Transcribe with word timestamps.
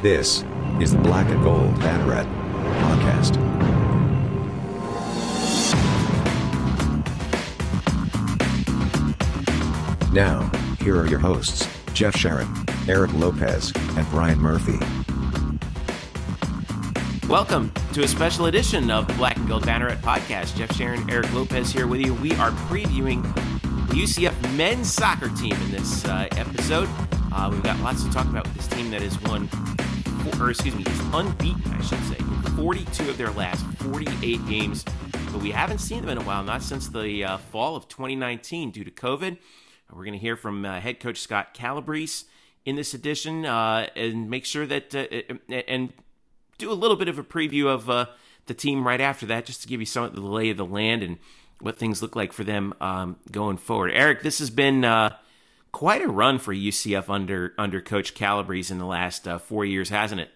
This 0.00 0.44
is 0.80 0.92
the 0.92 0.98
Black 0.98 1.28
and 1.28 1.42
Gold 1.42 1.74
Banneret 1.80 2.24
podcast. 2.82 3.34
Now, 10.12 10.48
here 10.80 10.96
are 11.00 11.06
your 11.08 11.18
hosts, 11.18 11.68
Jeff 11.94 12.14
Sharon, 12.14 12.48
Eric 12.86 13.12
Lopez, 13.14 13.72
and 13.74 14.08
Brian 14.10 14.38
Murphy. 14.38 14.78
Welcome 17.26 17.72
to 17.92 18.04
a 18.04 18.08
special 18.08 18.46
edition 18.46 18.92
of 18.92 19.08
the 19.08 19.14
Black 19.14 19.36
and 19.36 19.48
Gold 19.48 19.64
Banneret 19.64 19.98
podcast. 19.98 20.54
Jeff 20.54 20.72
Sharon, 20.76 21.10
Eric 21.10 21.32
Lopez 21.34 21.72
here 21.72 21.88
with 21.88 22.00
you. 22.00 22.14
We 22.14 22.30
are 22.34 22.52
previewing 22.52 23.22
the 23.88 23.94
UCF 23.94 24.56
men's 24.56 24.92
soccer 24.92 25.28
team 25.30 25.54
in 25.54 25.72
this 25.72 26.04
uh, 26.04 26.28
episode. 26.36 26.88
Uh, 27.32 27.48
we've 27.52 27.62
got 27.62 27.78
lots 27.80 28.04
to 28.04 28.10
talk 28.10 28.26
about 28.26 28.44
with 28.44 28.54
this 28.54 28.66
team 28.68 28.90
that 28.90 29.02
has 29.02 29.20
won, 29.22 29.48
or 30.40 30.50
excuse 30.50 30.74
me, 30.74 30.84
is 30.86 31.00
unbeaten, 31.12 31.72
I 31.72 31.82
should 31.82 32.02
say, 32.04 32.16
in 32.18 32.42
42 32.56 33.10
of 33.10 33.18
their 33.18 33.30
last 33.30 33.64
48 33.78 34.46
games. 34.46 34.84
But 35.32 35.42
we 35.42 35.50
haven't 35.50 35.78
seen 35.78 36.00
them 36.00 36.10
in 36.10 36.18
a 36.18 36.22
while, 36.22 36.42
not 36.42 36.62
since 36.62 36.88
the 36.88 37.24
uh, 37.24 37.36
fall 37.38 37.76
of 37.76 37.88
2019 37.88 38.70
due 38.70 38.84
to 38.84 38.90
COVID. 38.90 39.38
We're 39.92 40.04
going 40.04 40.12
to 40.12 40.18
hear 40.18 40.36
from 40.36 40.64
uh, 40.64 40.80
head 40.80 41.00
coach 41.00 41.18
Scott 41.18 41.54
Calabrese 41.54 42.26
in 42.64 42.76
this 42.76 42.92
edition 42.94 43.46
uh, 43.46 43.88
and 43.96 44.28
make 44.28 44.44
sure 44.44 44.66
that, 44.66 44.94
uh, 44.94 45.54
and 45.66 45.92
do 46.58 46.70
a 46.70 46.74
little 46.74 46.96
bit 46.96 47.08
of 47.08 47.18
a 47.18 47.24
preview 47.24 47.66
of 47.66 47.88
uh, 47.88 48.06
the 48.46 48.54
team 48.54 48.86
right 48.86 49.00
after 49.00 49.26
that, 49.26 49.46
just 49.46 49.62
to 49.62 49.68
give 49.68 49.80
you 49.80 49.86
some 49.86 50.04
of 50.04 50.14
the 50.14 50.20
lay 50.20 50.50
of 50.50 50.56
the 50.56 50.64
land 50.64 51.02
and 51.02 51.18
what 51.60 51.78
things 51.78 52.02
look 52.02 52.14
like 52.14 52.32
for 52.32 52.44
them 52.44 52.74
um, 52.80 53.16
going 53.30 53.56
forward. 53.56 53.90
Eric, 53.92 54.22
this 54.22 54.38
has 54.38 54.50
been 54.50 54.84
uh, 54.84 55.16
quite 55.72 56.02
a 56.02 56.08
run 56.08 56.38
for 56.38 56.54
UCF 56.54 57.08
under 57.08 57.54
under 57.58 57.80
Coach 57.80 58.14
Calabrese 58.14 58.72
in 58.72 58.78
the 58.78 58.86
last 58.86 59.26
uh, 59.26 59.38
four 59.38 59.64
years, 59.64 59.88
hasn't 59.88 60.20
it? 60.20 60.30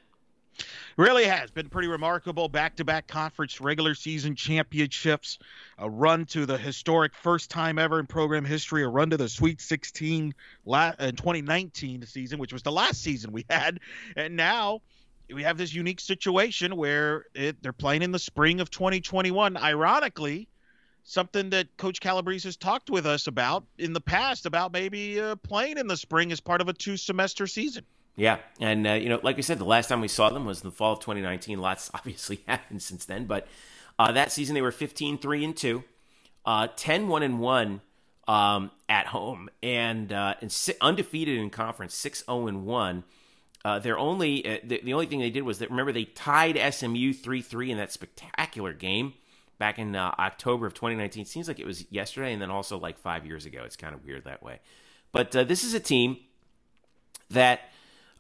Really 0.97 1.25
has 1.25 1.51
been 1.51 1.71
pretty 1.71 1.89
remarkable. 1.89 2.49
Back 2.49 2.77
to 2.77 2.85
back 2.85 3.07
conference 3.07 3.61
regular 3.61 3.95
season 3.95 4.37
championships, 4.37 5.39
a 5.79 5.89
run 5.89 6.27
to 6.27 6.45
the 6.45 6.59
historic 6.59 7.15
first 7.15 7.51
time 7.51 7.79
ever 7.79 7.99
in 7.99 8.07
program 8.07 8.45
history, 8.45 8.83
a 8.83 8.89
run 8.89 9.09
to 9.11 9.17
the 9.17 9.29
Sweet 9.29 9.61
16 9.61 10.25
in 10.25 10.33
2019 11.17 12.05
season, 12.05 12.39
which 12.39 12.53
was 12.53 12.63
the 12.63 12.73
last 12.73 13.03
season 13.03 13.33
we 13.33 13.47
had. 13.49 13.81
And 14.17 14.37
now 14.37 14.83
we 15.33 15.43
have 15.45 15.57
this 15.57 15.73
unique 15.73 16.01
situation 16.01 16.77
where 16.77 17.25
it, 17.35 17.63
they're 17.63 17.73
playing 17.73 18.03
in 18.03 18.13
the 18.13 18.19
spring 18.19 18.61
of 18.61 18.71
2021. 18.71 19.57
Ironically, 19.57 20.49
something 21.05 21.51
that 21.51 21.77
Coach 21.77 22.01
Calabrese 22.01 22.47
has 22.49 22.57
talked 22.57 22.91
with 22.91 23.07
us 23.07 23.27
about 23.27 23.65
in 23.79 23.93
the 23.93 24.01
past 24.01 24.47
about 24.47 24.73
maybe 24.73 25.21
uh, 25.21 25.37
playing 25.37 25.79
in 25.79 25.87
the 25.87 25.97
spring 25.97 26.33
as 26.33 26.41
part 26.41 26.61
of 26.61 26.69
a 26.69 26.73
two 26.73 26.97
semester 26.97 27.47
season. 27.47 27.85
Yeah, 28.17 28.39
and 28.61 28.87
uh, 28.87 28.93
you 28.93 29.09
know, 29.09 29.21
like 29.23 29.39
I 29.39 29.41
said, 29.41 29.59
the 29.59 29.65
last 29.65 29.89
time 29.89 30.01
we 30.01 30.09
saw 30.09 30.29
them 30.31 30.45
was 30.45 30.63
in 30.63 30.69
the 30.69 30.75
fall 30.75 30.93
of 30.93 31.01
2019. 31.01 31.59
Lots 31.59 31.91
obviously 31.95 32.43
happened 32.47 32.83
since 32.83 33.05
then, 33.05 33.27
but 33.27 33.47
uh, 33.99 34.13
that 34.13 34.33
season 34.33 34.55
they 34.55 34.63
were 34.63 34.73
15 34.73 35.19
3 35.19 35.45
and 35.45 35.57
2, 35.57 35.85
uh, 36.47 36.69
10 36.77 37.09
1 37.09 37.23
and 37.23 37.41
1 37.41 37.81
um, 38.29 38.71
at 38.89 39.07
home, 39.07 39.49
and, 39.63 40.13
uh, 40.13 40.35
and 40.41 40.53
si- 40.53 40.75
undefeated 40.81 41.39
in 41.39 41.51
conference, 41.51 41.95
6 41.95 42.25
0 42.27 42.47
and 42.47 42.67
1. 42.67 43.05
Uh, 43.65 43.79
their 43.79 43.97
only 43.97 44.45
uh, 44.45 44.59
the, 44.65 44.81
the, 44.83 44.93
only 44.93 45.07
thing 45.07 45.21
they 45.21 45.31
did 45.31 45.43
was 45.43 45.61
that 45.61 45.71
remember 45.71 45.93
they 45.93 46.05
tied 46.05 46.57
SMU 46.75 47.13
3-3 47.13 47.71
in 47.71 47.79
that 47.79 47.93
spectacular 47.93 48.73
game 48.73 49.15
back 49.63 49.79
in 49.79 49.95
uh, 49.95 50.13
October 50.19 50.67
of 50.67 50.75
2019. 50.75 51.25
Seems 51.25 51.47
like 51.47 51.61
it 51.61 51.65
was 51.65 51.85
yesterday 51.89 52.33
and 52.33 52.43
then 52.43 52.51
also 52.51 52.77
like 52.81 52.99
5 52.99 53.25
years 53.25 53.47
ago. 53.47 53.63
It's 53.65 53.77
kind 53.77 53.95
of 53.95 54.05
weird 54.05 54.25
that 54.25 54.43
way. 54.43 54.59
But 55.13 55.37
uh, 55.37 55.45
this 55.45 55.63
is 55.63 55.73
a 55.73 55.79
team 55.79 56.17
that 57.31 57.61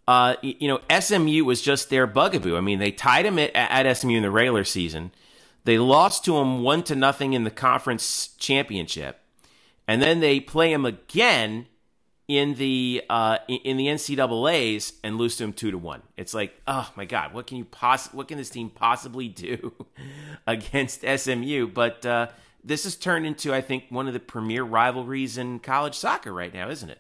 uh, 0.06 0.36
you 0.40 0.68
know 0.68 0.78
SMU 1.00 1.44
was 1.44 1.60
just 1.60 1.90
their 1.90 2.06
bugaboo. 2.06 2.56
I 2.56 2.60
mean, 2.60 2.78
they 2.78 2.92
tied 2.92 3.26
them 3.26 3.40
at, 3.40 3.50
at 3.56 3.92
SMU 3.96 4.18
in 4.18 4.22
the 4.22 4.30
regular 4.30 4.62
season. 4.62 5.10
They 5.64 5.78
lost 5.78 6.24
to 6.26 6.34
them 6.34 6.62
1 6.62 6.84
to 6.84 6.94
nothing 6.94 7.32
in 7.32 7.42
the 7.42 7.50
conference 7.50 8.28
championship. 8.38 9.18
And 9.88 10.00
then 10.00 10.20
they 10.20 10.38
play 10.38 10.72
them 10.72 10.86
again 10.86 11.66
in 12.28 12.54
the 12.54 13.02
uh, 13.10 13.38
in 13.48 13.76
the 13.76 13.86
NCAA's 13.86 14.94
and 15.02 15.18
lose 15.18 15.36
to 15.36 15.44
them 15.44 15.52
two 15.52 15.70
to 15.70 15.78
one. 15.78 16.02
It's 16.16 16.34
like, 16.34 16.54
oh 16.66 16.90
my 16.96 17.04
God, 17.04 17.34
what 17.34 17.46
can 17.46 17.58
you 17.58 17.64
poss- 17.64 18.12
What 18.12 18.28
can 18.28 18.38
this 18.38 18.50
team 18.50 18.70
possibly 18.70 19.28
do 19.28 19.72
against 20.46 21.02
SMU? 21.02 21.66
But 21.68 22.06
uh, 22.06 22.28
this 22.64 22.84
has 22.84 22.96
turned 22.96 23.26
into, 23.26 23.52
I 23.52 23.60
think, 23.60 23.84
one 23.88 24.06
of 24.06 24.12
the 24.12 24.20
premier 24.20 24.62
rivalries 24.62 25.36
in 25.36 25.58
college 25.58 25.94
soccer 25.94 26.32
right 26.32 26.52
now, 26.52 26.68
isn't 26.70 26.90
it? 26.90 26.98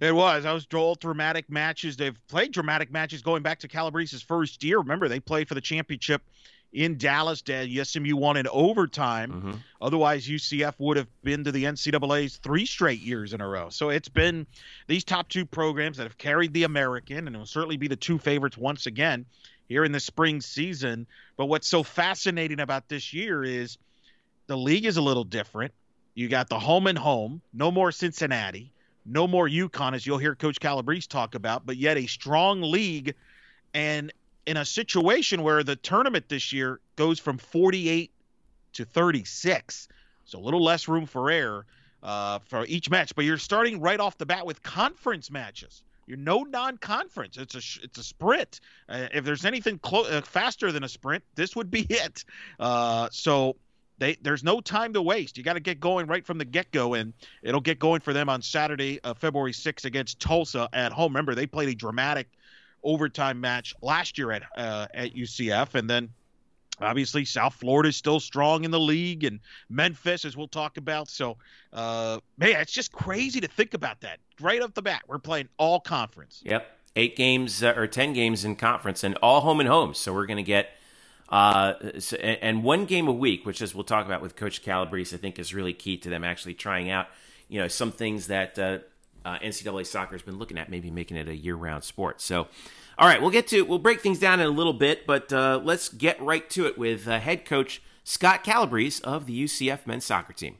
It 0.00 0.14
was. 0.14 0.44
I 0.44 0.52
was 0.52 0.66
all 0.74 0.94
dramatic 0.94 1.50
matches. 1.50 1.96
They've 1.96 2.18
played 2.28 2.52
dramatic 2.52 2.90
matches 2.90 3.22
going 3.22 3.42
back 3.42 3.60
to 3.60 3.68
Calabrese's 3.68 4.20
first 4.20 4.62
year. 4.62 4.78
Remember, 4.78 5.08
they 5.08 5.20
played 5.20 5.48
for 5.48 5.54
the 5.54 5.60
championship 5.62 6.20
in 6.72 6.98
Dallas. 6.98 7.42
Did 7.42 7.86
SMU 7.86 8.16
won 8.16 8.36
in 8.36 8.46
overtime. 8.48 9.32
Mm-hmm. 9.32 9.52
Otherwise, 9.80 10.26
UCF 10.26 10.74
would 10.78 10.96
have 10.96 11.08
been 11.22 11.44
to 11.44 11.52
the 11.52 11.64
NCAA's 11.64 12.36
three 12.36 12.66
straight 12.66 13.00
years 13.00 13.32
in 13.32 13.40
a 13.40 13.48
row. 13.48 13.70
So 13.70 13.90
it's 13.90 14.08
been 14.08 14.46
these 14.86 15.04
top 15.04 15.28
two 15.28 15.46
programs 15.46 15.96
that 15.96 16.04
have 16.04 16.18
carried 16.18 16.52
the 16.52 16.64
American, 16.64 17.26
and 17.26 17.34
it 17.34 17.38
will 17.38 17.46
certainly 17.46 17.76
be 17.76 17.88
the 17.88 17.96
two 17.96 18.18
favorites 18.18 18.56
once 18.56 18.86
again 18.86 19.26
here 19.68 19.84
in 19.84 19.92
the 19.92 20.00
spring 20.00 20.40
season. 20.40 21.06
But 21.36 21.46
what's 21.46 21.68
so 21.68 21.82
fascinating 21.82 22.60
about 22.60 22.88
this 22.88 23.12
year 23.12 23.42
is 23.42 23.78
the 24.46 24.56
league 24.56 24.84
is 24.84 24.96
a 24.96 25.02
little 25.02 25.24
different. 25.24 25.72
You 26.14 26.28
got 26.28 26.48
the 26.48 26.58
home 26.58 26.86
and 26.86 26.96
home, 26.96 27.42
no 27.52 27.70
more 27.70 27.92
Cincinnati, 27.92 28.72
no 29.04 29.26
more 29.26 29.48
UConn, 29.48 29.94
as 29.94 30.06
you'll 30.06 30.18
hear 30.18 30.34
Coach 30.34 30.58
Calabrese 30.58 31.08
talk 31.08 31.34
about, 31.34 31.66
but 31.66 31.76
yet 31.76 31.98
a 31.98 32.06
strong 32.06 32.62
league. 32.62 33.14
And 33.74 34.12
in 34.46 34.56
a 34.56 34.64
situation 34.64 35.42
where 35.42 35.62
the 35.62 35.76
tournament 35.76 36.28
this 36.28 36.52
year 36.52 36.80
goes 36.96 37.18
from 37.18 37.38
48 37.38 38.10
to 38.74 38.84
36, 38.84 39.88
so 40.24 40.38
a 40.38 40.40
little 40.40 40.62
less 40.62 40.88
room 40.88 41.06
for 41.06 41.30
error 41.30 41.66
uh, 42.02 42.38
for 42.40 42.64
each 42.66 42.88
match. 42.90 43.14
But 43.14 43.24
you're 43.24 43.38
starting 43.38 43.80
right 43.80 43.98
off 43.98 44.16
the 44.18 44.26
bat 44.26 44.46
with 44.46 44.62
conference 44.62 45.30
matches. 45.30 45.82
You're 46.06 46.18
no 46.18 46.44
non-conference. 46.44 47.36
It's 47.36 47.54
a 47.54 47.84
it's 47.84 47.98
a 47.98 48.04
sprint. 48.04 48.60
Uh, 48.88 49.08
if 49.12 49.24
there's 49.24 49.44
anything 49.44 49.78
clo- 49.78 50.04
uh, 50.04 50.20
faster 50.20 50.70
than 50.70 50.84
a 50.84 50.88
sprint, 50.88 51.24
this 51.34 51.56
would 51.56 51.70
be 51.70 51.80
it. 51.90 52.24
Uh, 52.60 53.08
so 53.10 53.56
they, 53.98 54.16
there's 54.22 54.44
no 54.44 54.60
time 54.60 54.92
to 54.92 55.02
waste. 55.02 55.36
You 55.36 55.42
got 55.42 55.54
to 55.54 55.60
get 55.60 55.80
going 55.80 56.06
right 56.06 56.24
from 56.24 56.38
the 56.38 56.44
get 56.44 56.70
go, 56.70 56.94
and 56.94 57.12
it'll 57.42 57.60
get 57.60 57.78
going 57.78 58.00
for 58.00 58.12
them 58.12 58.28
on 58.28 58.42
Saturday, 58.42 59.00
uh, 59.02 59.14
February 59.14 59.52
6th 59.52 59.84
against 59.84 60.20
Tulsa 60.20 60.68
at 60.72 60.92
home. 60.92 61.12
Remember, 61.12 61.34
they 61.34 61.46
played 61.46 61.70
a 61.70 61.74
dramatic 61.74 62.28
overtime 62.82 63.40
match 63.40 63.74
last 63.82 64.18
year 64.18 64.32
at 64.32 64.42
uh, 64.56 64.86
at 64.94 65.14
UCF, 65.14 65.74
and 65.74 65.88
then 65.88 66.10
obviously 66.80 67.24
South 67.24 67.54
Florida 67.54 67.88
is 67.88 67.96
still 67.96 68.20
strong 68.20 68.64
in 68.64 68.70
the 68.70 68.80
league, 68.80 69.24
and 69.24 69.40
Memphis, 69.68 70.24
as 70.24 70.36
we'll 70.36 70.48
talk 70.48 70.76
about. 70.76 71.08
So, 71.08 71.36
uh, 71.72 72.18
man, 72.38 72.60
it's 72.60 72.72
just 72.72 72.92
crazy 72.92 73.40
to 73.40 73.48
think 73.48 73.74
about 73.74 74.00
that 74.00 74.18
right 74.40 74.60
off 74.62 74.74
the 74.74 74.82
bat. 74.82 75.02
We're 75.06 75.18
playing 75.18 75.48
all 75.58 75.80
conference. 75.80 76.42
Yep, 76.44 76.66
eight 76.96 77.16
games 77.16 77.62
uh, 77.62 77.74
or 77.76 77.86
ten 77.86 78.12
games 78.12 78.44
in 78.44 78.56
conference, 78.56 79.04
and 79.04 79.16
all 79.16 79.40
home 79.40 79.60
and 79.60 79.68
home. 79.68 79.94
So 79.94 80.12
we're 80.12 80.26
going 80.26 80.38
to 80.38 80.42
get. 80.42 80.70
Uh, 81.28 81.74
and 82.20 82.62
one 82.62 82.84
game 82.84 83.08
a 83.08 83.12
week, 83.12 83.44
which 83.44 83.60
as 83.60 83.74
we'll 83.74 83.82
talk 83.82 84.06
about 84.06 84.22
with 84.22 84.36
Coach 84.36 84.62
Calabrese, 84.62 85.16
I 85.16 85.18
think 85.18 85.40
is 85.40 85.52
really 85.52 85.72
key 85.72 85.96
to 85.96 86.08
them 86.08 86.22
actually 86.22 86.54
trying 86.54 86.88
out, 86.88 87.08
you 87.48 87.60
know, 87.60 87.66
some 87.66 87.90
things 87.90 88.28
that 88.28 88.56
uh, 89.26 89.38
NCAA 89.40 89.84
soccer 89.84 90.14
has 90.14 90.22
been 90.22 90.38
looking 90.38 90.56
at, 90.56 90.70
maybe 90.70 90.90
making 90.90 91.16
it 91.16 91.28
a 91.28 91.34
year-round 91.34 91.82
sport. 91.82 92.20
So, 92.20 92.46
all 92.96 93.08
right, 93.08 93.20
we'll 93.20 93.30
get 93.30 93.48
to 93.48 93.62
we'll 93.62 93.80
break 93.80 94.00
things 94.00 94.20
down 94.20 94.38
in 94.38 94.46
a 94.46 94.50
little 94.50 94.72
bit, 94.72 95.06
but 95.06 95.32
uh, 95.32 95.60
let's 95.62 95.88
get 95.88 96.22
right 96.22 96.48
to 96.50 96.66
it 96.66 96.78
with 96.78 97.08
uh, 97.08 97.18
head 97.18 97.44
coach 97.44 97.82
Scott 98.04 98.44
Calabrese 98.44 99.02
of 99.02 99.26
the 99.26 99.44
UCF 99.44 99.86
men's 99.86 100.04
soccer 100.04 100.32
team. 100.32 100.58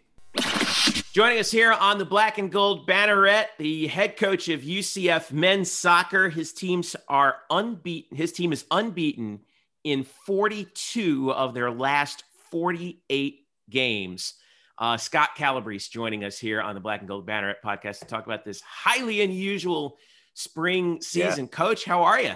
Joining 1.13 1.39
us 1.39 1.51
here 1.51 1.73
on 1.73 1.97
the 1.97 2.05
Black 2.05 2.37
and 2.37 2.53
Gold 2.53 2.87
Banneret, 2.87 3.47
the 3.57 3.87
head 3.87 4.17
coach 4.17 4.49
of 4.49 4.61
UCF 4.61 5.33
men's 5.33 5.71
soccer. 5.71 6.29
His 6.29 6.53
teams 6.53 6.95
are 7.09 7.37
unbeaten. 7.49 8.17
His 8.19 8.33
team 8.33 8.53
is 8.53 8.67
unbeaten 8.71 9.41
in 9.85 10.03
42 10.03 11.33
of 11.33 11.55
their 11.55 11.71
last 11.71 12.25
48 12.51 13.47
games. 13.71 14.35
Uh, 14.79 14.97
Scott 14.97 15.31
Calabrese 15.37 15.89
joining 15.91 16.25
us 16.25 16.39
here 16.39 16.61
on 16.61 16.75
the 16.75 16.81
Black 16.81 17.01
and 17.01 17.09
Gold 17.09 17.27
Banneret 17.27 17.57
podcast 17.65 18.01
to 18.01 18.05
talk 18.05 18.27
about 18.27 18.45
this 18.45 18.61
highly 18.61 19.23
unusual 19.23 19.97
spring 20.35 21.01
season. 21.01 21.45
Yeah. 21.47 21.57
Coach, 21.57 21.85
how 21.85 22.03
are 22.03 22.21
you? 22.21 22.35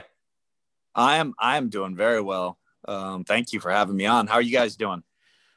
I 0.95 1.17
am. 1.17 1.35
I 1.39 1.59
am 1.59 1.69
doing 1.69 1.95
very 1.95 2.23
well. 2.23 2.59
Um, 2.89 3.25
thank 3.25 3.53
you 3.53 3.61
for 3.61 3.71
having 3.71 3.95
me 3.95 4.07
on. 4.07 4.27
How 4.27 4.35
are 4.35 4.43
you 4.43 4.53
guys 4.53 4.77
doing? 4.77 5.03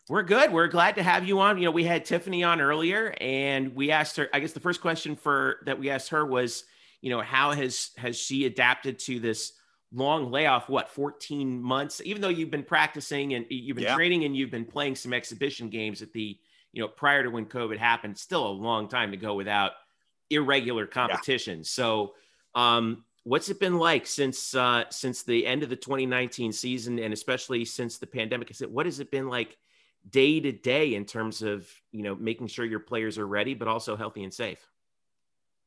We're 0.10 0.24
good. 0.24 0.52
We're 0.52 0.68
glad 0.68 0.96
to 0.96 1.04
have 1.04 1.26
you 1.26 1.40
on. 1.40 1.58
You 1.58 1.66
know, 1.66 1.72
we 1.72 1.86
had 1.86 2.04
Tiffany 2.04 2.44
on 2.44 2.60
earlier, 2.60 3.16
and 3.22 3.74
we 3.74 3.92
asked 3.92 4.18
her. 4.18 4.28
I 4.34 4.42
guess 4.42 4.52
the 4.52 4.60
first 4.60 4.82
question 4.82 5.16
for 5.16 5.60
that 5.66 5.80
we 5.80 5.90
asked 5.90 6.10
her 6.10 6.26
was, 6.26 6.66
you 7.00 7.10
know, 7.10 7.22
how 7.22 7.54
has 7.54 7.92
has 7.96 8.18
she 8.18 8.46
adapted 8.46 9.00
to 9.00 9.22
this 9.22 9.54
long 9.94 10.30
layoff? 10.30 10.68
What, 10.68 10.90
fourteen 10.90 11.64
months? 11.64 12.02
Even 12.04 12.22
though 12.22 12.28
you've 12.28 12.52
been 12.52 12.64
practicing 12.64 13.34
and 13.36 13.46
you've 13.50 13.76
been 13.78 13.86
yeah. 13.86 13.96
training 13.96 14.26
and 14.26 14.36
you've 14.36 14.52
been 14.52 14.66
playing 14.66 14.96
some 14.96 15.14
exhibition 15.14 15.70
games 15.70 16.02
at 16.02 16.12
the 16.12 16.38
you 16.74 16.82
know, 16.82 16.88
prior 16.88 17.24
to 17.24 17.30
when 17.30 17.46
COVID 17.46 17.78
happened, 17.78 18.18
still 18.18 18.46
a 18.46 18.50
long 18.50 18.90
time 18.90 19.12
to 19.12 19.18
go 19.18 19.36
without 19.36 19.74
irregular 20.30 20.86
competition. 20.86 21.60
Yeah. 21.60 21.66
So, 21.66 22.14
um, 22.56 23.06
what's 23.24 23.50
it 23.50 23.60
been 23.60 23.78
like 23.78 24.06
since 24.06 24.56
uh, 24.56 24.86
since 24.90 25.24
the 25.24 25.46
end 25.46 25.64
of 25.64 25.70
the 25.70 25.76
2019 25.76 26.52
season, 26.52 27.00
and 27.00 27.14
especially 27.14 27.64
since 27.64 28.00
the 28.00 28.08
pandemic? 28.08 28.52
Is 28.52 28.62
it 28.62 28.70
what 28.70 28.88
has 28.88 29.00
it 29.00 29.12
been 29.12 29.30
like 29.30 29.58
day 30.10 30.40
to 30.40 30.52
day 30.52 30.96
in 30.96 31.06
terms 31.06 31.42
of 31.42 31.70
you 31.92 32.02
know 32.02 32.16
making 32.16 32.48
sure 32.48 32.66
your 32.66 32.80
players 32.80 33.18
are 33.18 33.28
ready, 33.28 33.54
but 33.54 33.68
also 33.68 33.96
healthy 33.96 34.24
and 34.24 34.34
safe? 34.34 34.68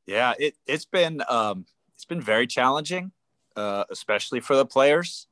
Yeah, 0.06 0.34
it 0.38 0.56
it's 0.66 0.84
been 0.84 1.22
um, 1.28 1.66
it's 1.94 2.04
been 2.04 2.20
very 2.20 2.48
challenging, 2.48 3.12
uh, 3.54 3.84
especially 3.90 4.40
for 4.40 4.56
the 4.56 4.66
players. 4.66 5.28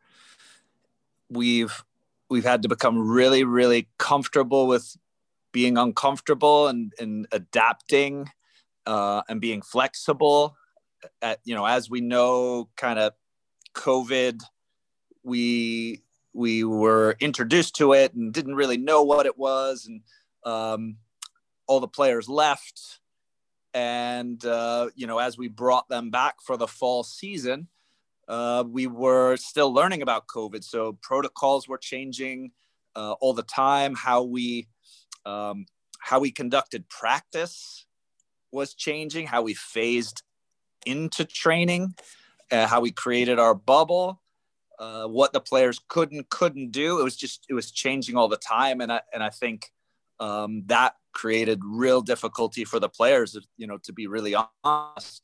We've 1.29 1.85
we've 2.31 2.45
had 2.45 2.63
to 2.63 2.69
become 2.69 3.09
really 3.09 3.43
really 3.43 3.89
comfortable 3.99 4.69
with 4.69 4.97
being 5.55 5.79
uncomfortable 5.79 6.67
and 6.67 6.93
and 6.99 7.27
adapting 7.33 8.29
uh, 8.85 9.23
and 9.29 9.41
being 9.41 9.63
flexible. 9.63 10.57
At 11.23 11.39
you 11.45 11.55
know, 11.55 11.65
as 11.65 11.89
we 11.89 12.03
know, 12.03 12.69
kind 12.77 12.99
of 12.99 13.15
COVID, 13.75 14.43
we 15.23 16.03
we 16.35 16.65
were 16.65 17.17
introduced 17.21 17.77
to 17.77 17.95
it 17.95 18.13
and 18.15 18.35
didn't 18.35 18.57
really 18.57 18.77
know 18.77 19.03
what 19.03 19.25
it 19.25 19.39
was, 19.39 19.87
and 19.87 20.03
um, 20.45 20.97
all 21.67 21.81
the 21.81 21.89
players 21.89 22.29
left. 22.29 23.01
And 23.73 24.45
uh, 24.45 24.91
you 24.95 25.07
know, 25.07 25.19
as 25.19 25.39
we 25.39 25.49
brought 25.49 25.89
them 25.89 26.11
back 26.11 26.37
for 26.45 26.57
the 26.57 26.67
fall 26.67 27.05
season, 27.05 27.69
uh, 28.27 28.65
we 28.67 28.89
were 28.89 29.37
still 29.37 29.73
learning 29.73 30.03
about 30.03 30.27
COVID. 30.27 30.65
So 30.65 30.99
protocols 31.01 31.69
were 31.69 31.79
changing 31.79 32.51
uh, 32.97 33.13
all 33.21 33.35
the 33.35 33.43
time. 33.43 33.95
How 33.95 34.23
we 34.23 34.69
um, 35.27 35.67
how 36.01 36.21
we 36.21 36.31
conducted 36.31 36.89
practice 36.89 37.87
was 38.53 38.75
changing. 38.75 39.27
How 39.27 39.43
we 39.43 39.55
phased 39.55 40.23
into 40.87 41.25
training. 41.25 41.95
Uh, 42.51 42.67
how 42.67 42.81
we 42.81 42.91
created 42.91 43.39
our 43.39 43.55
bubble. 43.55 44.21
Uh, 44.79 45.07
what 45.07 45.33
the 45.33 45.41
players 45.41 45.81
could 45.89 46.13
and 46.13 46.29
couldn't 46.29 46.73
do. 46.73 47.01
It 47.01 47.05
was 47.05 47.17
just 47.17 47.47
it 47.49 47.55
was 47.55 47.71
changing 47.71 48.17
all 48.17 48.29
the 48.29 48.37
time, 48.37 48.81
and 48.81 48.93
I 48.93 49.01
and 49.13 49.23
I 49.23 49.31
think 49.31 49.73
um, 50.19 50.65
that 50.67 50.97
created 51.13 51.61
real 51.65 52.01
difficulty 52.01 52.65
for 52.65 52.81
the 52.81 52.89
players. 52.89 53.37
You 53.57 53.67
know, 53.67 53.79
to 53.79 53.93
be 53.93 54.09
really 54.09 54.35
honest. 54.65 55.23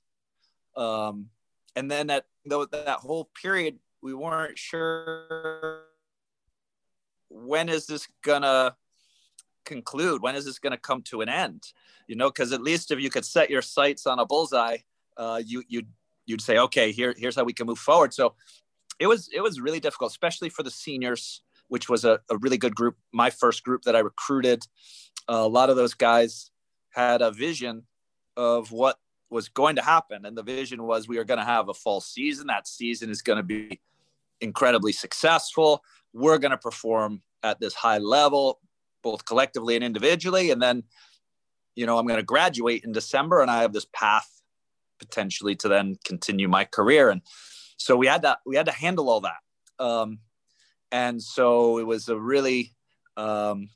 Um, 0.77 1.31
and 1.75 1.91
then 1.91 2.11
at 2.11 2.27
though 2.47 2.65
that 2.65 3.01
whole 3.01 3.31
period 3.41 3.79
we 4.03 4.15
weren't 4.15 4.59
sure 4.59 5.83
when 7.29 7.69
is 7.69 7.87
this 7.87 8.09
gonna 8.23 8.77
conclude 9.65 10.23
when 10.23 10.35
is 10.35 10.45
this 10.45 10.59
gonna 10.59 10.77
come 10.77 11.03
to 11.03 11.21
an 11.21 11.29
end 11.29 11.73
you 12.07 12.17
know 12.17 12.29
because 12.29 12.53
at 12.53 12.63
least 12.63 12.91
if 12.91 13.01
you 13.01 13.11
could 13.11 13.25
set 13.25 13.51
your 13.51 13.63
sights 13.63 14.07
on 14.07 14.19
a 14.19 14.27
bullseye 14.27 14.79
uh, 15.17 15.41
you 15.45 15.63
you'd 15.69 15.89
you'd 16.27 16.41
say 16.41 16.59
okay 16.59 16.93
here 16.93 17.15
here's 17.17 17.37
how 17.37 17.45
we 17.45 17.53
can 17.53 17.67
move 17.67 17.79
forward 17.79 18.13
so 18.13 18.35
it 18.99 19.07
was 19.07 19.29
it 19.35 19.41
was 19.41 19.61
really 19.61 19.81
difficult 19.81 20.11
especially 20.11 20.49
for 20.49 20.63
the 20.63 20.71
seniors 20.71 21.43
which 21.69 21.89
was 21.89 22.05
a, 22.05 22.21
a 22.31 22.37
really 22.39 22.59
good 22.59 22.75
group 22.75 22.97
my 23.13 23.31
first 23.31 23.63
group 23.63 23.83
that 23.83 23.95
i 23.95 24.01
recruited 24.01 24.65
uh, 25.29 25.35
a 25.35 25.49
lot 25.49 25.71
of 25.71 25.77
those 25.77 25.95
guys 25.95 26.51
had 26.91 27.23
a 27.23 27.31
vision 27.31 27.85
of 28.37 28.73
what 28.73 28.97
was 29.31 29.49
going 29.49 29.77
to 29.77 29.83
happen. 29.83 30.27
And 30.27 30.37
the 30.37 30.43
vision 30.43 30.83
was 30.83 31.09
we 31.09 31.19
are 31.19 31.25
going 31.25 31.39
to 31.39 31.45
have 31.45 31.69
a 31.69 31.75
fall 31.75 32.01
season. 32.01 32.49
That 32.49 32.67
season 32.67 33.11
is 33.11 33.23
going 33.23 33.37
to 33.37 33.43
be 33.43 33.81
incredibly 34.41 34.93
successful. 34.93 35.83
We're 36.13 36.39
going 36.39 36.51
to 36.51 36.59
perform 36.59 37.23
at 37.43 37.61
this 37.61 37.75
high 37.75 37.99
level, 37.99 38.61
both 39.03 39.25
collectively 39.25 39.75
and 39.75 39.85
individually. 39.85 40.51
And 40.51 40.61
then, 40.61 40.85
you 41.75 41.87
know, 41.87 41.99
I'm 41.99 42.07
going 42.07 42.19
to 42.19 42.25
graduate 42.25 42.85
in 42.85 42.93
December 42.93 43.41
and 43.41 43.51
I 43.51 43.63
have 43.63 43.73
this 43.73 43.87
path 43.93 44.29
potentially 44.99 45.57
to 45.57 45.69
then 45.69 45.97
continue 46.05 46.49
my 46.49 46.65
career. 46.65 47.11
And 47.11 47.23
so 47.77 47.97
we 47.97 48.07
had 48.07 48.23
to, 48.23 48.39
we 48.45 48.57
had 48.57 48.67
to 48.67 48.73
handle 48.73 49.09
all 49.09 49.23
that. 49.23 49.39
Um, 49.79 50.19
and 50.93 51.23
so 51.23 51.79
it 51.79 51.87
was 51.87 52.09
a 52.09 52.19
really, 52.19 52.75
um, 53.17 53.71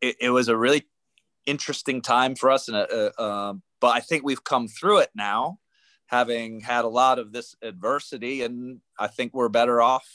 it, 0.00 0.16
it 0.20 0.30
was 0.30 0.48
a 0.48 0.56
really 0.56 0.86
interesting 1.46 2.02
time 2.02 2.34
for 2.36 2.50
us 2.50 2.68
and 2.68 2.76
a, 2.76 2.94
a, 2.94 3.24
a 3.24 3.54
but 3.80 3.96
I 3.96 4.00
think 4.00 4.22
we've 4.22 4.44
come 4.44 4.68
through 4.68 4.98
it 4.98 5.10
now, 5.14 5.58
having 6.06 6.60
had 6.60 6.84
a 6.84 6.88
lot 6.88 7.18
of 7.18 7.32
this 7.32 7.56
adversity, 7.62 8.42
and 8.42 8.80
I 8.98 9.06
think 9.06 9.32
we're 9.32 9.48
better 9.48 9.80
off 9.80 10.06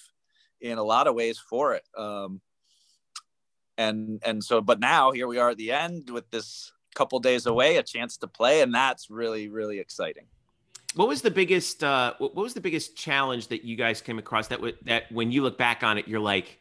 in 0.62 0.78
a 0.78 0.84
lot 0.84 1.08
of 1.08 1.16
ways 1.16 1.40
for 1.40 1.74
it. 1.74 1.84
Um, 1.98 2.42
and 3.78 4.22
and 4.26 4.44
so, 4.44 4.62
but 4.62 4.80
now 4.80 5.12
here 5.12 5.28
we 5.28 5.38
are 5.38 5.50
at 5.50 5.58
the 5.58 5.72
end 5.72 6.10
with 6.10 6.30
this 6.32 6.72
couple 6.96 7.20
days 7.20 7.46
away, 7.46 7.78
a 7.78 7.84
chance 7.84 8.18
to 8.18 8.28
play, 8.28 8.62
and 8.62 8.74
that's 8.74 9.10
really 9.10 9.50
really 9.50 9.80
exciting. 9.80 10.26
What 10.96 11.10
was 11.10 11.22
the 11.22 11.32
biggest 11.32 11.84
uh, 11.84 12.14
What 12.20 12.36
was 12.36 12.54
the 12.54 12.62
biggest 12.62 12.96
challenge 12.96 13.50
that 13.50 13.66
you 13.66 13.76
guys 13.76 14.02
came 14.02 14.18
across 14.18 14.48
that 14.48 14.58
w- 14.58 14.78
that 14.84 15.12
when 15.12 15.32
you 15.32 15.44
look 15.44 15.58
back 15.58 15.84
on 15.84 15.98
it, 15.98 16.08
you're 16.08 16.22
like, 16.22 16.60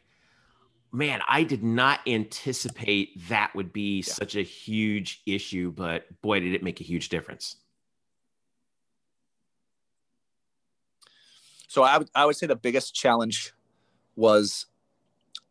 man, 0.91 1.21
I 1.27 1.43
did 1.43 1.63
not 1.63 2.01
anticipate 2.05 3.27
that 3.29 3.55
would 3.55 3.71
be 3.71 3.99
yeah. 3.99 4.13
such 4.13 4.35
a 4.35 4.41
huge 4.41 5.21
issue, 5.25 5.71
but 5.71 6.05
boy, 6.21 6.39
did 6.41 6.53
it 6.53 6.63
make 6.63 6.81
a 6.81 6.83
huge 6.83 7.09
difference. 7.09 7.57
So 11.67 11.83
I 11.83 11.97
would, 11.97 12.09
I 12.15 12.25
would 12.25 12.37
say 12.37 12.47
the 12.47 12.55
biggest 12.55 12.95
challenge 12.95 13.53
was 14.15 14.67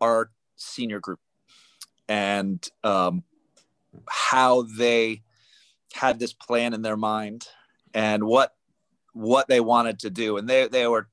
our 0.00 0.30
senior 0.56 1.00
group 1.00 1.20
and 2.08 2.66
um, 2.82 3.22
how 4.08 4.62
they 4.62 5.22
had 5.92 6.18
this 6.18 6.32
plan 6.32 6.74
in 6.74 6.82
their 6.82 6.96
mind 6.96 7.48
and 7.92 8.24
what 8.24 8.54
what 9.12 9.46
they 9.46 9.60
wanted 9.60 10.00
to 10.00 10.10
do 10.10 10.36
and 10.36 10.48
they 10.48 10.66
they 10.66 10.86
were 10.88 11.08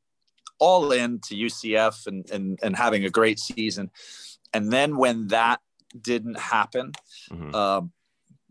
all 0.62 0.92
in 0.92 1.20
to 1.20 1.36
UCF 1.36 2.06
and, 2.06 2.30
and, 2.30 2.60
and 2.62 2.76
having 2.76 3.04
a 3.04 3.10
great 3.10 3.40
season. 3.40 3.90
And 4.54 4.72
then 4.72 4.96
when 4.96 5.28
that 5.30 5.60
didn't 6.00 6.40
happen, 6.40 6.92
mm-hmm. 7.32 7.54
um, 7.56 7.92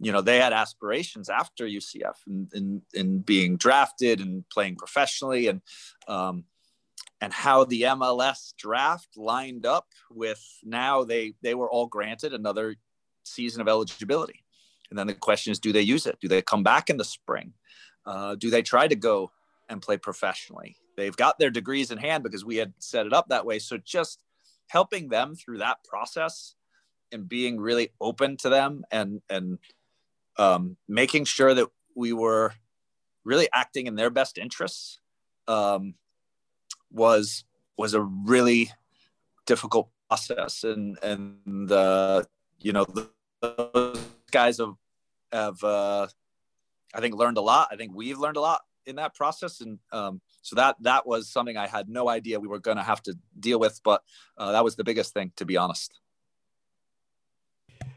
you 0.00 0.10
know, 0.10 0.20
they 0.20 0.38
had 0.38 0.52
aspirations 0.52 1.28
after 1.28 1.66
UCF 1.66 2.16
and 2.26 2.52
in, 2.52 2.82
in, 2.92 3.20
being 3.20 3.56
drafted 3.56 4.20
and 4.20 4.44
playing 4.48 4.74
professionally 4.74 5.46
and, 5.46 5.62
um, 6.08 6.44
and 7.20 7.32
how 7.32 7.64
the 7.64 7.82
MLS 7.82 8.54
draft 8.56 9.16
lined 9.16 9.66
up 9.66 9.88
with 10.10 10.42
now 10.64 11.04
they, 11.04 11.34
they 11.42 11.54
were 11.54 11.70
all 11.70 11.86
granted 11.86 12.32
another 12.32 12.76
season 13.24 13.60
of 13.60 13.68
eligibility. 13.68 14.44
And 14.88 14.98
then 14.98 15.06
the 15.06 15.14
question 15.14 15.52
is, 15.52 15.58
do 15.58 15.72
they 15.72 15.82
use 15.82 16.06
it? 16.06 16.18
Do 16.20 16.28
they 16.28 16.42
come 16.42 16.62
back 16.62 16.90
in 16.90 16.96
the 16.96 17.04
spring? 17.04 17.52
Uh, 18.06 18.34
do 18.34 18.50
they 18.50 18.62
try 18.62 18.88
to 18.88 18.96
go 18.96 19.30
and 19.68 19.82
play 19.82 19.96
professionally? 19.96 20.76
They've 20.96 21.16
got 21.16 21.38
their 21.38 21.50
degrees 21.50 21.90
in 21.90 21.98
hand 21.98 22.24
because 22.24 22.44
we 22.44 22.56
had 22.56 22.72
set 22.78 23.06
it 23.06 23.12
up 23.12 23.28
that 23.28 23.46
way. 23.46 23.58
So 23.58 23.76
just 23.78 24.22
helping 24.68 25.08
them 25.08 25.34
through 25.34 25.58
that 25.58 25.84
process 25.84 26.54
and 27.12 27.28
being 27.28 27.60
really 27.60 27.90
open 28.00 28.36
to 28.38 28.48
them 28.48 28.84
and 28.90 29.20
and 29.28 29.58
um, 30.38 30.76
making 30.88 31.24
sure 31.24 31.54
that 31.54 31.68
we 31.94 32.12
were 32.12 32.52
really 33.24 33.48
acting 33.52 33.86
in 33.86 33.94
their 33.94 34.10
best 34.10 34.38
interests 34.38 35.00
um, 35.48 35.94
was 36.92 37.44
was 37.76 37.94
a 37.94 38.00
really 38.00 38.70
difficult 39.46 39.88
process 40.08 40.64
and 40.64 40.98
and 41.02 41.68
the 41.68 42.26
you 42.60 42.72
know 42.72 42.86
those 43.40 43.98
guys 44.30 44.58
have 44.58 44.74
have 45.32 45.62
uh, 45.64 46.06
I 46.92 47.00
think 47.00 47.14
learned 47.14 47.38
a 47.38 47.40
lot. 47.40 47.68
I 47.70 47.76
think 47.76 47.92
we've 47.94 48.18
learned 48.18 48.36
a 48.36 48.40
lot 48.40 48.62
in 48.86 48.96
that 48.96 49.14
process 49.14 49.60
and 49.60 49.78
um, 49.92 50.20
so 50.42 50.56
that 50.56 50.76
that 50.80 51.06
was 51.06 51.28
something 51.28 51.56
I 51.56 51.66
had 51.66 51.88
no 51.88 52.08
idea 52.08 52.40
we 52.40 52.48
were 52.48 52.58
going 52.58 52.76
to 52.76 52.82
have 52.82 53.02
to 53.02 53.16
deal 53.38 53.60
with, 53.60 53.80
but 53.84 54.02
uh, 54.36 54.52
that 54.52 54.64
was 54.64 54.76
the 54.76 54.84
biggest 54.84 55.14
thing, 55.14 55.32
to 55.36 55.44
be 55.44 55.56
honest. 55.56 56.00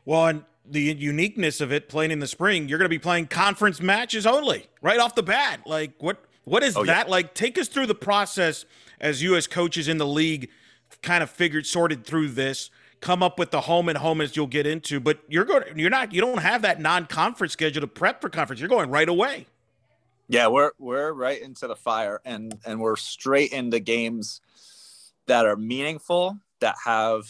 Well, 0.05 0.27
and 0.27 0.43
the 0.65 0.81
uniqueness 0.81 1.62
of 1.62 1.71
it 1.71 1.89
playing 1.89 2.12
in 2.12 2.19
the 2.19 2.27
spring, 2.27 2.67
you're 2.67 2.77
going 2.77 2.85
to 2.85 2.89
be 2.89 3.00
playing 3.00 3.27
conference 3.27 3.81
matches 3.81 4.25
only 4.25 4.67
right 4.81 5.00
off 5.00 5.15
the 5.15 5.23
bat. 5.23 5.62
Like 5.65 5.93
what 6.00 6.23
what 6.43 6.63
is 6.63 6.75
oh, 6.75 6.85
that 6.85 7.07
yeah. 7.07 7.12
like? 7.12 7.33
Take 7.33 7.57
us 7.57 7.67
through 7.67 7.88
the 7.88 7.95
process 7.95 8.65
as 9.00 9.21
you 9.21 9.35
as 9.35 9.47
coaches 9.47 9.88
in 9.88 9.97
the 9.97 10.07
league 10.07 10.50
kind 11.01 11.23
of 11.23 11.29
figured 11.29 11.65
sorted 11.65 12.05
through 12.05 12.29
this 12.29 12.69
come 13.01 13.21
up 13.21 13.38
with 13.38 13.51
the 13.51 13.62
home 13.62 13.89
and 13.89 13.97
home 13.97 14.21
as 14.21 14.38
you'll 14.38 14.47
get 14.47 14.65
into 14.65 15.00
but 15.00 15.19
you're 15.27 15.43
going 15.43 15.63
you're 15.75 15.89
not 15.89 16.13
you 16.13 16.21
don't 16.21 16.38
have 16.38 16.62
that 16.62 16.79
non-conference 16.79 17.51
schedule 17.51 17.81
to 17.81 17.88
prep 17.88 18.21
for 18.21 18.29
conference 18.29 18.62
you're 18.62 18.69
going 18.69 18.89
right 18.89 19.09
away 19.09 19.45
yeah, 20.29 20.47
we're 20.47 20.71
we're 20.79 21.12
right 21.12 21.41
into 21.41 21.67
the 21.67 21.75
fire 21.75 22.21
and 22.25 22.57
and 22.65 22.79
we're 22.79 22.95
straight 22.95 23.51
into 23.51 23.79
games 23.79 24.41
that 25.27 25.45
are 25.45 25.55
meaningful 25.55 26.38
that 26.59 26.75
have 26.83 27.25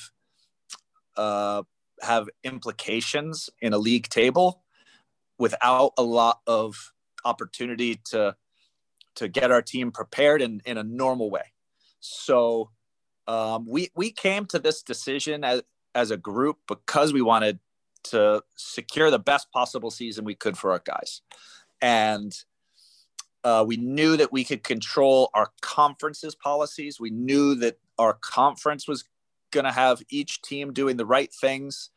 uh 1.17 1.63
have 2.01 2.29
implications 2.43 3.49
in 3.61 3.73
a 3.73 3.77
league 3.77 4.07
table 4.09 4.61
without 5.37 5.93
a 5.97 6.03
lot 6.03 6.41
of 6.45 6.93
opportunity 7.25 7.99
to 8.05 8.35
to 9.15 9.27
get 9.27 9.51
our 9.51 9.61
team 9.61 9.91
prepared 9.91 10.41
in, 10.41 10.61
in 10.65 10.77
a 10.77 10.83
normal 10.83 11.29
way. 11.29 11.53
So 11.99 12.71
um, 13.27 13.65
we 13.67 13.89
we 13.95 14.11
came 14.11 14.45
to 14.47 14.59
this 14.59 14.83
decision 14.83 15.43
as 15.43 15.63
as 15.93 16.11
a 16.11 16.17
group 16.17 16.57
because 16.67 17.13
we 17.13 17.21
wanted 17.21 17.59
to 18.11 18.43
secure 18.55 19.11
the 19.11 19.19
best 19.19 19.51
possible 19.51 19.91
season 19.91 20.25
we 20.25 20.35
could 20.35 20.57
for 20.57 20.71
our 20.71 20.81
guys. 20.83 21.21
And 21.81 22.33
Uh, 23.45 23.65
we 23.67 23.75
knew 23.75 24.15
that 24.15 24.31
we 24.31 24.43
could 24.45 24.63
control 24.63 25.29
our 25.33 25.51
conference's 25.59 26.35
policies. 26.35 26.97
We 26.97 27.09
knew 27.09 27.55
that 27.59 27.75
our 27.97 28.13
conference 28.13 28.87
was 28.87 29.03
going 29.51 29.65
to 29.65 29.71
have 29.73 30.01
each 30.09 30.41
team 30.41 30.71
doing 30.71 30.97
the 30.97 31.05
right 31.05 31.31
things 31.41 31.91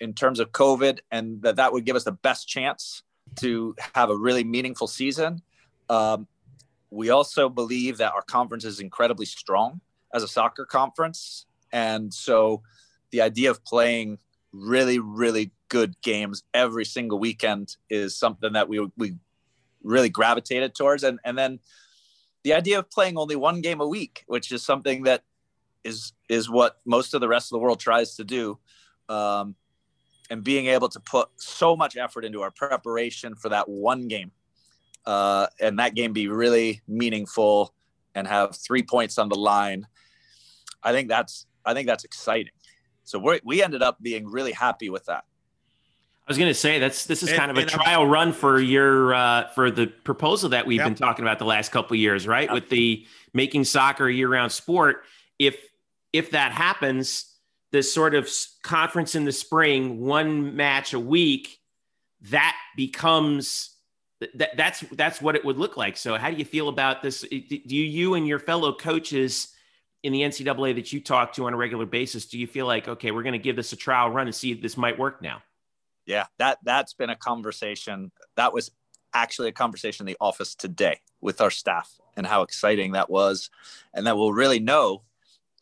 in 0.00 0.12
terms 0.12 0.40
of 0.40 0.50
COVID, 0.50 0.98
and 1.10 1.42
that 1.42 1.56
that 1.56 1.70
would 1.72 1.84
give 1.86 1.96
us 1.96 2.04
the 2.04 2.18
best 2.28 2.48
chance 2.48 3.04
to 3.36 3.76
have 3.94 4.10
a 4.10 4.16
really 4.16 4.44
meaningful 4.44 4.88
season. 4.88 5.40
Um, 5.88 6.26
we 6.90 7.10
also 7.10 7.48
believe 7.48 7.98
that 7.98 8.12
our 8.12 8.22
conference 8.22 8.64
is 8.64 8.80
incredibly 8.80 9.26
strong 9.26 9.80
as 10.14 10.22
a 10.22 10.28
soccer 10.28 10.64
conference, 10.64 11.46
and 11.72 12.12
so 12.12 12.62
the 13.10 13.20
idea 13.20 13.50
of 13.50 13.64
playing 13.64 14.18
really, 14.52 14.98
really 14.98 15.52
good 15.68 16.00
games 16.00 16.42
every 16.54 16.84
single 16.84 17.18
weekend 17.18 17.76
is 17.90 18.16
something 18.16 18.52
that 18.54 18.68
we 18.68 18.88
we 18.96 19.14
really 19.82 20.08
gravitated 20.08 20.74
towards, 20.74 21.04
and 21.04 21.18
and 21.24 21.36
then 21.36 21.58
the 22.44 22.54
idea 22.54 22.78
of 22.78 22.90
playing 22.90 23.18
only 23.18 23.36
one 23.36 23.60
game 23.60 23.80
a 23.80 23.86
week, 23.86 24.24
which 24.26 24.50
is 24.52 24.64
something 24.64 25.02
that 25.02 25.24
is 25.84 26.12
is 26.28 26.48
what 26.48 26.78
most 26.86 27.14
of 27.14 27.20
the 27.20 27.28
rest 27.28 27.46
of 27.46 27.56
the 27.56 27.60
world 27.60 27.80
tries 27.80 28.16
to 28.16 28.24
do. 28.24 28.58
Um, 29.08 29.54
and 30.30 30.44
being 30.44 30.66
able 30.66 30.90
to 30.90 31.00
put 31.00 31.28
so 31.36 31.74
much 31.74 31.96
effort 31.96 32.22
into 32.22 32.42
our 32.42 32.50
preparation 32.50 33.34
for 33.34 33.48
that 33.48 33.66
one 33.66 34.08
game 34.08 34.30
uh, 35.06 35.46
and 35.60 35.78
that 35.78 35.94
game 35.94 36.12
be 36.12 36.28
really 36.28 36.82
meaningful 36.86 37.74
and 38.14 38.26
have 38.26 38.56
three 38.56 38.82
points 38.82 39.18
on 39.18 39.28
the 39.28 39.38
line 39.38 39.86
i 40.82 40.92
think 40.92 41.08
that's 41.08 41.46
i 41.64 41.74
think 41.74 41.86
that's 41.86 42.04
exciting 42.04 42.52
so 43.04 43.18
we 43.18 43.40
we 43.44 43.62
ended 43.62 43.82
up 43.82 44.00
being 44.02 44.26
really 44.26 44.52
happy 44.52 44.90
with 44.90 45.04
that 45.06 45.24
I 46.28 46.30
was 46.30 46.36
going 46.36 46.50
to 46.50 46.54
say 46.54 46.78
that's 46.78 47.06
this 47.06 47.22
is 47.22 47.30
and, 47.30 47.38
kind 47.38 47.50
of 47.50 47.56
a 47.56 47.64
trial 47.64 48.02
I'm, 48.02 48.10
run 48.10 48.32
for 48.34 48.60
your 48.60 49.14
uh, 49.14 49.48
for 49.54 49.70
the 49.70 49.86
proposal 49.86 50.50
that 50.50 50.66
we've 50.66 50.76
yep. 50.76 50.88
been 50.88 50.94
talking 50.94 51.24
about 51.24 51.38
the 51.38 51.46
last 51.46 51.72
couple 51.72 51.96
years, 51.96 52.28
right? 52.28 52.50
Yep. 52.50 52.52
With 52.52 52.68
the 52.68 53.06
making 53.32 53.64
soccer 53.64 54.06
a 54.06 54.12
year-round 54.12 54.52
sport. 54.52 55.04
If 55.38 55.56
if 56.12 56.32
that 56.32 56.52
happens, 56.52 57.34
this 57.70 57.94
sort 57.94 58.14
of 58.14 58.30
conference 58.62 59.14
in 59.14 59.24
the 59.24 59.32
spring, 59.32 60.00
one 60.00 60.54
match 60.54 60.92
a 60.92 61.00
week, 61.00 61.60
that 62.30 62.54
becomes 62.76 63.70
that 64.34 64.56
that's 64.56 64.80
that's 64.92 65.22
what 65.22 65.36
it 65.36 65.44
would 65.44 65.58
look 65.58 65.76
like. 65.76 65.96
So, 65.96 66.16
how 66.16 66.30
do 66.30 66.36
you 66.36 66.44
feel 66.44 66.68
about 66.68 67.02
this? 67.02 67.20
Do 67.20 67.76
you, 67.76 68.14
and 68.14 68.26
your 68.26 68.38
fellow 68.38 68.74
coaches 68.74 69.48
in 70.02 70.12
the 70.12 70.22
NCAA 70.22 70.74
that 70.76 70.92
you 70.92 71.00
talk 71.00 71.32
to 71.34 71.46
on 71.46 71.54
a 71.54 71.56
regular 71.56 71.86
basis, 71.86 72.26
do 72.26 72.38
you 72.38 72.46
feel 72.46 72.66
like 72.66 72.88
okay, 72.88 73.10
we're 73.10 73.22
going 73.22 73.32
to 73.34 73.38
give 73.38 73.56
this 73.56 73.72
a 73.72 73.76
trial 73.76 74.10
run 74.10 74.26
and 74.26 74.34
see 74.34 74.50
if 74.50 74.60
this 74.60 74.76
might 74.76 74.98
work 74.98 75.22
now? 75.22 75.42
Yeah, 76.06 76.26
that 76.38 76.58
that's 76.64 76.94
been 76.94 77.10
a 77.10 77.16
conversation. 77.16 78.10
That 78.36 78.52
was 78.52 78.70
actually 79.14 79.48
a 79.48 79.52
conversation 79.52 80.04
in 80.04 80.12
the 80.12 80.16
office 80.20 80.54
today 80.54 81.00
with 81.20 81.40
our 81.40 81.50
staff 81.50 81.98
and 82.16 82.26
how 82.26 82.42
exciting 82.42 82.92
that 82.92 83.08
was, 83.08 83.50
and 83.94 84.06
that 84.06 84.16
we'll 84.16 84.32
really 84.32 84.58
know 84.58 85.02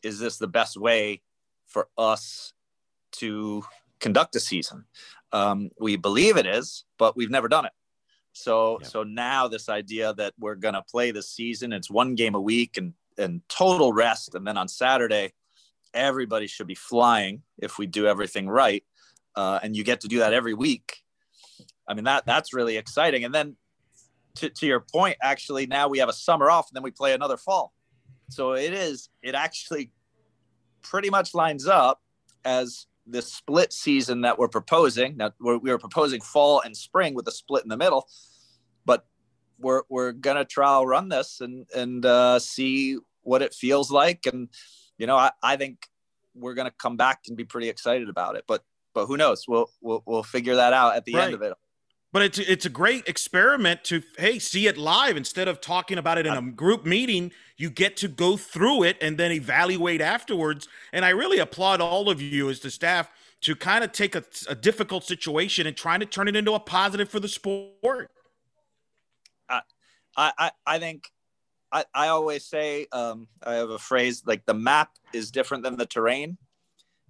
is 0.03 0.19
this 0.19 0.37
the 0.37 0.47
best 0.47 0.77
way 0.77 1.21
for 1.65 1.89
us 1.97 2.53
to 3.11 3.63
conduct 3.99 4.35
a 4.35 4.39
season. 4.39 4.85
Um, 5.31 5.69
we 5.79 5.95
believe 5.95 6.37
it 6.37 6.45
is, 6.45 6.85
but 6.97 7.15
we've 7.17 7.29
never 7.29 7.47
done 7.47 7.65
it. 7.65 7.71
So 8.37 8.79
yeah. 8.81 8.87
so 8.87 9.03
now 9.03 9.47
this 9.47 9.67
idea 9.67 10.13
that 10.13 10.33
we're 10.39 10.55
gonna 10.55 10.83
play 10.83 11.11
this 11.11 11.29
season, 11.29 11.73
it's 11.73 11.89
one 11.89 12.15
game 12.15 12.35
a 12.35 12.41
week 12.41 12.77
and 12.77 12.93
and 13.17 13.41
total 13.49 13.91
rest, 13.91 14.35
and 14.35 14.45
then 14.45 14.57
on 14.57 14.67
Saturday, 14.67 15.33
everybody 15.93 16.45
should 16.45 16.67
be 16.67 16.75
flying 16.75 17.41
if 17.57 17.79
we 17.79 17.87
do 17.87 18.05
everything 18.05 18.47
right, 18.47 18.83
uh, 19.35 19.59
and 19.63 19.75
you 19.75 19.83
get 19.83 20.01
to 20.01 20.07
do 20.07 20.19
that 20.19 20.33
every 20.33 20.53
week. 20.53 20.97
I 21.87 21.93
mean 21.95 22.03
that 22.03 22.25
that's 22.25 22.53
really 22.53 22.77
exciting. 22.77 23.25
And 23.25 23.33
then 23.33 23.55
to, 24.35 24.49
to 24.49 24.67
your 24.67 24.81
point, 24.81 25.17
actually 25.21 25.65
now 25.65 25.87
we 25.87 25.97
have 25.97 26.09
a 26.09 26.13
summer 26.13 26.51
off, 26.51 26.69
and 26.69 26.75
then 26.75 26.83
we 26.83 26.91
play 26.91 27.13
another 27.13 27.37
fall. 27.37 27.73
So 28.29 28.53
it 28.53 28.73
is 28.73 29.09
it 29.23 29.33
actually 29.33 29.91
pretty 30.83 31.09
much 31.09 31.33
lines 31.33 31.65
up 31.65 32.01
as 32.45 32.85
the 33.09 33.21
split 33.21 33.73
season 33.73 34.21
that 34.21 34.37
we're 34.37 34.47
proposing. 34.47 35.17
Now 35.17 35.31
we're, 35.39 35.57
we 35.57 35.71
were 35.71 35.77
proposing 35.77 36.21
fall 36.21 36.61
and 36.61 36.75
spring 36.75 37.13
with 37.13 37.27
a 37.27 37.31
split 37.31 37.63
in 37.63 37.69
the 37.69 37.77
middle, 37.77 38.07
but 38.85 39.05
we're 39.59 39.83
we're 39.89 40.11
gonna 40.11 40.45
trial 40.45 40.85
run 40.85 41.09
this 41.09 41.41
and 41.41 41.65
and 41.75 42.05
uh, 42.05 42.39
see 42.39 42.97
what 43.21 43.41
it 43.41 43.53
feels 43.53 43.91
like. 43.91 44.25
And 44.25 44.49
you 44.97 45.07
know, 45.07 45.15
I, 45.15 45.31
I 45.41 45.55
think 45.55 45.87
we're 46.35 46.53
gonna 46.53 46.71
come 46.71 46.97
back 46.97 47.21
and 47.27 47.37
be 47.37 47.45
pretty 47.45 47.69
excited 47.69 48.09
about 48.09 48.35
it. 48.35 48.45
But 48.47 48.63
but 48.93 49.05
who 49.05 49.17
knows? 49.17 49.45
We'll 49.47 49.69
we'll 49.81 50.03
we'll 50.05 50.23
figure 50.23 50.55
that 50.55 50.73
out 50.73 50.95
at 50.95 51.05
the 51.05 51.13
right. 51.13 51.25
end 51.25 51.33
of 51.33 51.41
it. 51.41 51.53
But 52.17 52.25
it's 52.25 52.39
it's 52.39 52.65
a 52.65 52.69
great 52.71 53.07
experiment 53.07 53.83
to 53.83 54.01
hey 54.17 54.39
see 54.39 54.65
it 54.65 54.75
live 54.75 55.17
instead 55.17 55.47
of 55.47 55.61
talking 55.61 55.99
about 55.99 56.17
it 56.17 56.25
in 56.25 56.33
a 56.33 56.41
group 56.41 56.83
meeting. 56.83 57.31
You 57.57 57.69
get 57.69 57.95
to 57.97 58.07
go 58.07 58.37
through 58.37 58.85
it 58.85 58.97
and 59.01 59.19
then 59.19 59.31
evaluate 59.31 60.01
afterwards. 60.01 60.67
And 60.91 61.05
I 61.05 61.09
really 61.09 61.37
applaud 61.37 61.79
all 61.79 62.09
of 62.09 62.19
you 62.19 62.49
as 62.49 62.61
the 62.61 62.71
staff 62.71 63.11
to 63.41 63.55
kind 63.55 63.83
of 63.83 63.91
take 63.91 64.15
a, 64.15 64.23
a 64.49 64.55
difficult 64.55 65.03
situation 65.03 65.67
and 65.67 65.77
trying 65.77 65.99
to 65.99 66.07
turn 66.07 66.27
it 66.27 66.35
into 66.35 66.53
a 66.53 66.59
positive 66.59 67.07
for 67.07 67.19
the 67.19 67.27
sport. 67.27 68.09
I 69.47 69.61
I 70.17 70.51
I 70.65 70.79
think 70.79 71.11
I, 71.71 71.85
I 71.93 72.07
always 72.07 72.45
say 72.45 72.87
um, 72.93 73.27
I 73.43 73.53
have 73.53 73.69
a 73.69 73.77
phrase 73.77 74.23
like 74.25 74.43
the 74.47 74.55
map 74.55 74.89
is 75.13 75.29
different 75.29 75.63
than 75.63 75.77
the 75.77 75.85
terrain, 75.85 76.39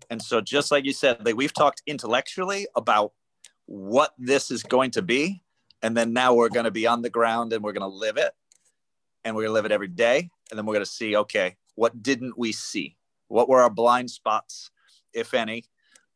and 0.09 0.21
so 0.21 0.41
just 0.41 0.69
like 0.69 0.83
you 0.83 0.91
said, 0.91 1.25
like 1.25 1.37
we've 1.37 1.53
talked 1.53 1.81
intellectually 1.87 2.67
about 2.75 3.13
what 3.67 4.13
this 4.17 4.49
is 4.49 4.63
going 4.63 4.91
to 4.91 5.01
be. 5.01 5.43
And 5.83 5.95
then 5.95 6.11
now 6.11 6.33
we're 6.33 6.49
going 6.49 6.65
to 6.65 6.71
be 6.71 6.87
on 6.87 7.03
the 7.03 7.09
ground 7.09 7.53
and 7.53 7.63
we're 7.63 7.73
going 7.73 7.89
to 7.89 7.95
live 7.95 8.17
it. 8.17 8.33
And 9.23 9.35
we're 9.35 9.43
going 9.43 9.49
to 9.49 9.53
live 9.53 9.65
it 9.65 9.71
every 9.71 9.89
day. 9.89 10.29
And 10.49 10.57
then 10.57 10.65
we're 10.65 10.73
going 10.73 10.85
to 10.85 10.91
see, 10.91 11.15
okay, 11.15 11.57
what 11.75 12.01
didn't 12.01 12.37
we 12.37 12.51
see? 12.51 12.97
What 13.27 13.49
were 13.49 13.61
our 13.61 13.69
blind 13.69 14.09
spots, 14.09 14.71
if 15.13 15.33
any, 15.33 15.65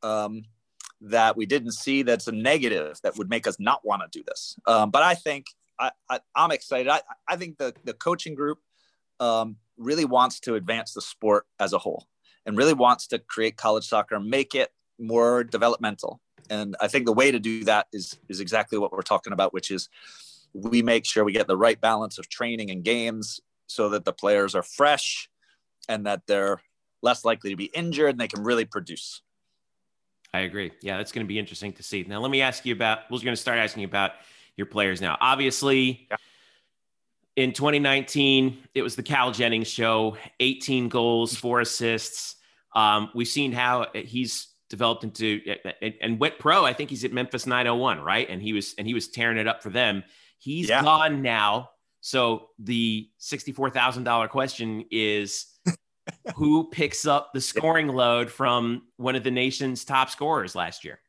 um, 0.01 0.43
that 1.01 1.35
we 1.35 1.45
didn't 1.45 1.73
see 1.73 2.03
that's 2.03 2.27
a 2.27 2.31
negative 2.31 2.99
that 3.03 3.17
would 3.17 3.29
make 3.29 3.45
us 3.47 3.57
not 3.59 3.85
want 3.85 4.01
to 4.01 4.19
do 4.19 4.23
this? 4.25 4.55
Um, 4.65 4.89
but 4.89 5.03
I 5.03 5.13
think 5.13 5.47
I, 5.77 5.91
am 6.35 6.51
excited. 6.51 6.87
I, 6.87 7.01
I 7.27 7.35
think 7.35 7.57
the, 7.57 7.73
the 7.83 7.93
coaching 7.93 8.35
group 8.35 8.59
um, 9.19 9.57
really 9.77 10.05
wants 10.05 10.39
to 10.41 10.55
advance 10.55 10.93
the 10.93 11.01
sport 11.01 11.47
as 11.59 11.73
a 11.73 11.79
whole 11.79 12.07
and 12.45 12.57
really 12.57 12.73
wants 12.73 13.07
to 13.07 13.19
create 13.19 13.57
college 13.57 13.87
soccer 13.87 14.19
make 14.19 14.55
it 14.55 14.71
more 14.99 15.43
developmental 15.43 16.21
and 16.51 16.75
I 16.81 16.89
think 16.89 17.05
the 17.05 17.13
way 17.13 17.31
to 17.31 17.39
do 17.39 17.63
that 17.63 17.87
is 17.93 18.17
is 18.29 18.41
exactly 18.41 18.77
what 18.77 18.91
we're 18.91 19.01
talking 19.01 19.33
about, 19.33 19.53
which 19.53 19.71
is 19.71 19.89
we 20.53 20.81
make 20.83 21.05
sure 21.05 21.23
we 21.23 21.31
get 21.31 21.47
the 21.47 21.57
right 21.57 21.79
balance 21.79 22.19
of 22.19 22.27
training 22.27 22.69
and 22.69 22.83
games 22.83 23.39
so 23.67 23.89
that 23.89 24.03
the 24.03 24.11
players 24.11 24.53
are 24.53 24.61
fresh 24.61 25.29
and 25.87 26.05
that 26.05 26.27
they're 26.27 26.61
less 27.01 27.23
likely 27.23 27.49
to 27.51 27.55
be 27.55 27.71
injured 27.73 28.09
and 28.09 28.19
they 28.19 28.27
can 28.27 28.43
really 28.43 28.65
produce. 28.65 29.21
I 30.33 30.41
agree. 30.41 30.71
Yeah, 30.81 30.97
that's 30.97 31.13
going 31.13 31.25
to 31.25 31.27
be 31.27 31.39
interesting 31.39 31.71
to 31.73 31.83
see. 31.83 32.03
Now, 32.03 32.19
let 32.19 32.31
me 32.31 32.41
ask 32.41 32.65
you 32.65 32.73
about. 32.73 32.99
We're 33.09 33.19
going 33.19 33.35
to 33.35 33.41
start 33.41 33.57
asking 33.57 33.81
you 33.81 33.87
about 33.87 34.11
your 34.57 34.67
players 34.67 34.99
now. 34.99 35.17
Obviously, 35.21 36.07
yeah. 36.11 36.17
in 37.37 37.53
2019, 37.53 38.57
it 38.73 38.81
was 38.81 38.95
the 38.97 39.03
Cal 39.03 39.31
Jennings 39.31 39.67
show. 39.67 40.17
18 40.41 40.89
goals, 40.89 41.35
four 41.35 41.61
assists. 41.61 42.35
Um, 42.73 43.09
we've 43.13 43.27
seen 43.27 43.51
how 43.51 43.87
he's 43.93 44.50
developed 44.71 45.03
into 45.03 45.41
and, 45.81 45.93
and 46.01 46.19
went 46.19 46.39
pro. 46.39 46.65
I 46.65 46.73
think 46.73 46.89
he's 46.89 47.05
at 47.05 47.11
Memphis 47.11 47.45
901, 47.45 47.99
right? 47.99 48.27
And 48.27 48.41
he 48.41 48.53
was 48.53 48.73
and 48.77 48.87
he 48.87 48.95
was 48.95 49.07
tearing 49.07 49.37
it 49.37 49.47
up 49.47 49.61
for 49.61 49.69
them. 49.69 50.03
He's 50.39 50.69
yeah. 50.69 50.81
gone 50.81 51.21
now. 51.21 51.69
So 51.99 52.47
the 52.57 53.07
$64,000 53.19 54.29
question 54.29 54.85
is 54.89 55.45
who 56.35 56.67
picks 56.71 57.05
up 57.05 57.31
the 57.33 57.41
scoring 57.41 57.89
load 57.89 58.31
from 58.31 58.87
one 58.97 59.15
of 59.15 59.23
the 59.23 59.29
nation's 59.29 59.85
top 59.85 60.09
scorers 60.09 60.55
last 60.55 60.83
year? 60.83 60.99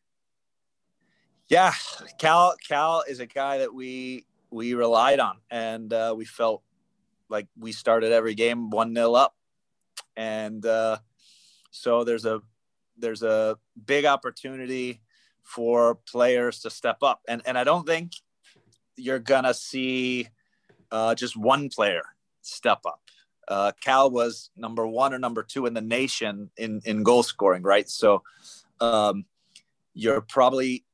Yeah, 1.49 1.73
Cal 2.19 2.55
Cal 2.67 3.05
is 3.09 3.21
a 3.21 3.27
guy 3.27 3.59
that 3.59 3.73
we 3.73 4.27
we 4.51 4.75
relied 4.75 5.21
on 5.21 5.39
and 5.51 5.93
uh, 5.93 6.15
we 6.17 6.25
felt 6.25 6.63
like 7.29 7.47
we 7.59 7.73
started 7.73 8.13
every 8.13 8.35
game 8.35 8.71
1-0 8.71 9.19
up. 9.19 9.35
And 10.17 10.65
uh, 10.67 10.99
so 11.71 12.05
there's 12.05 12.27
a 12.27 12.43
there's 13.03 13.23
a 13.23 13.59
big 13.85 14.07
opportunity 14.07 15.03
for 15.43 15.97
players 16.07 16.61
to 16.61 16.71
step 16.71 17.03
up, 17.03 17.21
and 17.29 17.43
and 17.45 17.59
I 17.59 17.65
don't 17.65 17.87
think 17.87 18.13
you're 18.97 19.19
gonna 19.19 19.53
see 19.53 20.29
uh, 20.91 21.15
just 21.15 21.37
one 21.37 21.69
player 21.69 22.03
step 22.41 22.81
up. 22.87 23.01
Uh, 23.49 23.73
Cal 23.81 24.11
was 24.11 24.51
number 24.57 24.87
one 24.87 25.13
or 25.13 25.19
number 25.19 25.43
two 25.43 25.67
in 25.67 25.75
the 25.75 25.81
nation 25.83 26.51
in 26.57 26.81
in 26.85 27.03
goal 27.03 27.23
scoring, 27.23 27.63
right? 27.63 27.89
So 27.91 28.23
um, 28.81 29.27
you're 29.95 30.21
probably 30.21 30.85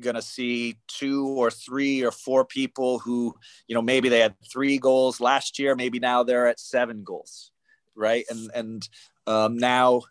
going 0.00 0.16
to 0.16 0.22
see 0.22 0.76
two 0.88 1.26
or 1.26 1.50
three 1.50 2.04
or 2.04 2.10
four 2.10 2.44
people 2.44 2.98
who, 2.98 3.34
you 3.66 3.74
know, 3.74 3.82
maybe 3.82 4.08
they 4.08 4.20
had 4.20 4.34
three 4.50 4.78
goals 4.78 5.20
last 5.20 5.58
year, 5.58 5.74
maybe 5.74 5.98
now 5.98 6.22
they're 6.22 6.48
at 6.48 6.60
seven 6.60 7.02
goals, 7.02 7.50
right? 7.94 8.24
And 8.28 8.50
and 8.54 8.88
um, 9.26 9.56
now 9.56 10.02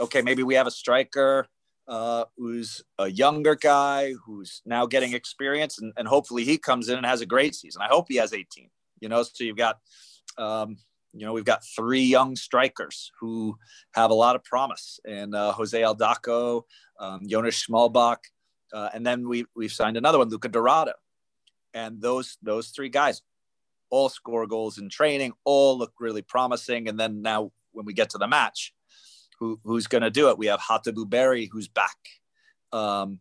okay, 0.00 0.22
maybe 0.22 0.42
we 0.42 0.54
have 0.54 0.66
a 0.66 0.70
striker 0.70 1.46
uh, 1.88 2.24
who's 2.36 2.82
a 2.98 3.08
younger 3.08 3.54
guy 3.54 4.14
who's 4.24 4.62
now 4.64 4.86
getting 4.86 5.12
experience, 5.14 5.78
and, 5.80 5.92
and 5.96 6.06
hopefully 6.06 6.44
he 6.44 6.58
comes 6.58 6.88
in 6.88 6.96
and 6.96 7.06
has 7.06 7.20
a 7.20 7.26
great 7.26 7.54
season. 7.54 7.82
I 7.82 7.88
hope 7.88 8.06
he 8.08 8.16
has 8.16 8.32
18. 8.32 8.70
You 9.00 9.08
know, 9.08 9.22
so 9.22 9.44
you've 9.44 9.56
got, 9.56 9.78
um, 10.38 10.76
you 11.12 11.26
know, 11.26 11.32
we've 11.32 11.44
got 11.44 11.62
three 11.76 12.02
young 12.02 12.36
strikers 12.36 13.10
who 13.20 13.56
have 13.94 14.10
a 14.10 14.14
lot 14.14 14.36
of 14.36 14.44
promise, 14.44 15.00
and 15.04 15.34
uh, 15.34 15.52
Jose 15.52 15.80
Aldaco, 15.80 16.62
um, 17.00 17.20
Jonas 17.26 17.66
Schmalbach, 17.66 18.18
uh, 18.72 18.90
and 18.94 19.04
then 19.04 19.28
we 19.28 19.44
we've 19.54 19.72
signed 19.72 19.96
another 19.96 20.18
one, 20.18 20.28
Luca 20.28 20.48
Dorado, 20.48 20.92
and 21.74 22.00
those 22.00 22.38
those 22.42 22.68
three 22.68 22.88
guys 22.88 23.22
all 23.90 24.08
score 24.08 24.46
goals 24.46 24.78
in 24.78 24.88
training, 24.88 25.32
all 25.44 25.76
look 25.76 25.92
really 26.00 26.22
promising, 26.22 26.88
and 26.88 26.98
then 26.98 27.20
now 27.20 27.52
when 27.72 27.84
we 27.84 27.92
get 27.92 28.08
to 28.10 28.18
the 28.18 28.26
match, 28.26 28.72
who, 29.42 29.58
who's 29.64 29.88
going 29.88 30.02
to 30.02 30.10
do 30.10 30.28
it? 30.28 30.38
We 30.38 30.46
have 30.46 30.60
Hatabu 30.60 31.10
Berry 31.10 31.46
who's 31.50 31.66
back, 31.66 31.96
um, 32.72 33.18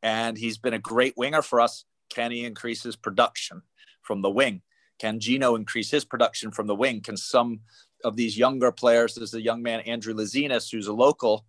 and 0.00 0.38
he's 0.38 0.58
been 0.58 0.74
a 0.74 0.78
great 0.78 1.14
winger 1.16 1.42
for 1.42 1.60
us. 1.60 1.84
Can 2.08 2.30
he 2.30 2.44
increase 2.44 2.84
his 2.84 2.94
production 2.94 3.62
from 4.00 4.22
the 4.22 4.30
wing? 4.30 4.62
Can 5.00 5.18
Gino 5.18 5.56
increase 5.56 5.90
his 5.90 6.04
production 6.04 6.52
from 6.52 6.68
the 6.68 6.74
wing? 6.76 7.00
Can 7.00 7.16
some 7.16 7.60
of 8.04 8.14
these 8.14 8.38
younger 8.38 8.70
players, 8.70 9.16
there's 9.16 9.34
a 9.34 9.42
young 9.42 9.60
man, 9.60 9.80
Andrew 9.80 10.14
Lazinas, 10.14 10.70
who's 10.70 10.86
a 10.86 10.92
local 10.92 11.44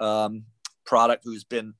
um, 0.00 0.44
product 0.84 1.22
who's 1.24 1.44
been 1.44 1.72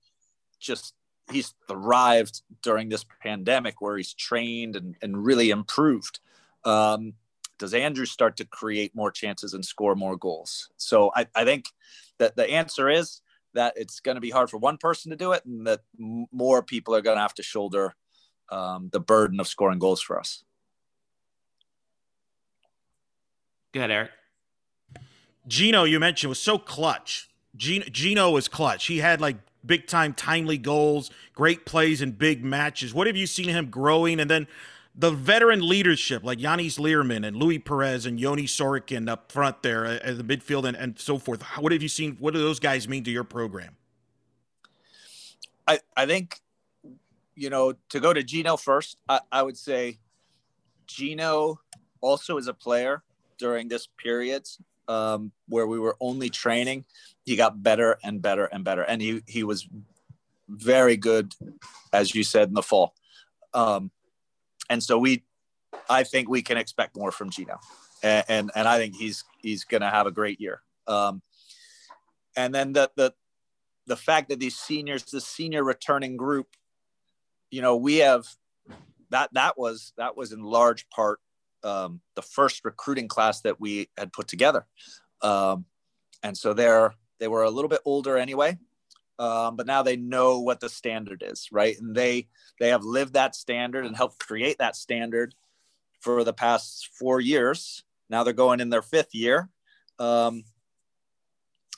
just, 0.59 0.95
he's 1.30 1.52
thrived 1.68 2.40
during 2.62 2.88
this 2.88 3.04
pandemic 3.23 3.83
where 3.83 3.99
he's 3.99 4.14
trained 4.14 4.76
and, 4.76 4.97
and 5.02 5.26
really 5.26 5.50
improved. 5.50 6.21
Um, 6.64 7.12
does 7.58 7.75
Andrew 7.75 8.06
start 8.06 8.36
to 8.38 8.44
create 8.44 8.94
more 8.94 9.10
chances 9.10 9.54
and 9.54 9.64
score 9.64 9.94
more 9.94 10.16
goals? 10.16 10.70
So 10.76 11.10
I, 11.14 11.26
I 11.34 11.44
think 11.44 11.66
that 12.18 12.36
the 12.36 12.48
answer 12.48 12.88
is 12.88 13.20
that 13.54 13.75
it's 13.76 14.00
going 14.00 14.16
to 14.16 14.20
be 14.20 14.30
hard 14.30 14.50
for 14.50 14.58
one 14.58 14.76
person 14.76 15.10
to 15.10 15.16
do 15.16 15.32
it 15.32 15.44
and 15.44 15.66
that 15.66 15.80
more 16.32 16.62
people 16.62 16.94
are 16.94 17.02
going 17.02 17.16
to 17.16 17.22
have 17.22 17.34
to 17.34 17.42
shoulder 17.42 17.94
um, 18.50 18.90
the 18.92 19.00
burden 19.00 19.40
of 19.40 19.48
scoring 19.48 19.78
goals 19.78 20.00
for 20.00 20.20
us. 20.20 20.44
Go 23.72 23.80
ahead, 23.80 23.90
Eric. 23.90 24.10
Gino, 25.48 25.84
you 25.84 26.00
mentioned, 26.00 26.28
was 26.28 26.40
so 26.40 26.58
clutch. 26.58 27.28
Gino, 27.56 27.84
Gino 27.86 28.30
was 28.30 28.48
clutch. 28.48 28.86
He 28.86 28.98
had 28.98 29.20
like 29.20 29.36
big 29.64 29.86
time, 29.86 30.12
timely 30.14 30.58
goals, 30.58 31.10
great 31.34 31.66
plays 31.66 32.02
in 32.02 32.12
big 32.12 32.44
matches. 32.44 32.94
What 32.94 33.06
have 33.06 33.16
you 33.16 33.26
seen 33.26 33.48
him 33.48 33.70
growing? 33.70 34.20
And 34.20 34.30
then 34.30 34.46
the 34.98 35.10
veteran 35.10 35.66
leadership 35.66 36.24
like 36.24 36.38
Yannis 36.38 36.78
Leerman 36.78 37.26
and 37.26 37.36
Louis 37.36 37.58
Perez 37.58 38.06
and 38.06 38.18
Joni 38.18 38.44
Sorokin 38.44 39.08
up 39.08 39.30
front 39.30 39.62
there 39.62 39.84
at 39.84 40.16
the 40.16 40.24
midfield 40.24 40.64
and, 40.64 40.76
and 40.76 40.98
so 40.98 41.18
forth. 41.18 41.42
What 41.58 41.72
have 41.72 41.82
you 41.82 41.88
seen? 41.88 42.16
What 42.18 42.32
do 42.32 42.40
those 42.40 42.58
guys 42.58 42.88
mean 42.88 43.04
to 43.04 43.10
your 43.10 43.24
program? 43.24 43.76
I, 45.68 45.80
I 45.96 46.06
think, 46.06 46.40
you 47.34 47.50
know, 47.50 47.74
to 47.90 48.00
go 48.00 48.12
to 48.12 48.22
Gino 48.22 48.56
first, 48.56 48.96
I, 49.08 49.20
I 49.30 49.42
would 49.42 49.58
say 49.58 49.98
Gino 50.86 51.60
also 52.00 52.38
is 52.38 52.46
a 52.46 52.54
player 52.54 53.02
during 53.36 53.68
this 53.68 53.86
period 53.98 54.48
um, 54.88 55.30
where 55.48 55.66
we 55.66 55.78
were 55.78 55.96
only 56.00 56.30
training. 56.30 56.84
He 57.24 57.36
got 57.36 57.62
better 57.62 57.98
and 58.02 58.22
better 58.22 58.46
and 58.46 58.64
better. 58.64 58.82
And 58.82 59.02
he, 59.02 59.22
he 59.26 59.42
was 59.42 59.68
very 60.48 60.96
good, 60.96 61.34
as 61.92 62.14
you 62.14 62.24
said, 62.24 62.48
in 62.48 62.54
the 62.54 62.62
fall. 62.62 62.94
Um, 63.52 63.90
and 64.68 64.82
so 64.82 64.99
we, 64.99 65.25
I 65.88 66.02
think 66.02 66.28
we 66.28 66.42
can 66.42 66.56
expect 66.56 66.96
more 66.96 67.12
from 67.12 67.30
Gino, 67.30 67.58
and 68.02 68.25
and, 68.28 68.50
and 68.54 68.68
I 68.68 68.78
think 68.78 68.96
he's 68.96 69.25
he's 69.40 69.64
going 69.64 69.82
to 69.82 69.90
have 69.90 70.06
a 70.06 70.12
great 70.12 70.40
year. 70.40 70.62
Um, 70.87 71.23
and 72.37 72.54
then 72.54 72.73
the 72.73 72.90
the 72.96 73.14
the 73.87 73.96
fact 73.96 74.28
that 74.28 74.40
these 74.40 74.56
seniors, 74.56 75.04
the 75.04 75.20
senior 75.20 75.62
returning 75.64 76.16
group, 76.16 76.49
you 77.50 77.62
know, 77.62 77.76
we 77.76 77.96
have 77.99 78.26
that 79.11 79.32
that 79.35 79.58
was 79.58 79.92
that 79.96 80.16
was 80.16 80.32
in 80.32 80.42
large 80.42 80.88
part 80.90 81.20
um, 81.64 82.00
the 82.14 82.23
first 82.23 82.64
recruiting 82.64 83.08
class 83.08 83.40
that 83.42 83.61
we 83.61 83.88
had 83.96 84.12
put 84.12 84.28
together, 84.28 84.66
um, 85.23 85.64
and 86.23 86.37
so 86.37 86.52
they're 86.52 86.94
they 87.19 87.28
were 87.28 87.45
a 87.45 87.50
little 87.50 87.69
bit 87.69 87.80
older 87.84 88.17
anyway, 88.19 88.58
um, 89.18 89.56
but 89.56 89.66
now 89.66 89.82
they 89.82 89.96
know 89.96 90.40
what 90.40 90.60
the 90.60 90.68
standard 90.68 91.22
is, 91.24 91.48
right? 91.50 91.78
And 91.78 91.94
they 91.94 92.28
they 92.60 92.68
have 92.68 92.84
lived 92.84 93.14
that 93.14 93.34
standard 93.34 93.86
and 93.86 93.96
helped 93.96 94.18
create 94.18 94.58
that 94.58 94.76
standard 94.76 95.34
for 96.00 96.24
the 96.24 96.32
past 96.32 96.90
four 96.98 97.20
years. 97.20 97.84
Now 98.10 98.22
they're 98.22 98.32
going 98.32 98.60
in 98.60 98.70
their 98.70 98.82
fifth 98.82 99.14
year, 99.14 99.48
um, 99.98 100.44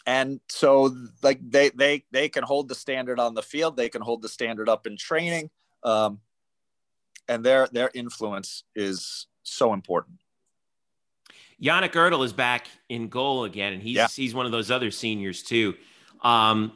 and 0.07 0.41
so 0.49 0.95
like 1.23 1.39
they 1.49 1.71
they 1.71 2.05
they 2.11 2.29
can 2.29 2.43
hold 2.43 2.69
the 2.69 2.75
standard 2.75 3.21
on 3.21 3.35
the 3.35 3.43
field. 3.43 3.77
They 3.77 3.89
can 3.89 4.03
hold 4.03 4.23
the 4.23 4.29
standard 4.29 4.69
up 4.69 4.87
in 4.87 4.97
training, 4.97 5.51
um, 5.85 6.21
and 7.29 7.45
their 7.45 7.69
their 7.71 7.91
influence 7.95 8.65
is 8.75 9.27
so 9.43 9.73
important. 9.73 10.19
Yannik 11.63 11.93
Oettl 11.93 12.25
is 12.25 12.33
back 12.33 12.69
in 12.89 13.09
goal 13.09 13.45
again, 13.45 13.73
and 13.73 13.83
he's 13.83 13.97
yeah. 13.97 14.09
he's 14.09 14.35
one 14.35 14.47
of 14.47 14.53
those 14.53 14.71
other 14.71 14.91
seniors 14.91 15.43
too. 15.43 15.75
Um, 16.23 16.73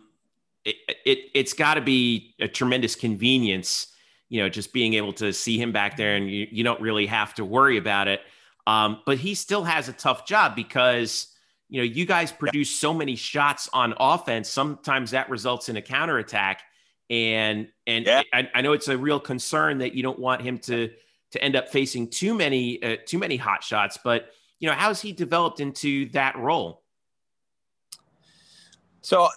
it, 0.64 0.76
it 1.04 1.18
it's 1.34 1.52
got 1.52 1.74
to 1.74 1.80
be 1.80 2.34
a 2.40 2.48
tremendous 2.48 2.94
convenience, 2.94 3.88
you 4.28 4.42
know, 4.42 4.48
just 4.48 4.72
being 4.72 4.94
able 4.94 5.12
to 5.14 5.32
see 5.32 5.60
him 5.60 5.72
back 5.72 5.96
there, 5.96 6.16
and 6.16 6.30
you, 6.30 6.46
you 6.50 6.64
don't 6.64 6.80
really 6.80 7.06
have 7.06 7.34
to 7.34 7.44
worry 7.44 7.76
about 7.76 8.08
it. 8.08 8.20
Um, 8.66 9.00
but 9.04 9.18
he 9.18 9.34
still 9.34 9.64
has 9.64 9.88
a 9.88 9.92
tough 9.92 10.26
job 10.26 10.54
because 10.54 11.28
you 11.68 11.78
know 11.78 11.84
you 11.84 12.06
guys 12.06 12.30
produce 12.30 12.70
so 12.70 12.94
many 12.94 13.16
shots 13.16 13.68
on 13.72 13.94
offense. 13.98 14.48
Sometimes 14.48 15.10
that 15.10 15.28
results 15.30 15.68
in 15.68 15.76
a 15.76 15.82
counterattack, 15.82 16.62
and 17.10 17.68
and 17.86 18.06
yeah. 18.06 18.22
I, 18.32 18.48
I, 18.54 18.60
know 18.60 18.72
it's 18.72 18.88
a 18.88 18.96
real 18.96 19.18
concern 19.18 19.78
that 19.78 19.94
you 19.94 20.02
don't 20.02 20.18
want 20.18 20.42
him 20.42 20.58
to 20.60 20.90
to 21.32 21.42
end 21.42 21.56
up 21.56 21.70
facing 21.70 22.08
too 22.08 22.34
many 22.34 22.80
uh, 22.82 22.96
too 23.04 23.18
many 23.18 23.36
hot 23.36 23.64
shots. 23.64 23.98
But 24.02 24.30
you 24.60 24.68
know, 24.68 24.74
how's 24.74 25.00
he 25.00 25.12
developed 25.12 25.58
into 25.58 26.08
that 26.10 26.36
role? 26.36 26.82
So 29.00 29.28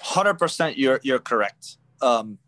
Hundred 0.00 0.34
percent, 0.34 0.78
you're 0.78 1.00
you're 1.02 1.18
correct. 1.18 1.78
Um, 2.00 2.38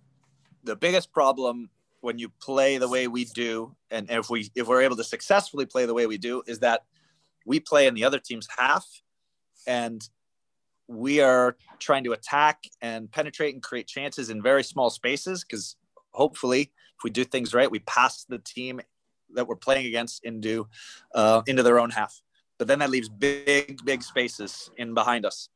the 0.65 0.77
biggest 0.77 1.13
problem 1.13 1.71
when 2.01 2.19
you 2.19 2.29
play 2.41 2.79
the 2.79 2.89
way 2.89 3.09
we 3.09 3.25
do, 3.25 3.75
and 3.91 4.11
if 4.11 4.31
we 4.31 4.51
if 4.55 4.67
we're 4.67 4.83
able 4.83 4.97
to 4.97 5.05
successfully 5.05 5.67
play 5.67 5.87
the 5.87 5.95
way 5.95 6.07
we 6.07 6.19
do, 6.19 6.43
is 6.47 6.61
that 6.61 6.85
we 7.45 7.61
play 7.61 7.87
in 7.87 7.95
the 7.95 8.05
other 8.05 8.19
team's 8.19 8.49
half, 8.57 8.87
and 9.67 10.09
we 10.87 11.21
are 11.21 11.57
trying 11.79 12.05
to 12.05 12.13
attack 12.13 12.65
and 12.81 13.11
penetrate 13.11 13.55
and 13.55 13.63
create 13.63 13.87
chances 13.87 14.31
in 14.31 14.43
very 14.43 14.65
small 14.65 14.91
spaces. 14.91 15.45
Because 15.45 15.77
hopefully, 16.13 16.63
if 16.63 17.05
we 17.05 17.11
do 17.11 17.25
things 17.25 17.55
right, 17.55 17.71
we 17.71 17.81
pass 17.81 18.25
the 18.25 18.39
team 18.39 18.81
that 19.35 19.47
we're 19.47 19.57
playing 19.57 19.87
against 19.87 20.25
into 20.25 20.67
uh, 21.15 21.43
into 21.47 21.63
their 21.63 21.79
own 21.79 21.91
half. 21.91 22.21
But 22.59 22.69
then 22.69 22.81
that 22.81 22.91
leaves 22.91 23.09
big, 23.09 23.83
big 23.85 24.03
spaces 24.03 24.71
in 24.77 24.93
behind 24.93 25.25
us. 25.25 25.49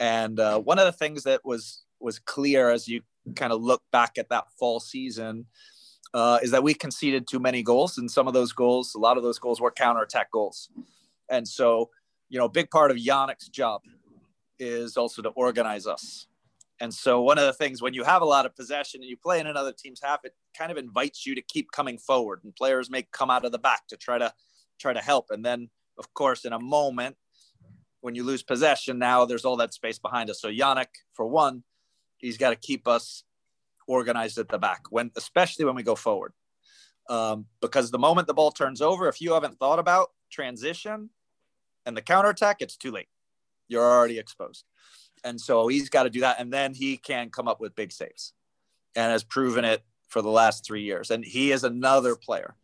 And 0.00 0.38
uh, 0.38 0.60
one 0.60 0.78
of 0.78 0.86
the 0.86 0.92
things 0.92 1.24
that 1.24 1.44
was 1.44 1.82
was 2.00 2.18
clear 2.18 2.70
as 2.70 2.86
you 2.86 3.02
kind 3.34 3.52
of 3.52 3.60
look 3.60 3.82
back 3.90 4.18
at 4.18 4.28
that 4.28 4.44
fall 4.58 4.80
season 4.80 5.46
uh, 6.14 6.38
is 6.42 6.52
that 6.52 6.62
we 6.62 6.74
conceded 6.74 7.26
too 7.26 7.38
many 7.38 7.62
goals, 7.62 7.98
and 7.98 8.10
some 8.10 8.26
of 8.26 8.34
those 8.34 8.52
goals, 8.52 8.94
a 8.94 8.98
lot 8.98 9.16
of 9.16 9.22
those 9.22 9.38
goals 9.38 9.60
were 9.60 9.70
counterattack 9.70 10.30
goals. 10.30 10.70
And 11.28 11.46
so, 11.46 11.90
you 12.28 12.38
know, 12.38 12.46
a 12.46 12.50
big 12.50 12.70
part 12.70 12.90
of 12.90 12.96
Yannik's 12.96 13.48
job 13.48 13.82
is 14.58 14.96
also 14.96 15.22
to 15.22 15.28
organize 15.30 15.86
us. 15.86 16.26
And 16.80 16.94
so, 16.94 17.20
one 17.20 17.38
of 17.38 17.44
the 17.44 17.52
things 17.52 17.82
when 17.82 17.92
you 17.92 18.04
have 18.04 18.22
a 18.22 18.26
lot 18.26 18.46
of 18.46 18.54
possession 18.54 19.00
and 19.00 19.10
you 19.10 19.16
play 19.16 19.40
in 19.40 19.46
another 19.46 19.72
team's 19.72 20.00
half, 20.02 20.24
it 20.24 20.34
kind 20.56 20.70
of 20.70 20.78
invites 20.78 21.26
you 21.26 21.34
to 21.34 21.42
keep 21.42 21.72
coming 21.72 21.98
forward, 21.98 22.40
and 22.44 22.54
players 22.54 22.88
may 22.88 23.02
come 23.12 23.30
out 23.30 23.44
of 23.44 23.52
the 23.52 23.58
back 23.58 23.86
to 23.88 23.96
try 23.96 24.16
to 24.16 24.32
try 24.78 24.92
to 24.92 25.00
help. 25.00 25.26
And 25.30 25.44
then, 25.44 25.70
of 25.98 26.14
course, 26.14 26.44
in 26.44 26.52
a 26.52 26.60
moment, 26.60 27.16
when 28.00 28.14
you 28.14 28.24
lose 28.24 28.42
possession, 28.42 28.98
now 28.98 29.24
there's 29.24 29.44
all 29.44 29.56
that 29.56 29.74
space 29.74 29.98
behind 29.98 30.30
us. 30.30 30.40
So 30.40 30.48
Yannik, 30.48 30.86
for 31.14 31.26
one, 31.26 31.64
he's 32.16 32.38
got 32.38 32.50
to 32.50 32.56
keep 32.56 32.86
us 32.86 33.24
organized 33.86 34.38
at 34.38 34.48
the 34.48 34.58
back 34.58 34.82
when, 34.90 35.10
especially 35.16 35.64
when 35.64 35.74
we 35.74 35.82
go 35.82 35.94
forward, 35.94 36.32
um, 37.08 37.46
because 37.60 37.90
the 37.90 37.98
moment 37.98 38.26
the 38.26 38.34
ball 38.34 38.50
turns 38.50 38.80
over, 38.80 39.08
if 39.08 39.20
you 39.20 39.32
haven't 39.32 39.58
thought 39.58 39.78
about 39.78 40.10
transition 40.30 41.10
and 41.86 41.96
the 41.96 42.02
counterattack, 42.02 42.60
it's 42.60 42.76
too 42.76 42.90
late. 42.90 43.08
You're 43.66 43.82
already 43.82 44.18
exposed, 44.18 44.64
and 45.24 45.40
so 45.40 45.68
he's 45.68 45.90
got 45.90 46.04
to 46.04 46.10
do 46.10 46.20
that, 46.20 46.36
and 46.38 46.52
then 46.52 46.74
he 46.74 46.96
can 46.96 47.30
come 47.30 47.48
up 47.48 47.60
with 47.60 47.74
big 47.74 47.92
saves, 47.92 48.32
and 48.94 49.10
has 49.10 49.24
proven 49.24 49.64
it 49.64 49.82
for 50.06 50.22
the 50.22 50.30
last 50.30 50.64
three 50.64 50.82
years. 50.82 51.10
And 51.10 51.24
he 51.24 51.52
is 51.52 51.64
another 51.64 52.14
player 52.16 52.54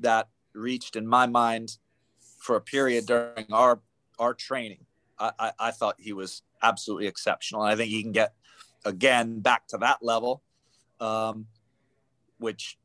that 0.00 0.28
reached, 0.54 0.96
in 0.96 1.06
my 1.06 1.26
mind, 1.26 1.76
for 2.38 2.56
a 2.56 2.60
period 2.60 3.06
during 3.06 3.46
our 3.52 3.80
our 4.18 4.34
training, 4.34 4.84
I, 5.18 5.32
I, 5.38 5.52
I 5.58 5.70
thought 5.70 5.96
he 5.98 6.12
was 6.12 6.42
absolutely 6.62 7.06
exceptional. 7.06 7.62
And 7.62 7.72
I 7.72 7.76
think 7.76 7.90
he 7.90 8.02
can 8.02 8.12
get 8.12 8.34
again 8.84 9.40
back 9.40 9.66
to 9.68 9.78
that 9.78 9.98
level, 10.02 10.42
um, 11.00 11.46
which 12.38 12.78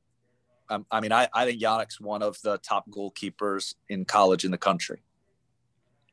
um, 0.70 0.86
I 0.92 1.02
mean, 1.02 1.12
I, 1.12 1.28
I 1.34 1.46
think 1.46 1.62
Yannik's 1.62 2.00
one 2.00 2.22
of 2.22 2.40
the 2.42 2.58
top 2.60 2.90
goalkeepers 2.90 3.76
in 3.90 4.06
college 4.06 4.46
in 4.46 4.52
the 4.52 4.58
country. 4.58 5.02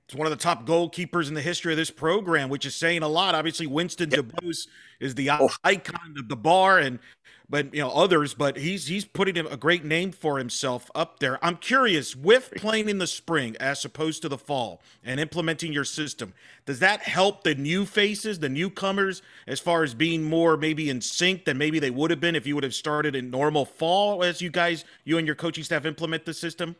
It's 0.06 0.14
one 0.14 0.26
of 0.26 0.30
the 0.30 0.42
top 0.42 0.66
goalkeepers 0.66 1.28
in 1.28 1.34
the 1.34 1.42
history 1.42 1.72
of 1.72 1.76
this 1.76 1.90
program, 1.90 2.48
which 2.48 2.64
is 2.64 2.74
saying 2.76 3.02
a 3.02 3.08
lot. 3.08 3.34
Obviously, 3.34 3.66
Winston 3.66 4.10
yep. 4.10 4.20
DuBose 4.20 4.68
is 5.00 5.14
the 5.16 5.30
icon 5.64 6.14
of 6.16 6.28
the 6.28 6.36
bar, 6.36 6.78
and 6.78 7.00
but 7.48 7.72
you 7.74 7.80
know 7.80 7.90
others. 7.90 8.34
But 8.34 8.56
he's 8.56 8.86
he's 8.86 9.04
putting 9.04 9.36
a 9.38 9.56
great 9.56 9.84
name 9.84 10.12
for 10.12 10.38
himself 10.38 10.90
up 10.94 11.20
there. 11.20 11.44
I'm 11.44 11.56
curious 11.56 12.16
with 12.16 12.52
playing 12.56 12.88
in 12.88 12.98
the 12.98 13.06
spring 13.06 13.56
as 13.60 13.84
opposed 13.84 14.22
to 14.22 14.28
the 14.28 14.38
fall 14.38 14.80
and 15.04 15.20
implementing 15.20 15.72
your 15.72 15.84
system. 15.84 16.34
Does 16.64 16.78
that 16.80 17.02
help 17.02 17.44
the 17.44 17.54
new 17.54 17.86
faces, 17.86 18.38
the 18.38 18.48
newcomers, 18.48 19.22
as 19.46 19.60
far 19.60 19.82
as 19.82 19.94
being 19.94 20.22
more 20.22 20.56
maybe 20.56 20.90
in 20.90 21.00
sync 21.00 21.44
than 21.44 21.58
maybe 21.58 21.78
they 21.78 21.90
would 21.90 22.10
have 22.10 22.20
been 22.20 22.36
if 22.36 22.46
you 22.46 22.54
would 22.54 22.64
have 22.64 22.74
started 22.74 23.14
in 23.14 23.30
normal 23.30 23.64
fall 23.64 24.24
as 24.24 24.40
you 24.40 24.50
guys, 24.50 24.84
you 25.04 25.18
and 25.18 25.26
your 25.26 25.36
coaching 25.36 25.64
staff 25.64 25.86
implement 25.86 26.24
the 26.24 26.34
system? 26.34 26.76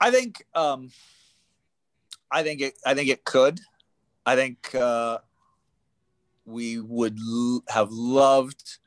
I 0.00 0.10
think 0.10 0.44
um, 0.54 0.90
I 2.30 2.42
think 2.42 2.60
it 2.60 2.74
I 2.84 2.94
think 2.94 3.08
it 3.08 3.24
could. 3.24 3.60
I 4.26 4.36
think 4.36 4.74
uh, 4.74 5.18
we 6.46 6.78
would 6.78 7.18
l- 7.18 7.62
have 7.68 7.90
loved 7.90 8.78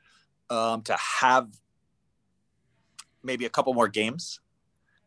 um, 0.50 0.82
to 0.82 0.96
have 0.96 1.48
maybe 3.22 3.44
a 3.44 3.50
couple 3.50 3.74
more 3.74 3.88
games 3.88 4.40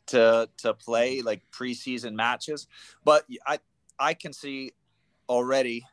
to 0.07 0.49
to 0.57 0.73
play 0.73 1.21
like 1.21 1.41
preseason 1.51 2.13
matches. 2.13 2.67
But 3.03 3.25
I 3.45 3.59
I 3.99 4.13
can 4.13 4.33
see 4.33 4.73
already. 5.29 5.85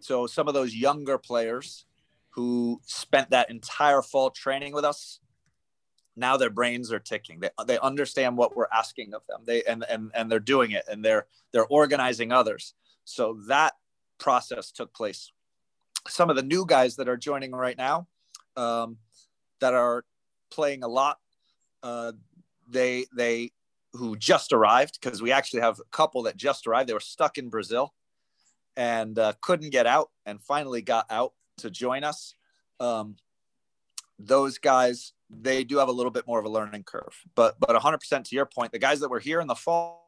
So 0.00 0.26
some 0.26 0.48
of 0.48 0.54
those 0.54 0.74
younger 0.74 1.18
players 1.18 1.86
who 2.30 2.80
spent 2.84 3.30
that 3.30 3.50
entire 3.50 4.02
fall 4.02 4.30
training 4.30 4.72
with 4.72 4.84
us, 4.84 5.20
now 6.16 6.36
their 6.36 6.50
brains 6.50 6.92
are 6.92 6.98
ticking. 6.98 7.40
They 7.40 7.50
they 7.66 7.78
understand 7.78 8.36
what 8.36 8.56
we're 8.56 8.68
asking 8.72 9.14
of 9.14 9.22
them. 9.28 9.40
They 9.44 9.62
and 9.64 9.84
and 9.88 10.10
and 10.14 10.30
they're 10.30 10.40
doing 10.40 10.72
it 10.72 10.84
and 10.88 11.04
they're 11.04 11.26
they're 11.52 11.66
organizing 11.66 12.32
others. 12.32 12.74
So 13.04 13.38
that 13.48 13.74
process 14.18 14.70
took 14.70 14.92
place. 14.94 15.32
Some 16.08 16.30
of 16.30 16.36
the 16.36 16.42
new 16.42 16.64
guys 16.66 16.96
that 16.96 17.08
are 17.08 17.16
joining 17.16 17.52
right 17.52 17.76
now, 17.76 18.06
um, 18.56 18.98
that 19.60 19.74
are 19.74 20.04
playing 20.50 20.82
a 20.82 20.88
lot. 20.88 21.18
Uh, 21.82 22.12
they 22.68 23.06
they 23.16 23.52
who 23.92 24.16
just 24.16 24.52
arrived 24.52 24.98
because 25.00 25.20
we 25.20 25.32
actually 25.32 25.60
have 25.60 25.80
a 25.80 25.84
couple 25.90 26.22
that 26.24 26.36
just 26.36 26.66
arrived. 26.66 26.88
They 26.88 26.94
were 26.94 27.00
stuck 27.00 27.38
in 27.38 27.48
Brazil 27.48 27.94
and 28.76 29.18
uh, 29.18 29.32
couldn't 29.40 29.70
get 29.70 29.86
out, 29.86 30.10
and 30.26 30.40
finally 30.40 30.82
got 30.82 31.06
out 31.10 31.32
to 31.58 31.70
join 31.70 32.04
us. 32.04 32.34
Um, 32.78 33.16
those 34.18 34.58
guys 34.58 35.12
they 35.30 35.62
do 35.62 35.78
have 35.78 35.88
a 35.88 35.92
little 35.92 36.10
bit 36.10 36.26
more 36.26 36.40
of 36.40 36.44
a 36.44 36.48
learning 36.48 36.82
curve, 36.82 37.22
but 37.34 37.58
but 37.60 37.70
100% 37.70 38.24
to 38.24 38.34
your 38.34 38.46
point, 38.46 38.72
the 38.72 38.78
guys 38.78 39.00
that 39.00 39.10
were 39.10 39.20
here 39.20 39.40
in 39.40 39.46
the 39.46 39.54
fall 39.54 40.00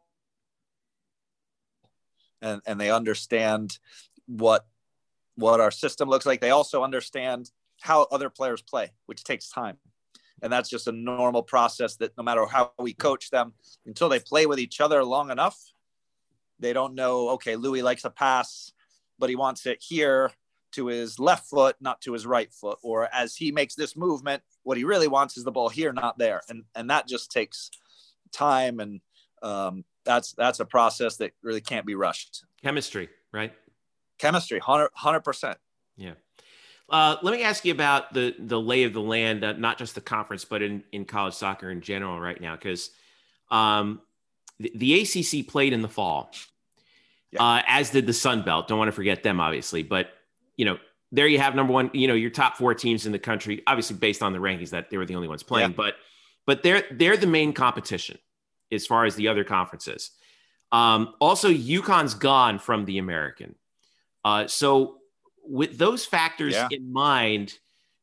and 2.42 2.60
and 2.66 2.78
they 2.78 2.90
understand 2.90 3.78
what 4.26 4.66
what 5.36 5.60
our 5.60 5.70
system 5.70 6.08
looks 6.08 6.26
like. 6.26 6.40
They 6.40 6.50
also 6.50 6.82
understand 6.82 7.50
how 7.82 8.06
other 8.10 8.30
players 8.30 8.62
play, 8.62 8.90
which 9.06 9.24
takes 9.24 9.50
time. 9.50 9.76
And 10.42 10.52
that's 10.52 10.68
just 10.68 10.88
a 10.88 10.92
normal 10.92 11.42
process 11.42 11.96
that 11.96 12.16
no 12.16 12.24
matter 12.24 12.46
how 12.46 12.72
we 12.78 12.94
coach 12.94 13.30
them, 13.30 13.52
until 13.86 14.08
they 14.08 14.18
play 14.18 14.46
with 14.46 14.58
each 14.58 14.80
other 14.80 15.04
long 15.04 15.30
enough, 15.30 15.58
they 16.58 16.72
don't 16.72 16.94
know, 16.94 17.30
okay, 17.30 17.56
Louis 17.56 17.82
likes 17.82 18.04
a 18.04 18.10
pass, 18.10 18.72
but 19.18 19.28
he 19.28 19.36
wants 19.36 19.66
it 19.66 19.78
here 19.80 20.32
to 20.72 20.86
his 20.86 21.18
left 21.18 21.48
foot, 21.48 21.76
not 21.80 22.00
to 22.00 22.12
his 22.12 22.26
right 22.26 22.52
foot. 22.52 22.78
Or 22.82 23.08
as 23.12 23.36
he 23.36 23.52
makes 23.52 23.74
this 23.74 23.96
movement, 23.96 24.42
what 24.62 24.76
he 24.76 24.84
really 24.84 25.08
wants 25.08 25.36
is 25.36 25.44
the 25.44 25.52
ball 25.52 25.68
here, 25.68 25.92
not 25.92 26.18
there. 26.18 26.40
And 26.48 26.64
and 26.74 26.90
that 26.90 27.06
just 27.06 27.30
takes 27.30 27.70
time 28.32 28.80
and 28.80 29.00
um, 29.42 29.84
that's 30.04 30.32
that's 30.32 30.60
a 30.60 30.64
process 30.64 31.16
that 31.16 31.32
really 31.42 31.60
can't 31.60 31.86
be 31.86 31.94
rushed. 31.94 32.44
Chemistry, 32.62 33.08
right? 33.32 33.52
Chemistry, 34.18 34.60
100 34.64 35.20
percent. 35.20 35.58
Yeah. 35.96 36.14
Uh, 36.88 37.16
let 37.22 37.32
me 37.32 37.42
ask 37.42 37.64
you 37.64 37.72
about 37.72 38.12
the 38.12 38.34
the 38.38 38.60
lay 38.60 38.84
of 38.84 38.92
the 38.92 39.00
land, 39.00 39.44
uh, 39.44 39.52
not 39.54 39.78
just 39.78 39.94
the 39.94 40.00
conference, 40.00 40.44
but 40.44 40.62
in, 40.62 40.84
in 40.92 41.04
college 41.04 41.34
soccer 41.34 41.70
in 41.70 41.80
general 41.80 42.20
right 42.20 42.40
now, 42.40 42.54
because 42.54 42.90
um, 43.50 44.00
the, 44.58 44.72
the, 44.74 45.00
ACC 45.00 45.46
played 45.46 45.72
in 45.72 45.82
the 45.82 45.88
fall, 45.88 46.30
yeah. 47.30 47.42
uh, 47.42 47.62
as 47.66 47.90
did 47.90 48.06
the 48.06 48.12
Sun 48.12 48.42
Belt. 48.42 48.68
Don't 48.68 48.78
want 48.78 48.88
to 48.88 48.92
forget 48.92 49.22
them, 49.22 49.40
obviously. 49.40 49.82
But 49.82 50.10
you 50.56 50.64
know, 50.64 50.78
there 51.12 51.26
you 51.26 51.38
have 51.38 51.54
number 51.54 51.72
one. 51.72 51.90
You 51.94 52.08
know, 52.08 52.14
your 52.14 52.30
top 52.30 52.56
four 52.56 52.74
teams 52.74 53.06
in 53.06 53.12
the 53.12 53.18
country, 53.18 53.62
obviously 53.66 53.96
based 53.96 54.22
on 54.22 54.32
the 54.32 54.38
rankings 54.38 54.70
that 54.70 54.90
they 54.90 54.98
were 54.98 55.06
the 55.06 55.14
only 55.14 55.28
ones 55.28 55.42
playing, 55.42 55.70
yeah. 55.70 55.76
but 55.76 55.94
but 56.46 56.62
they're 56.62 56.84
they're 56.90 57.16
the 57.16 57.26
main 57.26 57.52
competition 57.52 58.18
as 58.70 58.86
far 58.86 59.04
as 59.04 59.14
the 59.14 59.28
other 59.28 59.44
conferences. 59.44 60.10
Um, 60.72 61.14
also, 61.20 61.50
UConn's 61.50 62.14
gone 62.14 62.58
from 62.58 62.86
the 62.86 62.98
American. 62.98 63.54
Uh, 64.24 64.46
so 64.46 64.98
with 65.44 65.78
those 65.78 66.04
factors 66.04 66.54
yeah. 66.54 66.68
in 66.70 66.92
mind, 66.92 67.58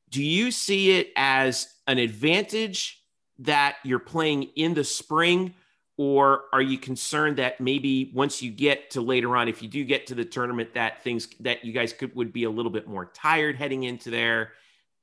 do 0.09 0.23
you 0.23 0.51
see 0.51 0.99
it 0.99 1.11
as 1.15 1.67
an 1.87 1.97
advantage 1.97 3.03
that 3.39 3.77
you're 3.83 3.99
playing 3.99 4.43
in 4.55 4.73
the 4.73 4.83
spring? 4.83 5.53
Or 5.97 6.45
are 6.53 6.61
you 6.61 6.77
concerned 6.77 7.37
that 7.37 7.59
maybe 7.59 8.11
once 8.13 8.41
you 8.41 8.51
get 8.51 8.91
to 8.91 9.01
later 9.01 9.35
on, 9.35 9.49
if 9.49 9.61
you 9.61 9.67
do 9.67 9.83
get 9.83 10.07
to 10.07 10.15
the 10.15 10.23
tournament, 10.23 10.73
that 10.73 11.03
things 11.03 11.27
that 11.41 11.65
you 11.65 11.73
guys 11.73 11.91
could 11.91 12.15
would 12.15 12.31
be 12.31 12.45
a 12.45 12.49
little 12.49 12.71
bit 12.71 12.87
more 12.87 13.11
tired 13.13 13.57
heading 13.57 13.83
into 13.83 14.09
there? 14.09 14.53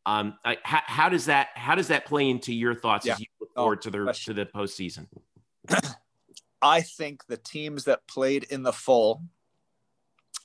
Um, 0.06 0.38
I, 0.44 0.56
how, 0.62 0.80
how, 0.86 1.08
does 1.08 1.26
that 1.26 1.48
how 1.54 1.74
does 1.74 1.88
that 1.88 2.06
play 2.06 2.30
into 2.30 2.54
your 2.54 2.74
thoughts 2.74 3.04
yeah. 3.04 3.14
as 3.14 3.20
you 3.20 3.26
look 3.40 3.54
forward 3.54 3.78
oh, 3.80 3.82
to 3.82 3.90
the 3.90 4.04
question. 4.04 4.34
to 4.34 4.44
the 4.44 4.50
postseason? 4.50 5.06
I 6.62 6.80
think 6.80 7.26
the 7.26 7.36
teams 7.36 7.84
that 7.84 8.06
played 8.06 8.44
in 8.44 8.62
the 8.62 8.72
fall 8.72 9.22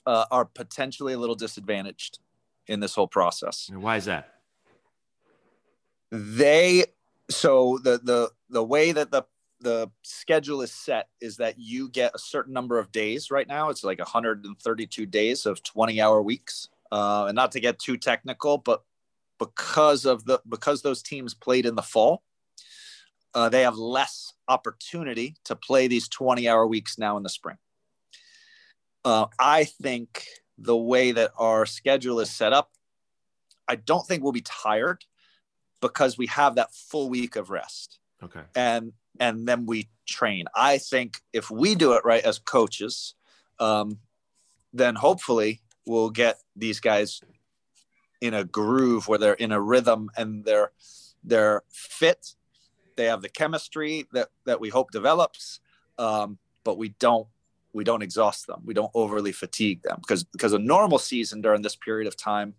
uh, 0.06 0.26
are 0.32 0.46
potentially 0.46 1.14
a 1.14 1.18
little 1.18 1.36
disadvantaged 1.36 2.20
in 2.68 2.80
this 2.80 2.96
whole 2.96 3.08
process. 3.08 3.68
And 3.70 3.82
why 3.82 3.98
is 3.98 4.06
that? 4.06 4.36
They 6.12 6.86
so 7.30 7.80
the 7.84 8.00
the 8.04 8.32
the 8.50 8.64
way 8.64 8.92
that 8.92 9.12
the 9.12 9.24
the 9.62 9.92
schedule 10.04 10.62
is 10.62 10.72
set 10.72 11.08
is 11.22 11.38
that 11.38 11.58
you 11.58 11.88
get 11.90 12.12
a 12.16 12.20
certain 12.20 12.54
number 12.54 12.80
of 12.80 12.92
days 12.92 13.32
right 13.32 13.48
now 13.48 13.70
it's 13.70 13.84
like 13.84 14.00
132 14.00 15.06
days 15.06 15.46
of 15.46 15.62
20 15.64 16.02
hour 16.02 16.22
weeks 16.22 16.68
uh, 16.92 17.26
and 17.28 17.36
not 17.36 17.52
to 17.52 17.60
get 17.60 17.80
too 17.80 17.96
technical 17.96 18.58
but 18.58 18.84
because 19.40 20.06
of 20.06 20.26
the 20.26 20.40
because 20.50 20.82
those 20.82 21.02
teams 21.02 21.34
played 21.34 21.66
in 21.66 21.76
the 21.76 21.82
fall 21.82 22.24
uh, 23.34 23.50
they 23.50 23.62
have 23.62 23.78
less 23.78 24.34
opportunity 24.48 25.36
to 25.46 25.56
play 25.56 25.88
these 25.88 26.10
20 26.10 26.48
hour 26.50 26.68
weeks 26.68 26.98
now 26.98 27.16
in 27.16 27.24
the 27.24 27.30
spring 27.30 27.58
uh, 29.04 29.28
I 29.40 29.64
think 29.66 30.26
the 30.58 30.78
way 30.78 31.12
that 31.12 31.32
our 31.38 31.66
schedule 31.66 32.20
is 32.20 32.30
set 32.30 32.54
up, 32.54 32.72
I 33.68 33.76
don't 33.76 34.06
think 34.06 34.24
we'll 34.24 34.32
be 34.32 34.42
tired 34.42 35.06
because 35.82 36.18
we 36.18 36.28
have 36.28 36.56
that 36.56 36.74
full 36.74 37.10
week 37.10 37.36
of 37.36 37.50
rest. 37.50 38.00
Okay. 38.24 38.42
And 38.56 38.94
and 39.20 39.48
then 39.48 39.66
we 39.66 39.90
train. 40.08 40.46
I 40.56 40.78
think 40.78 41.22
if 41.34 41.50
we 41.52 41.76
do 41.76 41.94
it 41.94 42.06
right 42.06 42.24
as 42.24 42.40
coaches, 42.40 43.16
um, 43.60 44.00
then 44.74 44.96
hopefully 44.96 45.62
we'll 45.86 46.10
get 46.10 46.38
these 46.56 46.80
guys 46.80 47.22
in 48.22 48.34
a 48.34 48.44
groove 48.44 49.08
where 49.08 49.20
they're 49.20 49.34
in 49.34 49.52
a 49.52 49.60
rhythm 49.60 50.10
and 50.16 50.46
they're 50.46 50.72
they're 51.24 51.64
fit. 51.70 52.36
They 52.96 53.06
have 53.06 53.22
the 53.22 53.30
chemistry 53.30 54.08
that 54.14 54.30
that 54.46 54.60
we 54.60 54.70
hope 54.70 54.92
develops, 54.92 55.60
um, 55.98 56.38
but 56.64 56.78
we 56.78 56.90
don't 57.00 57.28
we 57.74 57.84
don't 57.84 58.02
exhaust 58.02 58.48
them. 58.48 58.62
We 58.66 58.74
don't 58.74 58.92
overly 58.94 59.32
fatigue 59.32 59.82
them 59.84 59.98
because 60.02 60.24
because 60.24 60.54
a 60.54 60.60
normal 60.60 61.00
season 61.00 61.42
during 61.42 61.62
this 61.62 61.76
period 61.76 62.08
of 62.08 62.18
time 62.18 62.54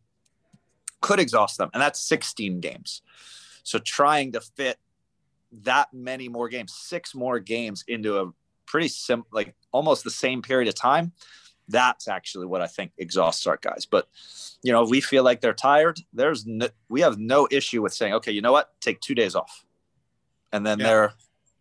could 1.01 1.19
exhaust 1.19 1.59
them 1.59 1.71
and 1.75 1.83
that's 1.83 2.01
16 2.01 2.61
games. 2.61 3.03
So 3.65 3.79
trying 3.79 4.33
to 4.33 4.41
fit 4.41 4.79
that 5.63 5.93
many 5.93 6.29
more 6.29 6.49
games 6.49 6.73
six 6.75 7.15
more 7.15 7.39
games 7.39 7.85
into 7.87 8.19
a 8.19 8.33
pretty 8.67 8.89
sim 8.89 9.25
like 9.33 9.55
almost 9.71 10.03
the 10.03 10.11
same 10.11 10.41
period 10.41 10.67
of 10.67 10.75
time 10.75 11.13
that's 11.69 12.09
actually 12.09 12.47
what 12.47 12.63
i 12.63 12.67
think 12.67 12.91
exhausts 12.99 13.47
our 13.47 13.59
guys. 13.61 13.87
But 13.87 14.09
you 14.63 14.73
know 14.73 14.85
we 14.85 15.01
feel 15.01 15.25
like 15.25 15.41
they're 15.41 15.55
tired. 15.55 16.01
There's 16.13 16.47
no, 16.47 16.69
we 16.89 17.01
have 17.01 17.19
no 17.19 17.49
issue 17.51 17.83
with 17.83 17.93
saying 17.95 18.15
okay 18.15 18.33
you 18.33 18.43
know 18.43 18.53
what? 18.53 18.71
Take 18.81 19.01
two 19.01 19.15
days 19.15 19.35
off. 19.35 19.65
And 20.53 20.67
then 20.67 20.79
yeah. 20.79 20.87
they're 20.87 21.13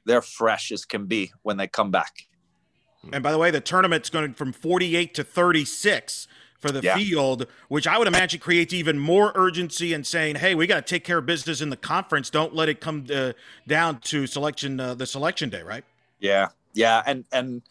they're 0.06 0.22
fresh 0.22 0.72
as 0.72 0.86
can 0.86 1.06
be 1.06 1.32
when 1.44 1.58
they 1.58 1.68
come 1.68 1.92
back 1.92 2.28
and 3.12 3.24
by 3.24 3.32
the 3.32 3.38
way, 3.38 3.52
the 3.52 3.62
tournament's 3.62 4.10
going 4.10 4.34
from 4.34 4.54
48 4.54 5.14
to 5.16 5.24
36 5.24 6.28
for 6.60 6.72
the 6.72 6.82
yeah. 6.82 6.96
field, 6.96 7.48
which 7.70 7.88
I 7.88 7.98
would 7.98 8.08
imagine 8.08 8.40
creates 8.40 8.72
even 8.74 9.00
more 9.00 9.32
urgency 9.36 9.94
and 9.94 10.06
saying, 10.06 10.36
"Hey, 10.36 10.54
we 10.54 10.68
got 10.68 10.76
to 10.76 10.82
take 10.94 11.04
care 11.04 11.18
of 11.18 11.26
business 11.26 11.60
in 11.60 11.72
the 11.72 11.78
conference. 11.78 12.30
Don't 12.30 12.54
let 12.54 12.70
it 12.70 12.80
come 12.80 13.08
uh, 13.14 13.34
down 13.68 14.00
to 14.02 14.28
selection 14.28 14.80
uh, 14.80 14.94
the 14.94 15.08
selection 15.08 15.50
day." 15.50 15.64
Right? 15.64 15.84
Yeah, 16.20 16.50
yeah, 16.74 17.02
and 17.06 17.26
and 17.32 17.64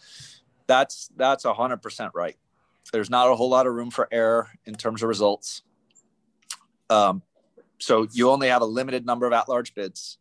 that's 0.66 1.10
that's 1.16 1.44
a 1.44 1.54
hundred 1.54 1.82
percent 1.82 2.10
right. 2.14 2.36
There's 2.92 3.08
not 3.08 3.30
a 3.30 3.36
whole 3.36 3.48
lot 3.48 3.68
of 3.68 3.74
room 3.74 3.90
for 3.90 4.08
error 4.10 4.48
in 4.66 4.74
terms 4.74 5.02
of 5.04 5.08
results. 5.08 5.62
Um, 6.90 7.22
so 7.78 8.08
you 8.10 8.30
only 8.30 8.48
have 8.48 8.62
a 8.62 8.66
limited 8.66 9.06
number 9.06 9.26
of 9.26 9.32
at-large 9.32 9.76
bids, 9.76 10.18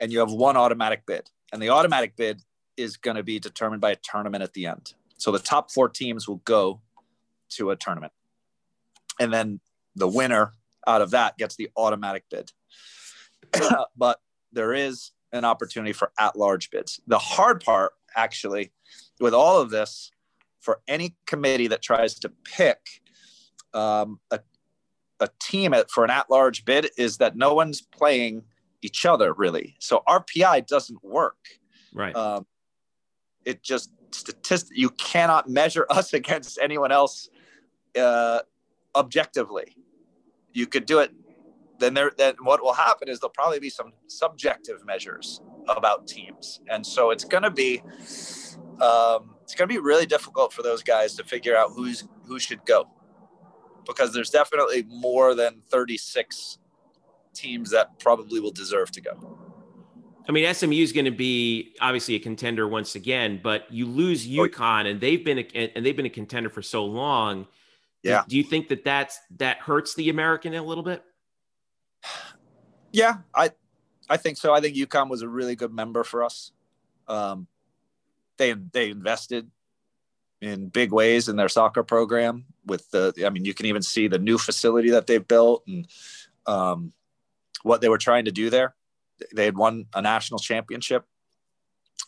and 0.00 0.12
you 0.12 0.18
have 0.18 0.32
one 0.32 0.56
automatic 0.56 1.06
bid, 1.06 1.30
and 1.52 1.62
the 1.62 1.70
automatic 1.70 2.16
bid 2.16 2.42
is 2.76 2.96
going 2.96 3.16
to 3.16 3.22
be 3.22 3.38
determined 3.38 3.80
by 3.80 3.92
a 3.92 3.96
tournament 3.96 4.42
at 4.42 4.52
the 4.52 4.66
end. 4.66 4.94
So 5.16 5.30
the 5.30 5.38
top 5.38 5.70
four 5.70 5.88
teams 5.88 6.28
will 6.28 6.42
go 6.44 6.80
to 7.50 7.70
a 7.70 7.76
tournament. 7.76 8.12
And 9.20 9.32
then 9.32 9.60
the 9.94 10.08
winner 10.08 10.52
out 10.86 11.02
of 11.02 11.10
that 11.12 11.38
gets 11.38 11.56
the 11.56 11.70
automatic 11.76 12.24
bid. 12.30 12.52
but 13.96 14.20
there 14.52 14.72
is 14.72 15.12
an 15.32 15.44
opportunity 15.44 15.92
for 15.92 16.12
at 16.18 16.36
large 16.36 16.70
bids. 16.70 17.00
The 17.06 17.18
hard 17.18 17.62
part, 17.62 17.92
actually, 18.16 18.72
with 19.20 19.34
all 19.34 19.60
of 19.60 19.70
this, 19.70 20.10
for 20.60 20.80
any 20.88 21.16
committee 21.26 21.66
that 21.68 21.82
tries 21.82 22.14
to 22.20 22.32
pick 22.44 22.78
um, 23.74 24.18
a, 24.30 24.40
a 25.20 25.28
team 25.40 25.74
at, 25.74 25.90
for 25.90 26.04
an 26.04 26.10
at 26.10 26.30
large 26.30 26.64
bid, 26.64 26.90
is 26.96 27.18
that 27.18 27.36
no 27.36 27.54
one's 27.54 27.82
playing 27.82 28.44
each 28.82 29.04
other 29.04 29.32
really. 29.32 29.74
So 29.78 30.02
RPI 30.06 30.66
doesn't 30.66 31.02
work. 31.02 31.38
Right. 31.92 32.14
Um, 32.14 32.46
it 33.44 33.62
just 33.62 33.90
statistic 34.12 34.76
you 34.76 34.90
cannot 34.90 35.48
measure 35.48 35.86
us 35.90 36.12
against 36.20 36.58
anyone 36.60 36.92
else 36.92 37.28
uh, 37.98 38.40
objectively. 38.94 39.76
You 40.52 40.66
could 40.66 40.86
do 40.86 41.00
it. 41.00 41.12
Then 41.78 41.94
there. 41.94 42.12
Then 42.16 42.36
what 42.42 42.62
will 42.62 42.72
happen 42.72 43.08
is 43.08 43.18
there'll 43.18 43.32
probably 43.32 43.58
be 43.58 43.70
some 43.70 43.92
subjective 44.06 44.84
measures 44.86 45.40
about 45.68 46.06
teams, 46.06 46.60
and 46.70 46.86
so 46.86 47.10
it's 47.10 47.24
going 47.24 47.42
to 47.42 47.50
be 47.50 47.82
um, 48.80 49.34
it's 49.42 49.54
going 49.54 49.68
to 49.68 49.74
be 49.74 49.78
really 49.78 50.06
difficult 50.06 50.52
for 50.52 50.62
those 50.62 50.84
guys 50.84 51.14
to 51.16 51.24
figure 51.24 51.56
out 51.56 51.72
who's 51.74 52.06
who 52.26 52.38
should 52.38 52.64
go 52.64 52.88
because 53.86 54.12
there's 54.12 54.30
definitely 54.30 54.84
more 54.88 55.34
than 55.34 55.62
36 55.68 56.58
teams 57.34 57.70
that 57.70 57.98
probably 57.98 58.40
will 58.40 58.50
deserve 58.50 58.90
to 58.92 59.00
go. 59.00 59.43
I 60.26 60.32
mean, 60.32 60.52
SMU 60.52 60.76
is 60.76 60.92
going 60.92 61.04
to 61.04 61.10
be 61.10 61.74
obviously 61.80 62.14
a 62.14 62.18
contender 62.18 62.66
once 62.66 62.94
again, 62.94 63.40
but 63.42 63.70
you 63.70 63.86
lose 63.86 64.26
oh, 64.26 64.48
UConn, 64.48 64.90
and 64.90 65.00
they've 65.00 65.22
been 65.22 65.38
a, 65.38 65.76
and 65.76 65.84
they've 65.84 65.96
been 65.96 66.06
a 66.06 66.10
contender 66.10 66.48
for 66.48 66.62
so 66.62 66.84
long. 66.84 67.46
Yeah. 68.02 68.22
Do, 68.22 68.30
do 68.30 68.36
you 68.38 68.44
think 68.44 68.68
that 68.68 68.84
that's 68.84 69.20
that 69.36 69.58
hurts 69.58 69.94
the 69.94 70.08
American 70.08 70.54
a 70.54 70.62
little 70.62 70.84
bit? 70.84 71.02
Yeah, 72.96 73.16
I 73.34 73.50
I 74.08 74.18
think 74.18 74.36
so. 74.36 74.54
I 74.54 74.60
think 74.60 74.76
UConn 74.76 75.10
was 75.10 75.22
a 75.22 75.28
really 75.28 75.56
good 75.56 75.72
member 75.72 76.04
for 76.04 76.22
us. 76.22 76.52
Um, 77.08 77.48
they 78.36 78.52
they 78.52 78.90
invested 78.90 79.50
in 80.40 80.68
big 80.68 80.92
ways 80.92 81.28
in 81.28 81.34
their 81.34 81.48
soccer 81.48 81.82
program 81.82 82.44
with 82.64 82.88
the. 82.92 83.12
I 83.26 83.30
mean, 83.30 83.44
you 83.44 83.52
can 83.52 83.66
even 83.66 83.82
see 83.82 84.06
the 84.06 84.20
new 84.20 84.38
facility 84.38 84.90
that 84.90 85.08
they've 85.08 85.26
built 85.26 85.64
and 85.66 85.88
um, 86.46 86.92
what 87.64 87.80
they 87.80 87.88
were 87.88 87.98
trying 87.98 88.26
to 88.26 88.30
do 88.30 88.48
there 88.48 88.76
they 89.34 89.44
had 89.44 89.56
won 89.56 89.86
a 89.94 90.02
national 90.02 90.38
championship. 90.38 91.04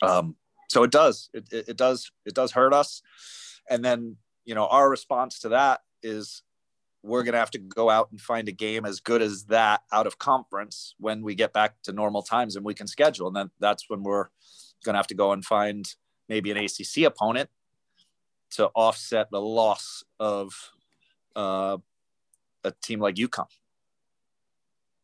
Um, 0.03 0.37
so 0.69 0.83
it 0.83 0.90
does, 0.90 1.31
it, 1.33 1.49
it, 1.53 1.69
it 1.71 1.77
does, 1.77 2.11
it 2.25 2.35
does 2.35 2.53
hurt 2.53 2.73
us. 2.73 3.03
And 3.71 3.85
then, 3.85 4.16
you 4.45 4.55
know, 4.55 4.66
our 4.66 4.88
response 4.88 5.40
to 5.40 5.51
that 5.51 5.81
is 6.03 6.42
we're 7.03 7.23
going 7.23 7.35
to 7.35 7.38
have 7.38 7.51
to 7.53 7.59
go 7.59 7.88
out 7.88 8.09
and 8.11 8.21
find 8.21 8.49
a 8.49 8.53
game 8.53 8.85
as 8.85 9.01
good 9.01 9.23
as 9.23 9.45
that 9.45 9.83
out 9.92 10.07
of 10.07 10.19
conference 10.19 10.95
when 10.99 11.23
we 11.23 11.35
get 11.35 11.53
back 11.53 11.75
to 11.85 11.92
normal 11.92 12.23
times 12.23 12.57
and 12.57 12.64
we 12.64 12.75
can 12.75 12.87
schedule. 12.87 13.29
And 13.29 13.37
then 13.37 13.51
that's 13.61 13.88
when 13.88 14.03
we're 14.03 14.29
going 14.85 14.95
to 14.95 14.99
have 14.99 15.07
to 15.09 15.14
go 15.14 15.33
and 15.33 15.45
find 15.45 15.87
maybe 16.29 16.51
an 16.51 16.57
ACC 16.57 17.05
opponent 17.05 17.49
to 18.51 18.66
offset 18.75 19.31
the 19.31 19.40
loss 19.40 20.05
of 20.19 20.53
uh, 21.37 21.77
a 22.64 22.73
team 22.83 23.01
like 23.01 23.14
UConn. 23.16 23.47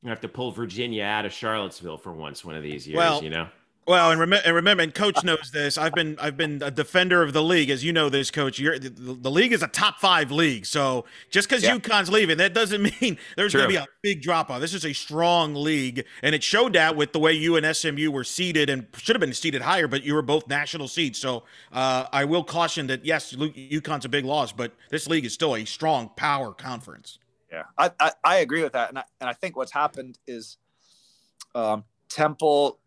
You 0.02 0.10
have 0.10 0.20
to 0.20 0.28
pull 0.28 0.50
Virginia 0.50 1.04
out 1.04 1.24
of 1.24 1.32
Charlottesville 1.32 1.98
for 1.98 2.12
once 2.12 2.44
one 2.44 2.56
of 2.56 2.62
these 2.62 2.86
years, 2.88 2.96
well, 2.96 3.22
you 3.22 3.30
know. 3.30 3.48
Well, 3.86 4.12
and, 4.12 4.20
rem- 4.20 4.32
and 4.32 4.54
remember, 4.54 4.84
and 4.84 4.94
Coach 4.94 5.24
knows 5.24 5.50
this. 5.52 5.76
I've 5.76 5.92
been 5.92 6.16
I've 6.20 6.36
been 6.36 6.62
a 6.62 6.70
defender 6.70 7.20
of 7.20 7.32
the 7.32 7.42
league, 7.42 7.68
as 7.68 7.82
you 7.82 7.92
know 7.92 8.08
this, 8.08 8.30
Coach. 8.30 8.60
You're, 8.60 8.78
the, 8.78 8.90
the 8.90 9.30
league 9.30 9.52
is 9.52 9.60
a 9.60 9.66
top 9.66 9.98
five 9.98 10.30
league, 10.30 10.66
so 10.66 11.04
just 11.30 11.48
because 11.48 11.64
yeah. 11.64 11.76
UConn's 11.76 12.08
leaving, 12.08 12.38
that 12.38 12.54
doesn't 12.54 12.80
mean 13.00 13.18
there's 13.36 13.52
going 13.52 13.64
to 13.64 13.68
be 13.68 13.74
a 13.76 13.86
big 14.00 14.22
drop 14.22 14.50
off. 14.50 14.60
This 14.60 14.72
is 14.72 14.86
a 14.86 14.92
strong 14.92 15.56
league, 15.56 16.04
and 16.22 16.32
it 16.32 16.44
showed 16.44 16.74
that 16.74 16.94
with 16.94 17.12
the 17.12 17.18
way 17.18 17.32
you 17.32 17.56
and 17.56 17.76
SMU 17.76 18.12
were 18.12 18.22
seated, 18.22 18.70
and 18.70 18.86
should 18.96 19.16
have 19.16 19.20
been 19.20 19.32
seated 19.32 19.62
higher, 19.62 19.88
but 19.88 20.04
you 20.04 20.14
were 20.14 20.22
both 20.22 20.46
national 20.46 20.86
seeds. 20.86 21.18
So 21.18 21.42
uh, 21.72 22.06
I 22.12 22.24
will 22.24 22.44
caution 22.44 22.86
that 22.86 23.04
yes, 23.04 23.32
UConn's 23.32 24.04
a 24.04 24.08
big 24.08 24.24
loss, 24.24 24.52
but 24.52 24.72
this 24.90 25.08
league 25.08 25.24
is 25.24 25.32
still 25.32 25.56
a 25.56 25.64
strong 25.64 26.10
power 26.14 26.52
conference. 26.52 27.18
Yeah, 27.52 27.64
I, 27.76 27.90
I, 28.00 28.12
I, 28.24 28.36
agree 28.38 28.62
with 28.62 28.72
that, 28.72 28.88
and 28.88 28.98
I, 28.98 29.04
and 29.20 29.28
I 29.28 29.34
think 29.34 29.56
what's 29.56 29.72
happened 29.72 30.18
is 30.26 30.56
um, 31.54 31.84
Temple, 32.08 32.78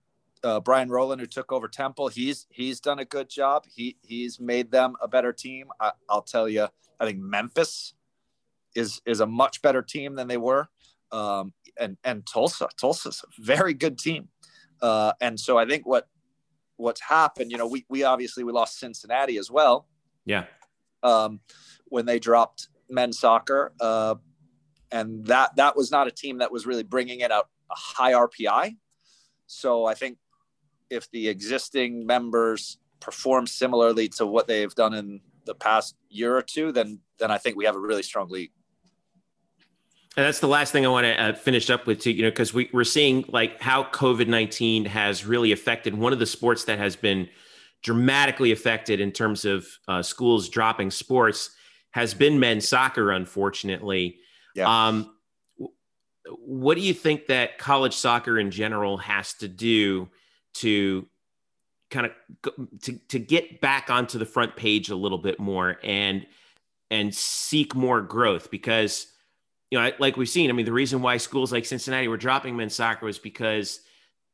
uh, 0.43 0.59
Brian 0.59 0.89
Rowland, 0.89 1.21
who 1.21 1.27
took 1.27 1.51
over 1.51 1.67
Temple, 1.67 2.07
he's 2.07 2.47
he's 2.49 2.79
done 2.79 2.97
a 2.97 3.05
good 3.05 3.29
job. 3.29 3.65
He 3.73 3.97
he's 4.01 4.39
made 4.39 4.71
them 4.71 4.95
a 5.01 5.07
better 5.07 5.31
team. 5.31 5.67
I, 5.79 5.91
will 6.09 6.23
tell 6.23 6.49
you, 6.49 6.67
I 6.99 7.05
think 7.05 7.19
Memphis 7.19 7.93
is 8.75 9.01
is 9.05 9.19
a 9.19 9.27
much 9.27 9.61
better 9.61 9.83
team 9.83 10.15
than 10.15 10.27
they 10.27 10.37
were, 10.37 10.67
um, 11.11 11.53
and 11.79 11.97
and 12.03 12.25
Tulsa, 12.25 12.67
Tulsa's 12.75 13.23
a 13.23 13.41
very 13.41 13.75
good 13.75 13.99
team, 13.99 14.29
uh, 14.81 15.13
and 15.21 15.39
so 15.39 15.59
I 15.59 15.67
think 15.67 15.85
what 15.85 16.07
what's 16.77 17.01
happened, 17.01 17.51
you 17.51 17.57
know, 17.57 17.67
we 17.67 17.85
we 17.87 18.03
obviously 18.03 18.43
we 18.43 18.51
lost 18.51 18.79
Cincinnati 18.79 19.37
as 19.37 19.51
well. 19.51 19.87
Yeah. 20.25 20.45
Um, 21.03 21.41
when 21.89 22.07
they 22.07 22.17
dropped 22.17 22.69
men's 22.89 23.19
soccer. 23.19 23.73
Uh, 23.79 24.15
and 24.91 25.25
that 25.25 25.55
that 25.55 25.75
was 25.75 25.91
not 25.91 26.07
a 26.07 26.11
team 26.11 26.39
that 26.39 26.51
was 26.51 26.65
really 26.65 26.83
bringing 26.83 27.21
in 27.21 27.31
out 27.31 27.47
a 27.71 27.75
high 27.75 28.13
RPI. 28.13 28.77
So 29.47 29.85
I 29.85 29.93
think 29.93 30.17
if 30.89 31.09
the 31.11 31.27
existing 31.27 32.05
members 32.05 32.77
perform 32.99 33.47
similarly 33.47 34.07
to 34.09 34.25
what 34.25 34.47
they've 34.47 34.73
done 34.73 34.93
in 34.93 35.21
the 35.45 35.55
past 35.55 35.95
year 36.09 36.35
or 36.35 36.41
two, 36.41 36.71
then 36.71 36.99
then 37.19 37.31
I 37.31 37.37
think 37.37 37.55
we 37.55 37.65
have 37.65 37.75
a 37.75 37.79
really 37.79 38.03
strong 38.03 38.29
league. 38.29 38.51
And 40.17 40.25
that's 40.25 40.39
the 40.39 40.47
last 40.47 40.71
thing 40.71 40.85
I 40.85 40.89
want 40.89 41.05
to 41.05 41.21
uh, 41.21 41.33
finish 41.33 41.69
up 41.69 41.85
with, 41.85 41.99
too, 41.99 42.11
you 42.11 42.23
know, 42.23 42.29
because 42.29 42.53
we, 42.53 42.69
we're 42.71 42.85
seeing 42.85 43.25
like 43.27 43.59
how 43.59 43.83
COVID 43.83 44.27
19 44.27 44.85
has 44.85 45.25
really 45.25 45.51
affected 45.51 45.93
one 45.93 46.13
of 46.13 46.19
the 46.19 46.25
sports 46.25 46.63
that 46.65 46.79
has 46.79 46.95
been 46.95 47.27
dramatically 47.83 48.51
affected 48.51 49.01
in 49.01 49.11
terms 49.11 49.43
of 49.43 49.67
uh, 49.87 50.01
schools 50.01 50.47
dropping 50.47 50.89
sports 50.89 51.51
has 51.91 52.13
been 52.13 52.39
men's 52.39 52.67
soccer, 52.67 53.11
unfortunately. 53.11 54.19
Yeah. 54.55 54.87
Um, 54.87 55.11
what 56.39 56.75
do 56.75 56.81
you 56.81 56.93
think 56.93 57.27
that 57.27 57.57
college 57.57 57.93
soccer 57.93 58.39
in 58.39 58.49
general 58.49 58.97
has 58.97 59.33
to 59.35 59.47
do 59.47 60.09
to 60.55 61.07
kind 61.91 62.07
of 62.07 62.11
to, 62.81 62.97
to 63.09 63.19
get 63.19 63.61
back 63.61 63.89
onto 63.89 64.17
the 64.17 64.25
front 64.25 64.55
page 64.55 64.89
a 64.89 64.95
little 64.95 65.17
bit 65.17 65.39
more 65.39 65.77
and 65.83 66.25
and 66.89 67.13
seek 67.13 67.75
more 67.75 68.01
growth 68.01 68.49
because 68.49 69.07
you 69.69 69.79
know 69.79 69.91
like 69.99 70.17
we've 70.17 70.29
seen 70.29 70.49
i 70.49 70.53
mean 70.53 70.65
the 70.65 70.73
reason 70.73 71.01
why 71.01 71.17
schools 71.17 71.51
like 71.51 71.65
cincinnati 71.65 72.07
were 72.07 72.17
dropping 72.17 72.55
men's 72.55 72.73
soccer 72.73 73.05
was 73.05 73.19
because 73.19 73.81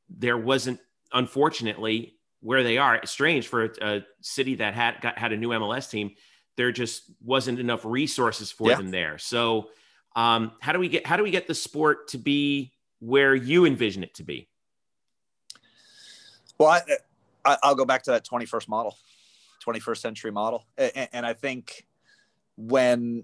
there 0.09 0.37
wasn't 0.37 0.79
unfortunately 1.13 2.15
where 2.39 2.63
they 2.63 2.77
are 2.77 2.95
it's 2.95 3.11
strange 3.11 3.47
for 3.47 3.65
a, 3.65 3.69
a 3.81 4.05
city 4.21 4.55
that 4.55 4.73
had 4.73 4.99
got 5.01 5.17
had 5.17 5.33
a 5.33 5.37
new 5.37 5.49
mls 5.49 5.89
team 5.89 6.11
there 6.55 6.71
just 6.71 7.03
wasn't 7.21 7.59
enough 7.59 7.83
resources 7.83 8.49
for 8.51 8.69
yeah. 8.69 8.77
them 8.77 8.91
there 8.91 9.17
so 9.17 9.69
um, 10.15 10.51
how 10.59 10.73
do 10.73 10.79
we 10.79 10.89
get 10.89 11.05
how 11.05 11.17
do 11.17 11.23
we 11.23 11.31
get 11.31 11.47
the 11.47 11.55
sport 11.55 12.09
to 12.09 12.17
be 12.17 12.71
where 12.99 13.33
you 13.33 13.65
envision 13.65 14.03
it 14.03 14.13
to 14.15 14.23
be? 14.23 14.47
Well, 16.57 16.81
I, 17.43 17.57
will 17.63 17.75
go 17.75 17.85
back 17.85 18.03
to 18.03 18.11
that 18.11 18.25
21st 18.25 18.67
model, 18.67 18.95
21st 19.65 19.97
century 19.97 20.31
model, 20.31 20.65
and, 20.77 21.09
and 21.11 21.25
I 21.25 21.33
think 21.33 21.87
when 22.57 23.23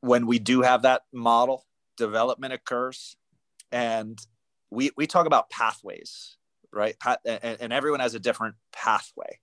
when 0.00 0.26
we 0.26 0.38
do 0.38 0.62
have 0.62 0.82
that 0.82 1.02
model, 1.12 1.66
development 1.96 2.52
occurs, 2.52 3.16
and 3.70 4.18
we 4.70 4.90
we 4.96 5.06
talk 5.06 5.26
about 5.26 5.50
pathways, 5.50 6.36
right? 6.72 6.96
And, 7.24 7.58
and 7.60 7.72
everyone 7.72 8.00
has 8.00 8.14
a 8.14 8.20
different 8.20 8.56
pathway 8.72 9.38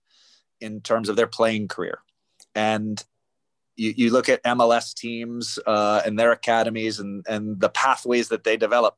in 0.60 0.80
terms 0.80 1.08
of 1.08 1.16
their 1.16 1.28
playing 1.28 1.68
career, 1.68 2.00
and 2.54 3.02
you, 3.78 3.94
you 3.96 4.10
look 4.12 4.28
at 4.28 4.42
MLS 4.44 4.92
teams 4.92 5.58
uh, 5.66 6.02
and 6.04 6.18
their 6.18 6.32
academies 6.32 6.98
and, 6.98 7.24
and 7.28 7.58
the 7.60 7.70
pathways 7.70 8.28
that 8.28 8.44
they 8.44 8.56
develop. 8.56 8.96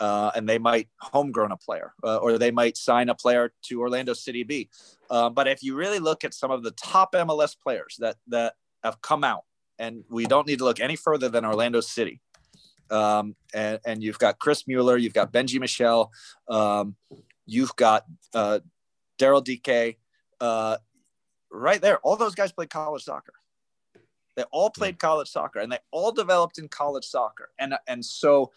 Uh, 0.00 0.30
and 0.36 0.48
they 0.48 0.58
might 0.58 0.88
homegrown 1.00 1.50
a 1.50 1.56
player 1.56 1.92
uh, 2.04 2.18
or 2.18 2.38
they 2.38 2.52
might 2.52 2.76
sign 2.76 3.08
a 3.08 3.16
player 3.16 3.52
to 3.62 3.80
Orlando 3.80 4.12
City 4.12 4.44
B. 4.44 4.68
Uh, 5.10 5.28
but 5.28 5.48
if 5.48 5.60
you 5.60 5.74
really 5.74 5.98
look 5.98 6.22
at 6.22 6.34
some 6.34 6.52
of 6.52 6.62
the 6.62 6.70
top 6.72 7.14
MLS 7.14 7.56
players 7.60 7.96
that, 7.98 8.14
that 8.28 8.54
have 8.84 9.00
come 9.02 9.24
out, 9.24 9.42
and 9.76 10.04
we 10.08 10.26
don't 10.26 10.46
need 10.46 10.58
to 10.58 10.64
look 10.64 10.78
any 10.78 10.94
further 10.94 11.28
than 11.28 11.44
Orlando 11.44 11.80
City. 11.80 12.20
Um, 12.90 13.34
and, 13.52 13.80
and 13.84 14.02
you've 14.02 14.18
got 14.18 14.38
Chris 14.38 14.66
Mueller, 14.66 14.96
you've 14.96 15.14
got 15.14 15.32
Benji 15.32 15.58
Michel, 15.60 16.12
um, 16.48 16.94
you've 17.44 17.74
got 17.76 18.04
uh, 18.34 18.60
Daryl 19.18 19.42
Dike, 19.44 19.98
uh, 20.40 20.76
right 21.50 21.80
there. 21.80 21.98
All 21.98 22.16
those 22.16 22.34
guys 22.34 22.52
played 22.52 22.70
college 22.70 23.02
soccer. 23.02 23.32
They 24.38 24.44
all 24.52 24.70
played 24.70 25.00
college 25.00 25.28
soccer 25.28 25.58
and 25.58 25.72
they 25.72 25.80
all 25.90 26.12
developed 26.12 26.58
in 26.58 26.68
college 26.68 27.04
soccer. 27.04 27.50
And, 27.58 27.74
and 27.88 28.04
so 28.04 28.52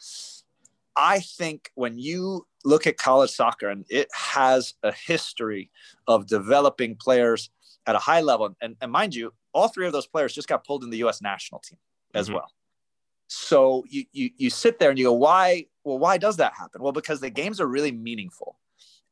I 0.95 1.21
think 1.21 1.71
when 1.73 1.97
you 1.97 2.45
look 2.63 2.85
at 2.85 2.97
college 2.97 3.31
soccer 3.31 3.67
and 3.67 3.83
it 3.89 4.07
has 4.13 4.75
a 4.83 4.91
history 4.91 5.71
of 6.07 6.27
developing 6.27 6.97
players 6.97 7.49
at 7.87 7.95
a 7.95 7.97
high 7.97 8.21
level, 8.21 8.55
and, 8.61 8.75
and 8.79 8.91
mind 8.91 9.15
you, 9.15 9.33
all 9.53 9.69
three 9.69 9.87
of 9.87 9.91
those 9.91 10.05
players 10.05 10.35
just 10.35 10.47
got 10.47 10.63
pulled 10.63 10.83
in 10.83 10.91
the 10.91 10.99
U.S. 10.99 11.19
national 11.19 11.61
team 11.61 11.79
as 12.13 12.27
mm-hmm. 12.27 12.35
well. 12.35 12.51
So 13.27 13.83
you, 13.89 14.05
you 14.11 14.29
you 14.37 14.49
sit 14.51 14.77
there 14.77 14.91
and 14.91 14.99
you 14.99 15.05
go, 15.05 15.13
why? 15.13 15.65
Well, 15.83 15.97
why 15.97 16.19
does 16.19 16.37
that 16.37 16.53
happen? 16.53 16.83
Well, 16.83 16.91
because 16.91 17.21
the 17.21 17.31
games 17.31 17.59
are 17.59 17.65
really 17.65 17.91
meaningful, 17.91 18.59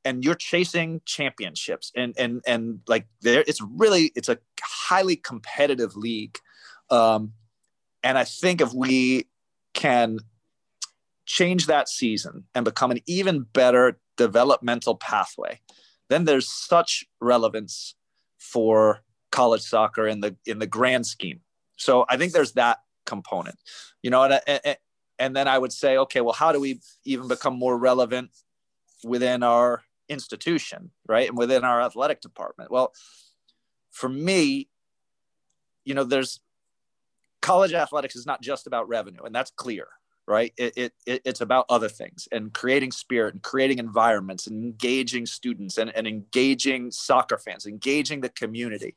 and 0.06 0.24
you're 0.24 0.36
chasing 0.36 1.02
championships, 1.06 1.92
and 1.96 2.14
and 2.18 2.44
and 2.46 2.82
like 2.86 3.08
there, 3.22 3.44
it's 3.48 3.62
really 3.62 4.12
it's 4.16 4.30
a 4.30 4.38
highly 4.62 5.16
competitive 5.16 5.96
league, 5.96 6.38
um, 6.90 7.34
and 8.04 8.18
I 8.18 8.24
think 8.24 8.62
if 8.62 8.74
we 8.74 9.28
can 9.74 10.20
change 11.26 11.68
that 11.68 11.88
season 11.90 12.46
and 12.56 12.66
become 12.66 12.92
an 12.92 13.00
even 13.06 13.42
better 13.54 14.00
developmental 14.18 14.96
pathway, 14.96 15.60
then 16.10 16.26
there's 16.26 16.50
such 16.50 17.06
relevance 17.22 17.96
for 18.38 19.02
college 19.32 19.62
soccer 19.62 20.08
in 20.08 20.22
the 20.22 20.36
in 20.46 20.60
the 20.60 20.68
grand 20.68 21.06
scheme. 21.06 21.42
So 21.78 22.06
I 22.10 22.18
think 22.18 22.34
there's 22.34 22.54
that 22.54 22.80
component, 23.06 23.58
you 24.02 24.10
know, 24.10 24.24
and, 24.24 24.42
and, 24.48 24.78
and 25.18 25.36
then 25.36 25.48
I 25.48 25.58
would 25.58 25.72
say, 25.72 25.98
okay, 25.98 26.22
well, 26.22 26.34
how 26.34 26.52
do 26.52 26.60
we 26.60 26.80
even 27.06 27.28
become 27.28 27.58
more 27.58 27.78
relevant 27.78 28.32
within 29.04 29.44
our 29.44 29.84
institution, 30.08 30.92
right, 31.08 31.30
and 31.30 31.38
within 31.38 31.64
our 31.64 31.82
athletic 31.82 32.22
department? 32.22 32.72
Well, 32.72 32.94
for 33.92 34.10
me, 34.10 34.70
you 35.86 35.94
know, 35.94 36.04
there's 36.04 36.40
college 37.42 37.74
athletics 37.74 38.16
is 38.16 38.26
not 38.26 38.42
just 38.42 38.68
about 38.68 38.88
revenue, 38.88 39.24
and 39.24 39.34
that's 39.34 39.52
clear, 39.52 39.88
right? 40.28 40.54
It, 40.58 40.94
it, 41.06 41.22
it's 41.26 41.42
about 41.42 41.66
other 41.70 41.90
things 41.90 42.28
and 42.32 42.54
creating 42.54 42.92
spirit 42.92 43.34
and 43.34 43.44
creating 43.44 43.80
environments 43.80 44.48
and 44.48 44.64
engaging 44.64 45.26
students 45.26 45.78
and, 45.78 45.96
and 45.96 46.08
engaging 46.08 46.92
soccer 46.92 47.38
fans, 47.38 47.66
engaging 47.66 48.22
the 48.22 48.30
community. 48.30 48.96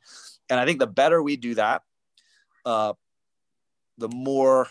And 0.51 0.61
I 0.61 0.67
think 0.67 0.79
the 0.79 0.87
better 0.87 1.23
we 1.23 1.37
do 1.37 1.55
that, 1.55 1.83
uh, 2.65 2.95
the 3.99 4.09
more 4.09 4.69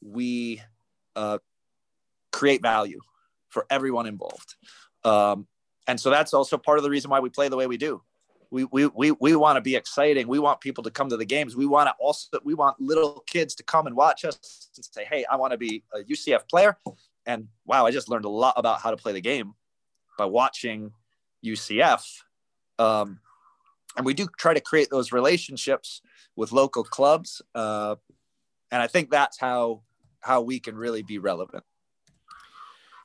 we 0.00 0.62
uh, 1.16 1.38
create 2.32 2.62
value 2.62 3.00
for 3.48 3.66
everyone 3.70 4.06
involved. 4.06 4.54
Um, 5.04 5.46
and 5.86 5.98
so 5.98 6.10
that's 6.10 6.34
also 6.34 6.58
part 6.58 6.78
of 6.78 6.84
the 6.84 6.90
reason 6.90 7.10
why 7.10 7.20
we 7.20 7.30
play 7.30 7.48
the 7.48 7.56
way 7.56 7.66
we 7.66 7.78
do. 7.78 8.02
We, 8.50 8.64
we, 8.64 8.86
we, 8.86 9.12
we 9.12 9.36
want 9.36 9.56
to 9.56 9.60
be 9.60 9.76
exciting. 9.76 10.26
We 10.26 10.38
want 10.38 10.60
people 10.60 10.82
to 10.84 10.90
come 10.90 11.08
to 11.10 11.16
the 11.16 11.26
games. 11.26 11.54
We 11.54 11.66
want 11.66 11.88
to 11.88 11.94
also, 12.00 12.38
we 12.44 12.54
want 12.54 12.80
little 12.80 13.22
kids 13.26 13.54
to 13.56 13.62
come 13.62 13.86
and 13.86 13.94
watch 13.94 14.24
us 14.24 14.70
and 14.76 14.84
say, 14.84 15.04
Hey, 15.04 15.24
I 15.30 15.36
want 15.36 15.52
to 15.52 15.58
be 15.58 15.84
a 15.94 16.02
UCF 16.02 16.48
player. 16.48 16.76
And 17.26 17.48
wow, 17.66 17.84
I 17.84 17.90
just 17.90 18.08
learned 18.08 18.24
a 18.24 18.30
lot 18.30 18.54
about 18.56 18.80
how 18.80 18.90
to 18.90 18.96
play 18.96 19.12
the 19.12 19.20
game 19.20 19.52
by 20.16 20.24
watching 20.24 20.92
UCF. 21.44 22.02
Um, 22.78 23.20
and 23.96 24.06
we 24.06 24.14
do 24.14 24.28
try 24.38 24.54
to 24.54 24.60
create 24.60 24.88
those 24.90 25.12
relationships 25.12 26.00
with 26.36 26.52
local 26.52 26.84
clubs. 26.84 27.42
Uh, 27.54 27.96
and 28.70 28.80
I 28.80 28.86
think 28.86 29.10
that's 29.10 29.38
how 29.38 29.82
how 30.20 30.40
we 30.40 30.58
can 30.58 30.76
really 30.76 31.02
be 31.02 31.18
relevant. 31.18 31.64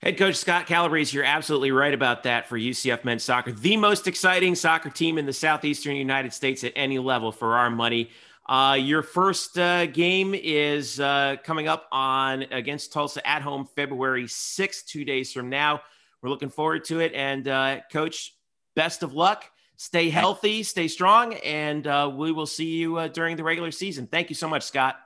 Head 0.03 0.17
coach 0.17 0.35
Scott 0.35 0.65
Calabrese, 0.65 1.15
you're 1.15 1.23
absolutely 1.23 1.71
right 1.71 1.93
about 1.93 2.23
that 2.23 2.49
for 2.49 2.59
UCF 2.59 3.05
men's 3.05 3.23
soccer, 3.23 3.53
the 3.53 3.77
most 3.77 4.05
exciting 4.05 4.53
soccer 4.53 4.89
team 4.89 5.17
in 5.17 5.25
the 5.25 5.31
southeastern 5.31 5.95
United 5.95 6.33
States 6.33 6.65
at 6.65 6.73
any 6.75 6.99
level 6.99 7.31
for 7.31 7.55
our 7.55 7.69
money. 7.69 8.09
Uh, 8.49 8.77
your 8.77 9.01
first 9.01 9.57
uh, 9.57 9.85
game 9.85 10.35
is 10.35 10.99
uh, 10.99 11.37
coming 11.45 11.69
up 11.69 11.87
on 11.89 12.41
against 12.51 12.91
Tulsa 12.91 13.25
at 13.25 13.41
home 13.41 13.65
February 13.65 14.25
6th, 14.25 14.85
two 14.87 15.05
days 15.05 15.31
from 15.31 15.49
now. 15.49 15.79
We're 16.21 16.31
looking 16.31 16.49
forward 16.49 16.83
to 16.85 16.99
it. 16.99 17.13
And 17.13 17.47
uh, 17.47 17.79
coach, 17.89 18.35
best 18.75 19.03
of 19.03 19.13
luck. 19.13 19.45
Stay 19.77 20.09
healthy, 20.09 20.63
stay 20.63 20.89
strong, 20.89 21.35
and 21.35 21.87
uh, 21.87 22.11
we 22.13 22.33
will 22.33 22.45
see 22.45 22.71
you 22.71 22.97
uh, 22.97 23.07
during 23.07 23.37
the 23.37 23.43
regular 23.45 23.71
season. 23.71 24.07
Thank 24.07 24.27
you 24.27 24.35
so 24.35 24.49
much, 24.49 24.63
Scott. 24.63 24.97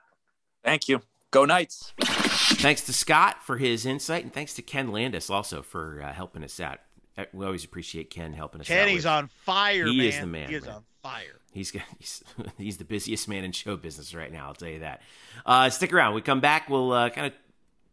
Thank 0.64 0.90
you. 0.90 1.04
Go 1.38 1.46
Knights. 1.46 1.94
Thanks 2.00 2.82
to 2.86 2.94
Scott 2.94 3.44
for 3.44 3.58
his 3.58 3.86
insight, 3.86 4.24
and 4.24 4.34
thanks 4.34 4.56
to 4.56 4.64
Ken 4.64 4.92
Landis 4.92 5.30
also 5.30 5.62
for 5.62 6.02
uh, 6.04 6.12
helping 6.12 6.44
us 6.44 6.60
out. 6.60 6.80
Uh, 7.16 7.26
we 7.32 7.46
always 7.46 7.64
appreciate 7.64 8.10
Ken 8.10 8.34
helping 8.34 8.60
us 8.60 8.68
Kenny's 8.68 8.82
out. 8.82 8.88
Kenny's 8.88 9.06
on 9.06 9.28
fire. 9.46 9.86
He 9.86 9.98
man. 9.98 10.08
is 10.08 10.20
the 10.20 10.26
man. 10.26 10.50
He 10.50 10.56
is 10.56 10.66
man. 10.66 10.76
on 10.78 10.84
fire. 11.04 11.40
He's, 11.54 11.70
he's 12.00 12.24
he's 12.58 12.78
the 12.78 12.86
busiest 12.86 13.28
man 13.28 13.44
in 13.44 13.52
show 13.52 13.78
business 13.78 14.16
right 14.16 14.34
now. 14.34 14.48
I'll 14.48 14.56
tell 14.56 14.68
you 14.68 14.80
that. 14.80 15.04
Uh, 15.46 15.70
stick 15.70 15.94
around. 15.94 16.16
We 16.16 16.22
come 16.22 16.40
back. 16.40 16.72
We'll 16.72 16.92
uh, 16.92 17.12
kind 17.12 17.28
of 17.28 17.34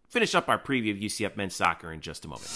finish 0.09 0.35
up 0.35 0.49
our 0.49 0.59
preview 0.59 0.93
of 0.93 0.97
UCF 0.97 1.37
men's 1.37 1.55
soccer 1.55 1.93
in 1.93 2.01
just 2.01 2.25
a 2.25 2.29
moment. 2.29 2.49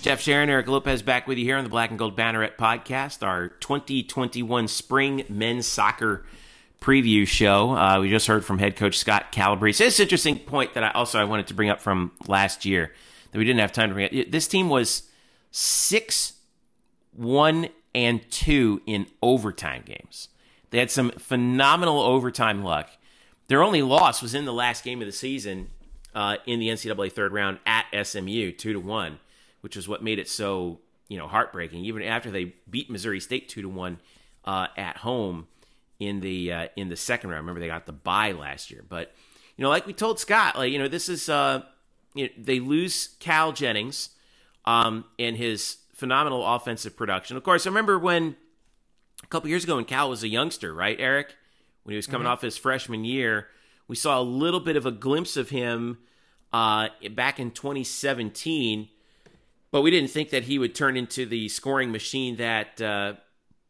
Jeff 0.00 0.22
Sharon, 0.22 0.48
Eric 0.48 0.66
Lopez 0.66 1.02
back 1.02 1.26
with 1.26 1.36
you 1.36 1.44
here 1.44 1.58
on 1.58 1.64
the 1.64 1.68
Black 1.68 1.90
and 1.90 1.98
Gold 1.98 2.16
Banneret 2.16 2.56
podcast, 2.56 3.22
our 3.22 3.48
2021 3.48 4.66
spring 4.66 5.26
men's 5.28 5.66
soccer 5.66 6.24
preview 6.80 7.26
show. 7.26 7.76
Uh, 7.76 8.00
we 8.00 8.08
just 8.08 8.26
heard 8.26 8.44
from 8.44 8.58
head 8.58 8.76
coach 8.76 8.98
Scott 8.98 9.32
Calabrese. 9.32 9.82
This 9.84 10.00
interesting 10.00 10.38
point 10.38 10.74
that 10.74 10.82
I 10.82 10.90
also 10.90 11.18
I 11.18 11.24
wanted 11.24 11.46
to 11.48 11.54
bring 11.54 11.70
up 11.70 11.80
from 11.80 12.12
last 12.26 12.64
year 12.64 12.92
that 13.30 13.38
we 13.38 13.44
didn't 13.44 13.60
have 13.60 13.72
time 13.72 13.90
to 13.90 13.94
bring 13.94 14.06
up. 14.06 14.30
This 14.30 14.48
team 14.48 14.68
was 14.68 15.04
six, 15.50 16.34
one, 17.12 17.68
and 17.94 18.28
two 18.30 18.80
in 18.86 19.06
overtime 19.22 19.82
games. 19.84 20.28
They 20.70 20.78
had 20.78 20.90
some 20.90 21.10
phenomenal 21.10 22.00
overtime 22.00 22.62
luck. 22.62 22.88
Their 23.48 23.62
only 23.62 23.82
loss 23.82 24.22
was 24.22 24.34
in 24.34 24.44
the 24.44 24.52
last 24.52 24.84
game 24.84 25.00
of 25.00 25.06
the 25.06 25.12
season 25.12 25.68
uh, 26.14 26.36
in 26.46 26.60
the 26.60 26.68
NCAA 26.68 27.12
third 27.12 27.32
round 27.32 27.58
at 27.66 27.86
SMU, 28.06 28.52
two 28.52 28.72
to 28.72 28.80
one, 28.80 29.18
which 29.60 29.76
is 29.76 29.88
what 29.88 30.02
made 30.02 30.18
it 30.18 30.28
so 30.28 30.78
you 31.08 31.18
know 31.18 31.26
heartbreaking. 31.26 31.84
Even 31.84 32.02
after 32.02 32.30
they 32.30 32.54
beat 32.70 32.88
Missouri 32.88 33.20
State 33.20 33.48
two 33.48 33.62
to 33.62 33.68
one 33.68 33.98
uh, 34.44 34.68
at 34.76 34.98
home 34.98 35.46
in 36.00 36.20
the 36.20 36.52
uh, 36.52 36.68
in 36.74 36.88
the 36.88 36.96
second 36.96 37.30
round. 37.30 37.42
Remember 37.42 37.60
they 37.60 37.68
got 37.68 37.86
the 37.86 37.92
bye 37.92 38.32
last 38.32 38.70
year, 38.70 38.82
but 38.88 39.14
you 39.56 39.62
know, 39.62 39.68
like 39.68 39.86
we 39.86 39.92
told 39.92 40.18
Scott, 40.18 40.56
like 40.56 40.72
you 40.72 40.78
know, 40.78 40.88
this 40.88 41.08
is 41.08 41.28
uh, 41.28 41.62
you 42.14 42.24
know, 42.24 42.32
they 42.36 42.58
lose 42.58 43.14
Cal 43.20 43.52
Jennings 43.52 44.10
um, 44.64 45.04
and 45.18 45.36
his 45.36 45.76
phenomenal 45.94 46.44
offensive 46.44 46.96
production. 46.96 47.36
Of 47.36 47.44
course, 47.44 47.66
I 47.66 47.68
remember 47.68 47.98
when 47.98 48.36
a 49.22 49.26
couple 49.26 49.50
years 49.50 49.64
ago 49.64 49.76
when 49.76 49.84
Cal 49.84 50.08
was 50.08 50.22
a 50.22 50.28
youngster, 50.28 50.74
right, 50.74 50.96
Eric, 50.98 51.34
when 51.82 51.92
he 51.92 51.96
was 51.96 52.06
coming 52.06 52.24
mm-hmm. 52.24 52.32
off 52.32 52.40
his 52.40 52.56
freshman 52.56 53.04
year, 53.04 53.48
we 53.86 53.96
saw 53.96 54.18
a 54.18 54.22
little 54.22 54.60
bit 54.60 54.76
of 54.76 54.86
a 54.86 54.90
glimpse 54.90 55.36
of 55.36 55.50
him 55.50 55.98
uh, 56.52 56.88
back 57.12 57.38
in 57.38 57.50
2017. 57.50 58.88
But 59.70 59.82
we 59.82 59.90
didn't 59.90 60.10
think 60.10 60.30
that 60.30 60.44
he 60.44 60.58
would 60.58 60.74
turn 60.74 60.96
into 60.96 61.26
the 61.26 61.48
scoring 61.48 61.92
machine 61.92 62.36
that 62.36 62.80
uh, 62.80 63.14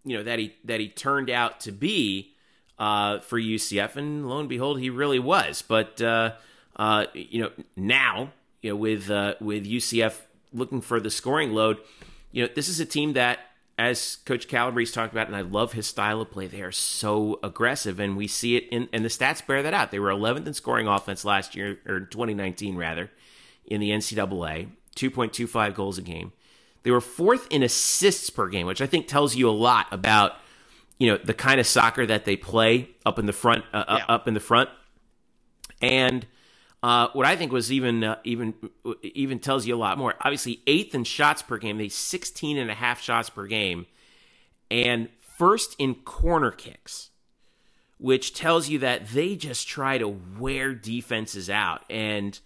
you 0.05 0.17
know 0.17 0.23
that 0.23 0.39
he 0.39 0.55
that 0.65 0.81
he 0.81 0.89
turned 0.89 1.31
out 1.31 1.61
to 1.61 1.73
be 1.73 2.35
uh, 2.79 3.21
for 3.21 3.39
UCF, 3.39 3.97
and 3.97 4.29
lo 4.29 4.41
and 4.41 4.49
behold, 4.49 4.81
he 4.81 4.91
really 4.91 5.19
was. 5.19 5.63
But 5.63 6.01
uh, 6.01 6.33
uh, 6.77 7.07
you 7.13 7.43
know 7.43 7.51
now, 7.77 8.33
you 8.63 8.71
know 8.71 8.77
with 8.77 9.11
uh, 9.11 9.35
with 9.41 9.67
UCF 9.67 10.19
looking 10.53 10.81
for 10.81 11.01
the 11.01 11.11
scoring 11.11 11.53
load, 11.53 11.79
you 12.33 12.43
know 12.43 12.51
this 12.55 12.69
is 12.69 12.81
a 12.81 12.87
team 12.87 13.13
that, 13.13 13.39
as 13.79 14.17
Coach 14.25 14.49
Calabrese 14.49 14.93
talked 14.93 15.13
about, 15.13 15.27
and 15.27 15.37
I 15.37 15.43
love 15.43 15.75
his 15.75 15.87
style 15.87 16.23
of 16.23 16.31
play. 16.31 16.47
They 16.47 16.63
are 16.63 16.73
so 16.73 17.39
aggressive, 17.43 18.01
and 18.01 18.17
we 18.17 18.27
see 18.27 18.57
it 18.57 18.69
in 18.71 18.89
and 18.93 19.05
the 19.05 19.11
stats 19.11 19.47
bear 19.47 19.63
that 19.63 19.75
out. 19.75 19.91
They 19.91 19.99
were 19.99 20.11
11th 20.11 20.47
in 20.47 20.55
scoring 20.55 20.89
offense 20.89 21.25
last 21.25 21.55
year, 21.55 21.79
or 21.87 22.01
2019 22.01 22.77
rather, 22.77 23.11
in 23.67 23.81
the 23.81 23.91
NCAA, 23.91 24.71
2.25 24.97 25.75
goals 25.75 25.99
a 25.99 26.03
game. 26.03 26.33
They 26.83 26.91
were 26.91 27.01
fourth 27.01 27.47
in 27.51 27.63
assists 27.63 28.31
per 28.31 28.49
game, 28.49 28.67
which 28.67 28.81
I 28.81 28.87
think 28.87 29.07
tells 29.07 29.35
you 29.35 29.49
a 29.49 29.53
lot 29.53 29.87
about 29.91 30.37
you 30.99 31.11
know 31.11 31.19
the 31.23 31.35
kind 31.35 31.61
of 31.61 31.67
soccer 31.67 32.07
that 32.07 32.25
they 32.25 32.37
play 32.37 32.91
up 33.05 33.19
in 33.19 33.27
the 33.27 33.33
front, 33.33 33.65
uh, 33.73 33.85
uh, 33.87 33.97
yeah. 33.99 34.15
up 34.15 34.29
in 34.29 34.35
the 34.35 34.41
front, 34.41 34.71
and 35.81 36.27
uh, 36.83 37.09
what 37.13 37.27
I 37.27 37.37
think 37.37 37.53
was 37.53 37.71
even 37.71 38.05
uh, 38.05 38.17
even 38.25 38.55
even 39.03 39.39
tells 39.39 39.67
you 39.67 39.75
a 39.75 39.79
lot 39.79 39.99
more. 39.99 40.15
Obviously, 40.21 40.63
eighth 40.67 40.95
in 40.95 41.05
shots 41.05 41.43
per 41.43 41.59
game, 41.59 41.79
they 41.79 41.89
16 41.89 42.57
and 42.57 42.71
a 42.71 42.75
half 42.75 43.01
shots 43.01 43.29
per 43.29 43.47
game, 43.47 43.87
and 44.71 45.09
first 45.39 45.77
in 45.79 45.95
corner 45.95 46.51
kicks, 46.51 47.11
which 47.99 48.33
tells 48.33 48.69
you 48.69 48.79
that 48.79 49.09
they 49.09 49.37
just 49.37 49.69
try 49.69 49.99
to 49.99 50.09
wear 50.09 50.75
defenses 50.75 51.51
out 51.51 51.85
and 51.91 52.41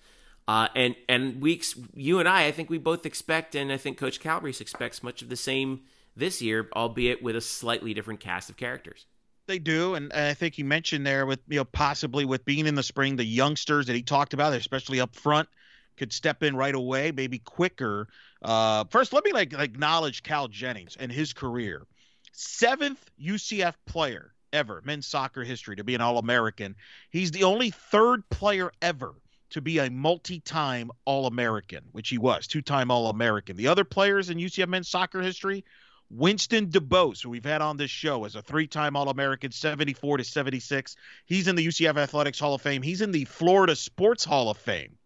uh, 0.47 0.69
and 0.75 0.95
and 1.09 1.41
we, 1.41 1.63
you 1.95 2.19
and 2.19 2.29
I, 2.29 2.47
I 2.47 2.53
think 2.53 2.69
we 2.69 2.79
both 2.79 3.07
expect, 3.07 3.55
and 3.55 3.73
I 3.73 3.77
think 3.77 3.97
Coach 3.97 4.21
Calabrese 4.21 4.61
expects 4.61 5.03
much 5.03 5.23
of 5.23 5.29
the 5.29 5.37
same 5.37 5.81
this 6.17 6.43
year, 6.43 6.69
albeit 6.75 7.23
with 7.23 7.35
a 7.35 7.41
slightly 7.41 7.95
different 7.95 8.21
cast 8.21 8.51
of 8.51 8.57
characters. 8.57 9.07
They 9.47 9.59
do, 9.59 9.95
and, 9.95 10.13
and 10.13 10.27
I 10.27 10.35
think 10.35 10.59
you 10.59 10.65
mentioned 10.65 11.07
there 11.07 11.25
with 11.25 11.41
you 11.49 11.59
know 11.59 11.65
possibly 11.65 12.25
with 12.25 12.45
being 12.45 12.67
in 12.67 12.75
the 12.75 12.83
spring, 12.83 13.17
the 13.17 13.25
youngsters 13.25 13.87
that 13.87 13.97
he 13.97 14.03
talked 14.03 14.35
about, 14.35 14.53
especially 14.53 15.01
up 15.01 15.17
front, 15.17 15.49
could 15.97 16.13
step 16.13 16.43
in 16.43 16.55
right 16.57 16.75
away, 16.75 17.11
maybe 17.11 17.39
quicker. 17.39 18.09
Uh, 18.43 18.85
first, 18.91 19.15
let 19.15 19.25
me 19.25 19.33
like 19.33 19.55
acknowledge 19.55 20.23
Cal 20.23 20.49
Jennings 20.49 20.97
and 20.99 21.11
his 21.11 21.33
career. 21.33 21.87
Seventh 22.33 23.11
UCF 23.19 23.75
player 23.87 24.35
ever, 24.53 24.83
men's 24.85 25.07
soccer 25.07 25.43
history, 25.43 25.77
to 25.77 25.85
be 25.85 25.95
an 25.95 26.03
All 26.03 26.19
American. 26.19 26.77
He's 27.11 27.31
the 27.31 27.45
only 27.45 27.71
third 27.71 28.29
player 28.29 28.73
ever 28.83 29.15
to 29.51 29.61
be 29.61 29.79
a 29.79 29.91
multi-time 29.91 30.91
All-American, 31.05 31.85
which 31.93 32.09
he 32.09 32.19
was, 32.19 32.47
two-time 32.47 32.91
All-American. 32.91 33.57
The 33.57 33.69
other 33.69 33.85
players 33.85 34.31
in 34.31 34.39
UCF 34.39 34.69
men's 34.69 34.89
soccer 34.89 35.21
history, 35.21 35.65
Winston 36.11 36.69
DuBose, 36.69 37.23
who 37.23 37.31
we've 37.31 37.45
had 37.45 37.63
on 37.63 37.77
this 37.77 37.91
show 37.91 38.25
as 38.25 38.35
a 38.35 38.43
three-time 38.43 38.97
All-American, 38.97 39.53
74 39.53 40.19
to 40.19 40.25
76. 40.25 40.97
He's 41.27 41.49
in 41.49 41.57
the 41.57 41.67
UCF 41.67 41.97
Athletics 41.97 42.39
Hall 42.39 42.55
of 42.55 42.63
Fame. 42.63 42.83
He's 42.83 43.01
in 43.01 43.13
the 43.13 43.25
Florida 43.25 43.77
Sports 43.77 44.25
Hall 44.25 44.51
of 44.51 44.59
Fame. 44.59 44.97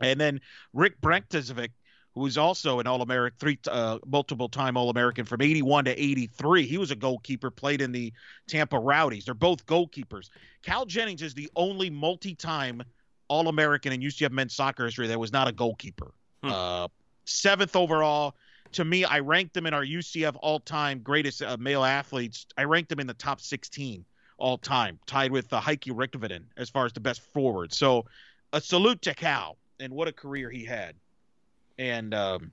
And 0.00 0.20
then 0.20 0.40
Rick 0.72 1.00
Brankovic, 1.00 1.70
who 2.14 2.20
was 2.20 2.38
also 2.38 2.78
an 2.78 2.86
All-American, 2.86 3.38
three 3.38 3.58
uh, 3.70 3.98
multiple-time 4.06 4.76
All-American 4.76 5.24
from 5.24 5.40
81 5.40 5.86
to 5.86 5.90
83. 5.90 6.66
He 6.66 6.78
was 6.78 6.90
a 6.90 6.96
goalkeeper, 6.96 7.50
played 7.50 7.80
in 7.80 7.92
the 7.92 8.12
Tampa 8.48 8.78
Rowdies. 8.78 9.24
They're 9.24 9.34
both 9.34 9.66
goalkeepers. 9.66 10.28
Cal 10.62 10.86
Jennings 10.86 11.22
is 11.22 11.34
the 11.34 11.50
only 11.56 11.90
multi-time 11.90 12.82
All-American 13.28 13.92
in 13.92 14.00
UCF 14.00 14.30
men's 14.30 14.54
soccer 14.54 14.84
history 14.84 15.06
that 15.08 15.18
was 15.18 15.32
not 15.32 15.48
a 15.48 15.52
goalkeeper. 15.52 16.12
Hmm. 16.42 16.50
Uh, 16.50 16.88
seventh 17.24 17.76
overall. 17.76 18.34
To 18.72 18.84
me, 18.84 19.04
I 19.04 19.18
ranked 19.18 19.52
them 19.54 19.66
in 19.66 19.74
our 19.74 19.84
UCF 19.84 20.36
all-time 20.40 21.00
greatest 21.00 21.42
uh, 21.42 21.56
male 21.58 21.84
athletes. 21.84 22.46
I 22.56 22.64
ranked 22.64 22.88
them 22.88 23.00
in 23.00 23.06
the 23.06 23.14
top 23.14 23.40
16 23.40 24.04
all 24.38 24.58
time, 24.58 24.98
tied 25.06 25.30
with 25.30 25.52
uh, 25.52 25.60
Heikki 25.60 25.92
Rikkonen 25.92 26.44
as 26.56 26.70
far 26.70 26.86
as 26.86 26.92
the 26.92 27.00
best 27.00 27.20
forward. 27.20 27.72
So, 27.72 28.06
a 28.52 28.60
salute 28.60 29.02
to 29.02 29.14
Cal 29.14 29.56
and 29.78 29.92
what 29.92 30.08
a 30.08 30.12
career 30.12 30.50
he 30.50 30.64
had. 30.64 30.94
And 31.78 32.14
um, 32.14 32.52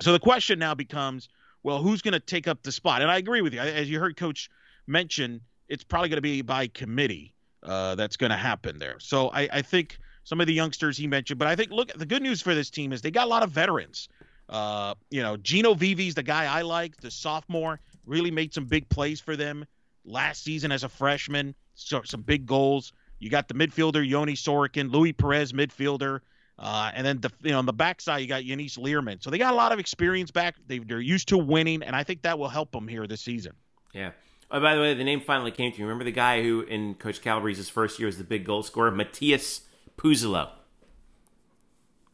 so 0.00 0.12
the 0.12 0.18
question 0.18 0.58
now 0.58 0.74
becomes, 0.74 1.28
well, 1.62 1.82
who's 1.82 2.02
going 2.02 2.12
to 2.12 2.20
take 2.20 2.48
up 2.48 2.62
the 2.62 2.72
spot? 2.72 3.02
And 3.02 3.10
I 3.10 3.18
agree 3.18 3.40
with 3.40 3.54
you. 3.54 3.60
As 3.60 3.90
you 3.90 3.98
heard 4.00 4.16
Coach 4.16 4.50
mention, 4.86 5.40
it's 5.68 5.84
probably 5.84 6.08
going 6.08 6.18
to 6.18 6.22
be 6.22 6.42
by 6.42 6.66
committee 6.68 7.34
uh, 7.62 7.94
that's 7.94 8.16
going 8.16 8.30
to 8.30 8.36
happen 8.36 8.78
there. 8.78 8.96
So 9.00 9.28
I, 9.28 9.48
I, 9.52 9.62
think 9.62 9.98
some 10.24 10.40
of 10.40 10.46
the 10.46 10.52
youngsters 10.52 10.96
he 10.96 11.06
mentioned, 11.06 11.38
but 11.38 11.48
I 11.48 11.56
think 11.56 11.70
look, 11.70 11.92
the 11.92 12.06
good 12.06 12.22
news 12.22 12.40
for 12.40 12.54
this 12.54 12.70
team 12.70 12.92
is 12.92 13.02
they 13.02 13.10
got 13.10 13.26
a 13.26 13.30
lot 13.30 13.42
of 13.42 13.50
veterans. 13.50 14.08
Uh, 14.48 14.94
you 15.10 15.22
know, 15.22 15.36
Gino 15.36 15.74
Vivi's 15.74 16.14
the 16.14 16.22
guy 16.22 16.46
I 16.46 16.62
like, 16.62 16.96
the 16.98 17.10
sophomore, 17.10 17.80
really 18.06 18.30
made 18.30 18.54
some 18.54 18.64
big 18.64 18.88
plays 18.88 19.20
for 19.20 19.36
them 19.36 19.66
last 20.04 20.42
season 20.42 20.72
as 20.72 20.84
a 20.84 20.88
freshman. 20.88 21.54
So 21.74 22.02
some 22.04 22.22
big 22.22 22.46
goals. 22.46 22.92
You 23.18 23.30
got 23.30 23.48
the 23.48 23.54
midfielder 23.54 24.06
Yoni 24.06 24.34
Sorokin, 24.34 24.90
Louis 24.90 25.12
Perez, 25.12 25.52
midfielder. 25.52 26.20
Uh, 26.58 26.90
and 26.94 27.06
then 27.06 27.20
the, 27.20 27.30
you 27.42 27.52
know 27.52 27.58
on 27.58 27.66
the 27.66 27.72
backside 27.72 28.20
you 28.20 28.26
got 28.26 28.42
Yannis 28.42 28.78
Leerman. 28.78 29.22
So 29.22 29.30
they 29.30 29.38
got 29.38 29.52
a 29.52 29.56
lot 29.56 29.72
of 29.72 29.78
experience 29.78 30.30
back. 30.30 30.56
They, 30.66 30.78
they're 30.78 31.00
used 31.00 31.28
to 31.28 31.38
winning, 31.38 31.82
and 31.82 31.94
I 31.94 32.02
think 32.02 32.22
that 32.22 32.38
will 32.38 32.48
help 32.48 32.72
them 32.72 32.88
here 32.88 33.06
this 33.06 33.20
season. 33.20 33.52
Yeah. 33.94 34.10
Oh, 34.50 34.60
by 34.60 34.74
the 34.74 34.80
way, 34.80 34.94
the 34.94 35.04
name 35.04 35.20
finally 35.20 35.50
came 35.50 35.72
to 35.72 35.78
me. 35.78 35.84
Remember 35.84 36.04
the 36.04 36.12
guy 36.12 36.42
who 36.42 36.62
in 36.62 36.94
Coach 36.94 37.20
Calabrese's 37.20 37.68
first 37.68 37.98
year 37.98 38.06
was 38.06 38.16
the 38.16 38.24
big 38.24 38.44
goal 38.44 38.62
scorer, 38.62 38.90
Matthias 38.90 39.62
Pyysalo. 39.98 40.50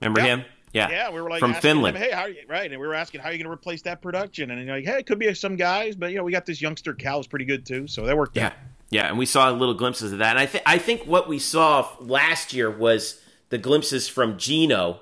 Remember 0.01 0.20
yeah. 0.20 0.26
him? 0.26 0.45
Yeah. 0.72 0.91
Yeah, 0.91 1.11
we 1.12 1.20
were 1.20 1.30
like 1.30 1.39
from 1.39 1.55
Finland. 1.55 1.97
Him, 1.97 2.03
hey, 2.03 2.11
how 2.11 2.26
you, 2.26 2.39
right? 2.49 2.70
And 2.70 2.80
we 2.80 2.87
were 2.87 2.95
asking 2.95 3.20
how 3.20 3.28
are 3.28 3.32
you 3.32 3.39
going 3.39 3.47
to 3.47 3.53
replace 3.53 3.82
that 3.82 4.03
production, 4.03 4.51
and 4.51 4.66
you're 4.66 4.74
like, 4.74 4.85
hey, 4.85 4.99
it 4.99 5.07
could 5.07 5.20
be 5.20 5.32
some 5.35 5.55
guys, 5.55 5.95
but 5.95 6.11
you 6.11 6.16
know, 6.16 6.24
we 6.24 6.32
got 6.32 6.47
this 6.47 6.61
youngster 6.61 6.93
Cal 6.93 7.20
is 7.20 7.28
pretty 7.28 7.45
good 7.45 7.64
too, 7.64 7.87
so 7.87 8.05
that 8.07 8.16
worked. 8.16 8.37
Yeah, 8.37 8.47
out. 8.47 8.53
yeah, 8.91 9.07
and 9.07 9.16
we 9.16 9.24
saw 9.24 9.49
little 9.51 9.74
glimpses 9.74 10.12
of 10.12 10.18
that. 10.18 10.30
And 10.30 10.41
I 10.41 10.47
think 10.47 10.64
I 10.66 10.78
think 10.78 11.05
what 11.05 11.28
we 11.28 11.39
saw 11.39 11.89
last 12.01 12.53
year 12.53 12.68
was 12.68 13.20
the 13.51 13.59
glimpses 13.59 14.09
from 14.09 14.37
Gino 14.37 15.01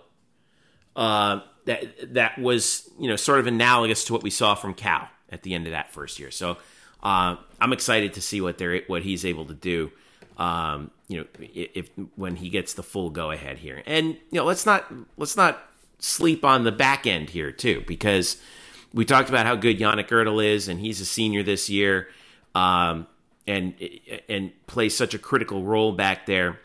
uh, 0.95 1.41
that 1.65 2.15
that 2.15 2.39
was 2.39 2.91
you 3.01 3.09
know 3.09 3.17
sort 3.17 3.39
of 3.39 3.47
analogous 3.47 4.05
to 4.05 4.13
what 4.13 4.23
we 4.23 4.31
saw 4.31 4.55
from 4.55 4.75
Cal 4.75 5.09
at 5.31 5.43
the 5.43 5.55
end 5.55 5.67
of 5.67 5.73
that 5.73 5.91
first 5.91 6.19
year. 6.19 6.31
So 6.31 6.59
uh, 7.03 7.37
I'm 7.61 7.73
excited 7.73 8.15
to 8.15 8.21
see 8.21 8.41
what 8.41 8.59
they're 8.59 8.83
what 8.87 9.03
he's 9.03 9.25
able 9.25 9.47
to 9.47 9.55
do. 9.55 9.91
Um, 10.39 10.91
you 11.09 11.19
know, 11.19 11.27
if 11.55 11.91
when 12.17 12.37
he 12.37 12.49
gets 12.49 12.75
the 12.75 12.83
full 12.83 13.11
go 13.11 13.31
ahead 13.31 13.59
here, 13.59 13.83
and 13.87 14.09
you 14.31 14.39
know, 14.39 14.45
let's 14.45 14.67
not 14.67 14.93
let's 15.17 15.37
not 15.37 15.63
sleep 15.99 16.45
on 16.45 16.65
the 16.65 16.73
back 16.73 17.07
end 17.07 17.31
here 17.31 17.53
too, 17.53 17.85
because 17.87 18.37
we 18.95 19.05
talked 19.05 19.29
about 19.29 19.47
how 19.47 19.57
good 19.57 19.79
Yannik 19.79 20.09
Oettl 20.09 20.45
is, 20.45 20.69
and 20.69 20.81
he's 20.81 21.01
a 21.01 21.05
senior 21.05 21.43
this 21.43 21.69
year, 21.69 22.09
um, 22.55 23.07
and 23.47 23.75
and 24.29 24.53
plays 24.67 24.97
such 24.97 25.15
a 25.15 25.19
critical 25.19 25.63
role 25.63 25.93
back 25.93 26.27
there 26.27 26.59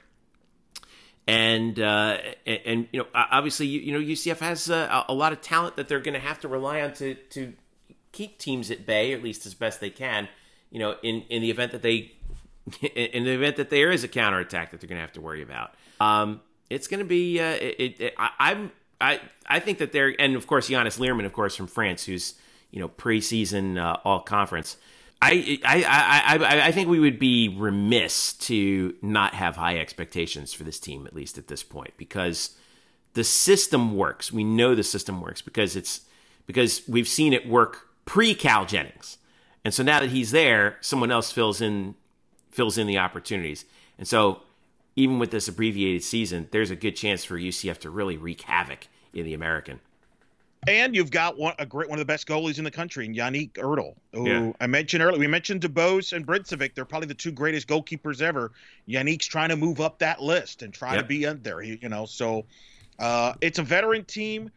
and 1.28 1.80
uh, 1.80 2.18
and, 2.46 2.60
and, 2.66 2.88
you 2.92 3.02
know 3.02 3.08
obviously 3.14 3.68
you, 3.68 3.82
you 3.82 3.92
know 3.92 4.00
UCF 4.00 4.40
has 4.40 4.70
uh, 4.70 5.04
a 5.08 5.14
lot 5.14 5.34
of 5.34 5.42
talent 5.42 5.76
that 5.76 5.88
they're 5.88 6.00
going 6.00 6.14
to 6.14 6.26
have 6.26 6.40
to 6.40 6.48
rely 6.48 6.82
on 6.82 6.94
to 6.94 7.16
to 7.16 7.54
keep 8.18 8.40
teams 8.40 8.72
at 8.72 8.86
bay, 8.86 9.14
at 9.14 9.22
least 9.22 9.46
as 9.46 9.54
best 9.54 9.80
they 9.80 9.92
can. 9.92 10.28
You 10.72 10.80
know, 10.80 10.96
in 11.04 11.22
in 11.30 11.42
the 11.42 11.52
event 11.52 11.72
that 11.72 11.82
they 11.82 12.12
in 12.82 13.24
the 13.24 13.32
event 13.32 13.56
that 13.58 13.70
there 13.70 13.92
is 13.92 14.04
a 14.04 14.08
counterattack 14.08 14.72
that 14.72 14.82
they're 14.82 14.90
going 14.90 14.98
to 14.98 15.02
have 15.02 15.14
to 15.14 15.22
worry 15.22 15.42
about. 15.42 15.76
Um, 16.00 16.42
it's 16.70 16.88
going 16.88 17.00
to 17.00 17.06
be 17.06 17.40
uh, 17.40 17.58
it, 17.62 18.02
it, 18.02 18.14
I, 18.18 18.52
am 18.52 18.72
I 19.00 19.22
I 19.48 19.60
think 19.60 19.78
that 19.78 19.92
they're 19.92 20.14
and 20.20 20.36
of 20.36 20.48
course 20.48 20.70
Yannis 20.70 21.00
Leerman, 21.00 21.26
of 21.26 21.34
course 21.34 21.56
from 21.56 21.68
France, 21.68 22.04
who's 22.04 22.34
you 22.72 22.80
know 22.80 22.90
preseason 22.90 23.78
uh, 23.78 23.98
all 24.04 24.22
conference. 24.22 24.78
I, 25.20 25.60
I, 25.66 25.84
I, 25.84 26.38
I, 26.38 26.68
I 26.68 26.72
think 26.72 26.90
we 26.90 27.00
would 27.00 27.18
be 27.18 27.50
remiss 27.50 28.34
to 28.34 28.94
not 29.02 29.34
have 29.34 29.56
high 29.56 29.80
expectations 29.80 30.54
for 30.54 30.64
this 30.64 30.80
team, 30.80 31.08
at 31.08 31.16
least 31.16 31.40
at 31.40 31.48
this 31.48 31.64
point, 31.64 31.96
because 31.98 32.56
the 33.14 33.24
system 33.24 33.96
works. 33.96 34.32
We 34.32 34.44
know 34.44 34.76
the 34.76 34.84
system 34.84 35.20
works 35.20 35.42
because 35.42 35.76
it's 35.76 36.02
because 36.46 36.84
we've 36.88 37.08
seen 37.08 37.34
it 37.34 37.50
work 37.50 37.87
pre 38.08 38.34
Cal 38.34 38.66
Jennings, 38.66 39.20
and 39.64 39.72
so 39.72 39.84
now 39.84 40.00
that 40.00 40.10
he's 40.10 40.32
there, 40.32 40.78
someone 40.82 41.12
else 41.12 41.32
fills 41.32 41.62
in 41.62 41.94
fills 42.50 42.80
in 42.80 42.88
the 42.88 42.98
opportunities, 42.98 43.66
and 44.00 44.08
so 44.08 44.42
even 44.96 45.20
with 45.20 45.30
this 45.30 45.48
abbreviated 45.48 46.04
season, 46.04 46.48
there's 46.52 46.72
a 46.72 46.76
good 46.76 46.96
chance 46.96 47.24
for 47.24 47.38
UCF 47.38 47.78
to 47.78 47.90
really 47.92 48.18
wreak 48.18 48.42
havoc 48.42 48.88
in 49.14 49.26
the 49.26 49.36
American. 49.36 49.80
And 50.68 50.96
you've 50.96 51.12
got 51.12 51.38
one 51.38 51.54
a 51.60 51.66
great 51.66 51.88
one 51.88 52.00
of 52.00 52.02
the 52.02 52.12
best 52.12 52.28
goalies 52.28 52.58
in 52.58 52.64
the 52.64 52.72
country, 52.72 53.08
Yannik 53.08 53.52
Oettl, 53.54 53.96
who 54.12 54.28
yeah. 54.28 54.52
I 54.60 54.68
mentioned 54.68 55.04
earlier. 55.04 55.20
We 55.20 55.28
mentioned 55.28 55.62
DuBose 55.62 56.14
and 56.14 56.26
Brincevic. 56.26 56.74
They're 56.74 56.84
probably 56.84 57.08
the 57.08 57.14
two 57.14 57.32
greatest 57.32 57.68
goalkeepers 57.68 58.22
ever. 58.22 58.52
Yannik's 58.90 59.28
trying 59.28 59.50
to 59.50 59.56
move 59.56 59.80
up 59.80 60.00
that 60.00 60.22
list 60.22 60.64
and 60.64 60.74
try 60.74 60.96
yep. 60.96 61.04
to 61.04 61.08
be 61.08 61.26
in 61.26 61.42
there. 61.44 61.62
You 61.62 61.90
know, 61.90 62.06
so 62.06 62.46
uh, 63.00 63.34
it's 63.40 63.60
a 63.60 63.64
veteran 63.64 64.04
team. 64.06 64.50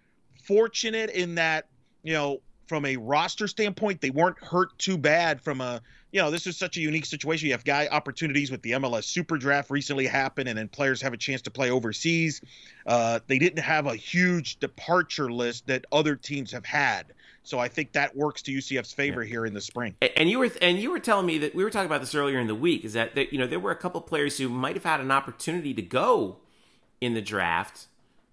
Fortunate 0.42 1.10
in 1.10 1.34
that 1.34 1.66
you 2.02 2.14
know 2.14 2.40
from 2.70 2.86
a 2.86 2.96
roster 2.96 3.48
standpoint, 3.48 4.00
they 4.00 4.10
weren't 4.10 4.38
hurt 4.38 4.78
too 4.78 4.96
bad 4.96 5.40
from 5.42 5.60
a 5.60 5.82
you 6.12 6.20
know, 6.20 6.30
this 6.30 6.46
is 6.46 6.56
such 6.56 6.76
a 6.76 6.80
unique 6.80 7.04
situation. 7.04 7.46
You 7.46 7.52
have 7.52 7.64
guy 7.64 7.88
opportunities 7.90 8.48
with 8.50 8.62
the 8.62 8.72
MLS 8.72 9.04
Super 9.04 9.36
Draft 9.38 9.70
recently 9.70 10.06
happened, 10.06 10.48
and 10.48 10.56
then 10.56 10.68
players 10.68 11.02
have 11.02 11.12
a 11.12 11.16
chance 11.16 11.42
to 11.42 11.50
play 11.50 11.70
overseas. 11.70 12.40
Uh, 12.86 13.18
they 13.26 13.38
didn't 13.38 13.62
have 13.62 13.86
a 13.86 13.96
huge 13.96 14.60
departure 14.60 15.32
list 15.32 15.66
that 15.66 15.84
other 15.90 16.14
teams 16.14 16.52
have 16.52 16.64
had. 16.64 17.06
So 17.42 17.58
I 17.58 17.66
think 17.66 17.92
that 17.92 18.14
works 18.16 18.42
to 18.42 18.52
UCF's 18.52 18.92
favor 18.92 19.24
yeah. 19.24 19.30
here 19.30 19.46
in 19.46 19.54
the 19.54 19.60
spring. 19.60 19.96
And 20.16 20.30
you 20.30 20.38
were 20.38 20.50
and 20.60 20.78
you 20.78 20.92
were 20.92 21.00
telling 21.00 21.26
me 21.26 21.38
that 21.38 21.56
we 21.56 21.64
were 21.64 21.70
talking 21.70 21.86
about 21.86 22.00
this 22.00 22.14
earlier 22.14 22.38
in 22.38 22.46
the 22.46 22.54
week. 22.54 22.84
Is 22.84 22.92
that, 22.92 23.16
that 23.16 23.32
you 23.32 23.38
know 23.38 23.48
there 23.48 23.60
were 23.60 23.72
a 23.72 23.76
couple 23.76 24.00
players 24.00 24.38
who 24.38 24.48
might 24.48 24.76
have 24.76 24.84
had 24.84 25.00
an 25.00 25.10
opportunity 25.10 25.74
to 25.74 25.82
go 25.82 26.36
in 27.00 27.14
the 27.14 27.22
draft, 27.22 27.88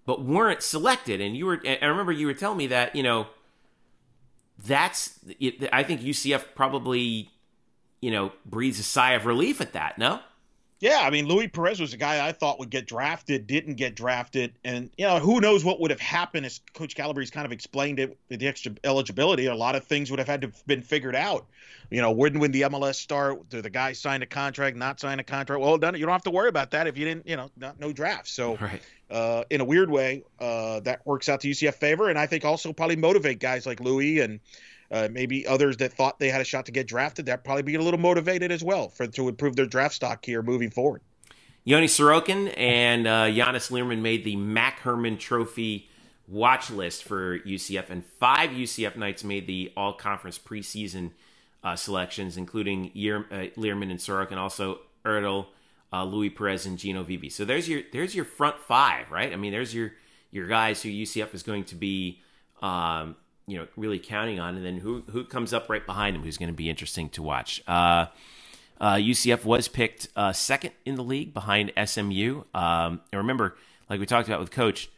but 0.06 0.24
weren't 0.24 0.62
selected. 0.62 1.20
And 1.20 1.36
you 1.36 1.46
were 1.46 1.60
I 1.64 1.84
remember 1.86 2.12
you 2.12 2.26
were 2.26 2.34
telling 2.34 2.58
me 2.58 2.68
that 2.68 2.94
you 2.94 3.02
know 3.02 3.26
that's 4.66 5.18
I 5.72 5.82
think 5.82 6.00
UCF 6.00 6.44
probably 6.54 7.30
you 8.00 8.10
know, 8.10 8.32
breathes 8.46 8.78
a 8.78 8.84
sigh 8.84 9.12
of 9.12 9.26
relief 9.26 9.60
at 9.60 9.72
that, 9.72 9.98
no? 9.98 10.20
Yeah, 10.80 11.00
I 11.02 11.10
mean, 11.10 11.26
Louis 11.26 11.48
Perez 11.48 11.80
was 11.80 11.92
a 11.92 11.96
guy 11.96 12.24
I 12.24 12.30
thought 12.30 12.60
would 12.60 12.70
get 12.70 12.86
drafted, 12.86 13.48
didn't 13.48 13.74
get 13.74 13.96
drafted, 13.96 14.52
and 14.62 14.90
you 14.96 15.04
know, 15.06 15.18
who 15.18 15.40
knows 15.40 15.64
what 15.64 15.80
would 15.80 15.90
have 15.90 15.98
happened 15.98 16.46
as 16.46 16.60
Coach 16.72 16.94
Calabrese 16.94 17.32
kind 17.32 17.44
of 17.44 17.50
explained 17.50 17.98
it 17.98 18.16
with 18.28 18.38
the 18.38 18.46
extra 18.46 18.72
eligibility. 18.84 19.46
A 19.46 19.54
lot 19.56 19.74
of 19.74 19.82
things 19.82 20.08
would 20.08 20.20
have 20.20 20.28
had 20.28 20.42
to 20.42 20.46
have 20.46 20.66
been 20.68 20.82
figured 20.82 21.16
out. 21.16 21.46
You 21.90 22.00
know, 22.00 22.12
when 22.12 22.38
when 22.38 22.52
the 22.52 22.62
MLS 22.62 22.94
start? 22.94 23.48
Do 23.48 23.60
the 23.60 23.70
guy 23.70 23.92
sign 23.92 24.22
a 24.22 24.26
contract, 24.26 24.76
not 24.76 25.00
sign 25.00 25.18
a 25.18 25.24
contract? 25.24 25.60
Well, 25.60 25.78
done. 25.78 25.96
You 25.96 26.06
don't 26.06 26.12
have 26.12 26.22
to 26.22 26.30
worry 26.30 26.48
about 26.48 26.70
that 26.70 26.86
if 26.86 26.96
you 26.96 27.04
didn't, 27.04 27.26
you 27.26 27.34
know, 27.34 27.50
not, 27.56 27.80
no 27.80 27.92
draft. 27.92 28.28
So, 28.28 28.56
right. 28.58 28.80
Uh, 29.10 29.44
in 29.50 29.60
a 29.60 29.64
weird 29.64 29.90
way, 29.90 30.22
uh, 30.38 30.80
that 30.80 31.06
works 31.06 31.28
out 31.28 31.40
to 31.40 31.48
UCF 31.48 31.74
favor, 31.74 32.10
and 32.10 32.18
I 32.18 32.26
think 32.26 32.44
also 32.44 32.72
probably 32.72 32.96
motivate 32.96 33.40
guys 33.40 33.64
like 33.64 33.80
Louis 33.80 34.20
and 34.20 34.40
uh, 34.90 35.08
maybe 35.10 35.46
others 35.46 35.78
that 35.78 35.92
thought 35.92 36.18
they 36.18 36.28
had 36.28 36.40
a 36.40 36.44
shot 36.44 36.66
to 36.66 36.72
get 36.72 36.86
drafted, 36.86 37.26
that 37.26 37.44
probably 37.44 37.62
be 37.62 37.74
a 37.74 37.82
little 37.82 38.00
motivated 38.00 38.52
as 38.52 38.62
well 38.62 38.88
for 38.88 39.06
to 39.06 39.28
improve 39.28 39.56
their 39.56 39.66
draft 39.66 39.94
stock 39.94 40.24
here 40.24 40.42
moving 40.42 40.70
forward. 40.70 41.00
Yoni 41.64 41.86
Sorokin 41.86 42.52
and 42.56 43.06
uh, 43.06 43.24
Yannis 43.24 43.70
Leerman 43.70 44.00
made 44.00 44.24
the 44.24 44.36
Mac 44.36 44.80
Hermann 44.80 45.18
Trophy 45.18 45.88
watch 46.26 46.70
list 46.70 47.04
for 47.04 47.38
UCF, 47.40 47.90
and 47.90 48.04
five 48.18 48.50
UCF 48.50 48.96
Knights 48.96 49.24
made 49.24 49.46
the 49.46 49.72
All 49.76 49.92
Conference 49.92 50.38
preseason 50.38 51.10
uh, 51.64 51.76
selections, 51.76 52.36
including 52.36 52.90
Year, 52.94 53.26
uh, 53.30 53.46
Leerman 53.56 53.90
and 53.90 53.98
Sorokin, 53.98 54.36
also 54.36 54.80
Oettl, 55.04 55.46
uh, 55.92 56.04
Louis 56.04 56.30
Perez, 56.30 56.66
and 56.66 56.78
Gino 56.78 57.02
Vivi. 57.02 57.28
So 57.30 57.44
there's 57.44 57.68
your 57.68 57.82
there's 57.92 58.14
your 58.14 58.24
front 58.24 58.60
five, 58.60 59.10
right? 59.10 59.32
I 59.32 59.36
mean, 59.36 59.52
there's 59.52 59.74
your 59.74 59.92
your 60.30 60.46
guys 60.46 60.82
who 60.82 60.88
UCF 60.88 61.34
is 61.34 61.42
going 61.42 61.64
to 61.64 61.74
be 61.74 62.20
um, 62.62 63.16
you 63.46 63.56
know 63.58 63.66
really 63.76 63.98
counting 63.98 64.40
on, 64.40 64.56
and 64.56 64.64
then 64.64 64.78
who 64.78 65.02
who 65.10 65.24
comes 65.24 65.52
up 65.52 65.68
right 65.68 65.84
behind 65.84 66.14
them, 66.14 66.22
who's 66.22 66.38
going 66.38 66.50
to 66.50 66.56
be 66.56 66.68
interesting 66.70 67.08
to 67.10 67.22
watch. 67.22 67.62
Uh, 67.66 68.06
Uh, 68.80 68.94
UCF 68.94 69.44
was 69.44 69.66
picked 69.66 70.06
uh, 70.14 70.32
second 70.32 70.72
in 70.84 70.94
the 70.94 71.02
league 71.02 71.34
behind 71.34 71.72
SMU. 71.84 72.44
Um, 72.54 73.00
and 73.10 73.18
remember, 73.18 73.56
like 73.90 73.98
we 73.98 74.06
talked 74.06 74.28
about 74.28 74.38
with 74.38 74.52
Coach, 74.52 74.88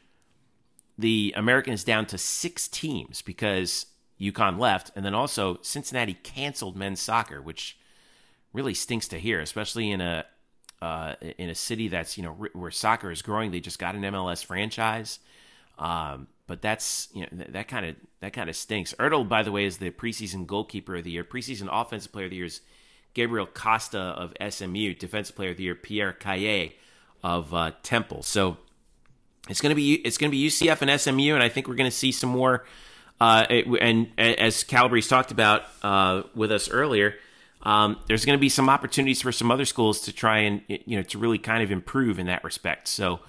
the 0.98 1.32
American 1.34 1.72
is 1.72 1.82
down 1.82 2.04
to 2.06 2.18
six 2.18 2.68
teams 2.68 3.22
because 3.22 3.86
UConn 4.20 4.58
left, 4.58 4.90
and 4.94 5.02
then 5.02 5.14
also 5.14 5.58
Cincinnati 5.62 6.12
canceled 6.22 6.76
men's 6.76 7.00
soccer, 7.00 7.40
which 7.40 7.78
really 8.52 8.74
stinks 8.74 9.08
to 9.08 9.18
hear, 9.18 9.40
especially 9.40 9.90
in 9.90 10.02
a 10.02 10.26
uh, 10.82 11.14
in 11.38 11.50
a 11.50 11.54
city 11.54 11.88
that's 11.88 12.16
you 12.16 12.24
know 12.24 12.32
where 12.52 12.70
soccer 12.70 13.10
is 13.10 13.22
growing. 13.22 13.50
They 13.50 13.60
just 13.60 13.78
got 13.78 13.94
an 13.94 14.02
MLS 14.02 14.44
franchise, 14.44 15.18
um, 15.78 16.26
but 16.46 16.62
that's 16.62 17.08
you 17.14 17.22
know 17.22 17.44
that 17.50 17.68
kind 17.68 17.86
of 17.86 17.96
that 18.20 18.32
kind 18.32 18.48
of 18.48 18.56
stinks. 18.56 18.94
Oettl, 18.94 19.28
by 19.28 19.42
the 19.42 19.52
way, 19.52 19.64
is 19.64 19.78
the 19.78 19.90
preseason 19.90 20.46
goalkeeper 20.46 20.96
of 20.96 21.04
the 21.04 21.10
year. 21.10 21.24
Preseason 21.24 21.68
offensive 21.70 22.12
player 22.12 22.26
of 22.26 22.30
the 22.30 22.36
year 22.36 22.46
is 22.46 22.60
Gabriel 23.14 23.46
Costa 23.46 23.98
of 23.98 24.32
SMU. 24.52 24.94
Defensive 24.94 25.36
player 25.36 25.50
of 25.50 25.56
the 25.56 25.64
year 25.64 25.74
Pierre 25.74 26.12
Caillet 26.12 26.72
of 27.22 27.52
uh, 27.52 27.72
Temple. 27.82 28.22
So 28.22 28.56
it's 29.48 29.60
going 29.60 29.70
to 29.70 29.76
be 29.76 29.94
it's 29.94 30.18
to 30.18 30.28
be 30.28 30.46
UCF 30.46 30.82
and 30.82 31.00
SMU, 31.00 31.34
and 31.34 31.42
I 31.42 31.48
think 31.48 31.68
we're 31.68 31.74
going 31.74 31.90
to 31.90 31.96
see 31.96 32.12
some 32.12 32.30
more. 32.30 32.64
Uh, 33.20 33.44
and 33.80 34.08
as 34.16 34.64
Calabrese 34.64 35.08
talked 35.08 35.30
about 35.30 35.64
uh, 35.82 36.22
with 36.34 36.50
us 36.50 36.70
earlier, 36.70 37.16
um, 37.62 37.98
there's 38.06 38.24
going 38.24 38.38
to 38.38 38.40
be 38.40 38.48
some 38.48 38.68
opportunities 38.68 39.20
for 39.20 39.32
some 39.32 39.50
other 39.50 39.64
schools 39.64 40.00
to 40.02 40.12
try 40.12 40.38
and 40.38 40.62
you 40.68 40.96
know 40.96 41.02
to 41.02 41.18
really 41.18 41.38
kind 41.38 41.62
of 41.62 41.70
improve 41.70 42.18
in 42.18 42.26
that 42.26 42.42
respect. 42.42 42.88
So 42.88 43.20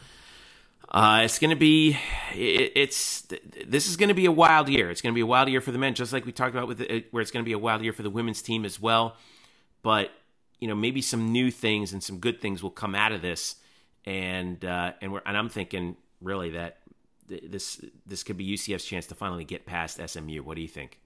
uh, 0.90 1.22
it's 1.24 1.40
going 1.40 1.50
to 1.50 1.56
be 1.56 1.98
it, 2.34 2.72
it's 2.76 3.28
this 3.66 3.88
is 3.88 3.98
going 3.98 4.10
to 4.10 4.16
be 4.16 4.26
a 4.26 4.32
wild 4.32 4.70
year. 4.70 4.90
It's 4.90 5.02
going 5.02 5.14
to 5.14 5.16
be 5.16 5.22
a 5.22 5.26
wild 5.26 5.50
year 5.50 5.62
for 5.62 5.72
the 5.72 5.78
men, 5.78 5.96
just 5.96 6.14
like 6.14 6.26
we 6.26 6.32
talked 6.32 6.56
about 6.56 6.68
with 6.68 6.80
the, 6.80 7.06
where 7.12 7.22
it's 7.22 7.32
going 7.32 7.44
to 7.44 7.48
be 7.48 7.54
a 7.54 7.60
wild 7.60 7.82
year 7.82 7.94
for 7.94 8.04
the 8.04 8.10
women's 8.10 8.42
team 8.42 8.66
as 8.66 8.80
well. 8.80 9.18
But 9.84 10.12
you 10.60 10.68
know 10.68 10.76
maybe 10.76 11.02
some 11.02 11.32
new 11.32 11.52
things 11.52 11.92
and 11.92 12.02
some 12.02 12.20
good 12.20 12.40
things 12.40 12.64
will 12.64 12.72
come 12.72 12.96
out 12.96 13.12
of 13.12 13.22
this, 13.22 13.56
and 14.06 14.64
uh, 14.64 14.94
and 15.02 15.12
we're 15.12 15.22
and 15.26 15.38
I'm 15.38 15.50
thinking 15.50 15.98
really 16.22 16.52
that 16.52 16.78
this 17.28 17.84
this 18.06 18.24
could 18.24 18.38
be 18.38 18.54
UCF's 18.54 18.86
chance 18.86 19.08
to 19.08 19.16
finally 19.16 19.44
get 19.44 19.66
past 19.66 20.00
SMU. 20.06 20.42
What 20.44 20.56
do 20.56 20.62
you 20.62 20.68
think? 20.68 21.00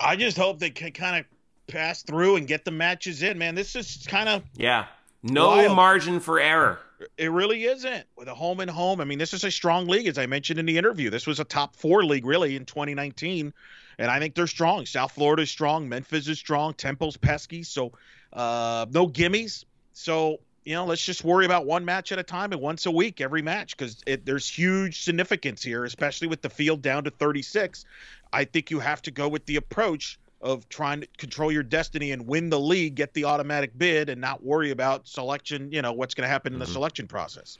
I 0.00 0.16
just 0.16 0.36
hope 0.36 0.58
they 0.58 0.70
kind 0.70 1.20
of 1.20 1.26
pass 1.66 2.02
through 2.02 2.36
and 2.36 2.46
get 2.46 2.64
the 2.64 2.70
matches 2.70 3.22
in, 3.22 3.38
man. 3.38 3.54
This 3.54 3.76
is 3.76 4.04
kind 4.08 4.28
of 4.28 4.42
yeah, 4.56 4.86
no 5.22 5.48
wild. 5.48 5.76
margin 5.76 6.20
for 6.20 6.38
error. 6.38 6.80
It 7.18 7.30
really 7.30 7.64
isn't 7.64 8.06
with 8.16 8.28
a 8.28 8.34
home 8.34 8.60
and 8.60 8.70
home. 8.70 9.00
I 9.00 9.04
mean, 9.04 9.18
this 9.18 9.34
is 9.34 9.44
a 9.44 9.50
strong 9.50 9.86
league, 9.86 10.06
as 10.06 10.16
I 10.16 10.26
mentioned 10.26 10.58
in 10.58 10.66
the 10.66 10.78
interview. 10.78 11.10
This 11.10 11.26
was 11.26 11.40
a 11.40 11.44
top 11.44 11.76
four 11.76 12.04
league 12.04 12.24
really 12.24 12.56
in 12.56 12.64
2019, 12.64 13.52
and 13.98 14.10
I 14.10 14.18
think 14.18 14.34
they're 14.34 14.46
strong. 14.46 14.86
South 14.86 15.12
Florida 15.12 15.42
is 15.42 15.50
strong, 15.50 15.88
Memphis 15.88 16.28
is 16.28 16.38
strong, 16.38 16.74
Temple's 16.74 17.16
pesky, 17.16 17.62
so 17.62 17.92
uh, 18.32 18.86
no 18.90 19.08
gimmies. 19.08 19.64
So 19.92 20.40
you 20.64 20.74
know, 20.74 20.86
let's 20.86 21.04
just 21.04 21.24
worry 21.24 21.44
about 21.44 21.66
one 21.66 21.84
match 21.84 22.10
at 22.10 22.18
a 22.18 22.22
time 22.22 22.52
and 22.52 22.60
once 22.60 22.86
a 22.86 22.90
week 22.90 23.20
every 23.20 23.42
match 23.42 23.76
because 23.76 24.02
there's 24.24 24.48
huge 24.48 25.02
significance 25.02 25.62
here, 25.62 25.84
especially 25.84 26.26
with 26.26 26.40
the 26.40 26.48
field 26.48 26.80
down 26.80 27.04
to 27.04 27.10
36. 27.10 27.84
I 28.32 28.44
think 28.44 28.70
you 28.70 28.80
have 28.80 29.02
to 29.02 29.10
go 29.10 29.28
with 29.28 29.44
the 29.46 29.56
approach 29.56 30.18
of 30.44 30.68
trying 30.68 31.00
to 31.00 31.08
control 31.16 31.50
your 31.50 31.62
destiny 31.62 32.12
and 32.12 32.26
win 32.26 32.50
the 32.50 32.60
league, 32.60 32.94
get 32.94 33.14
the 33.14 33.24
automatic 33.24 33.76
bid, 33.76 34.10
and 34.10 34.20
not 34.20 34.44
worry 34.44 34.70
about 34.70 35.08
selection. 35.08 35.72
You 35.72 35.82
know 35.82 35.92
what's 35.92 36.14
going 36.14 36.26
to 36.26 36.28
happen 36.28 36.52
in 36.52 36.58
the 36.58 36.66
mm-hmm. 36.66 36.74
selection 36.74 37.08
process. 37.08 37.58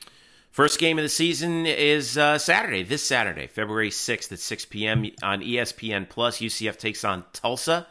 First 0.51 0.79
game 0.79 0.99
of 0.99 1.03
the 1.03 1.09
season 1.09 1.67
is 1.67 2.17
uh, 2.17 2.39
Saturday, 2.39 2.85
this 2.85 3.03
Saturday, 3.03 3.49
February 3.49 3.91
6th 3.91 4.31
at 4.31 4.39
6 4.39 4.65
p.m. 4.67 5.07
on 5.21 5.41
ESPN 5.41 6.09
Plus. 6.09 6.39
UCF 6.39 6.79
takes 6.79 7.03
on 7.03 7.25
Tulsa. 7.33 7.89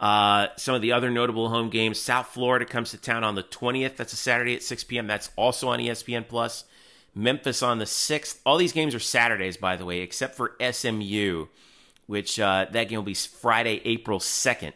Uh, 0.00 0.46
some 0.56 0.74
of 0.74 0.80
the 0.80 0.92
other 0.92 1.10
notable 1.10 1.48
home 1.50 1.68
games: 1.68 1.98
South 1.98 2.28
Florida 2.28 2.64
comes 2.64 2.92
to 2.92 2.96
town 2.96 3.24
on 3.24 3.34
the 3.34 3.42
20th. 3.42 3.96
That's 3.96 4.12
a 4.12 4.16
Saturday 4.16 4.54
at 4.54 4.62
6 4.62 4.84
p.m. 4.84 5.06
That's 5.06 5.30
also 5.36 5.68
on 5.68 5.80
ESPN 5.80 6.26
Plus. 6.26 6.64
Memphis 7.14 7.62
on 7.62 7.78
the 7.78 7.84
6th. 7.84 8.38
All 8.46 8.56
these 8.56 8.72
games 8.72 8.94
are 8.94 9.00
Saturdays, 9.00 9.56
by 9.56 9.74
the 9.74 9.84
way, 9.84 10.00
except 10.00 10.36
for 10.36 10.54
SMU 10.60 11.48
which 12.08 12.40
uh, 12.40 12.66
that 12.72 12.88
game 12.88 12.96
will 12.96 13.04
be 13.04 13.14
Friday, 13.14 13.80
April 13.84 14.18
2nd 14.18 14.72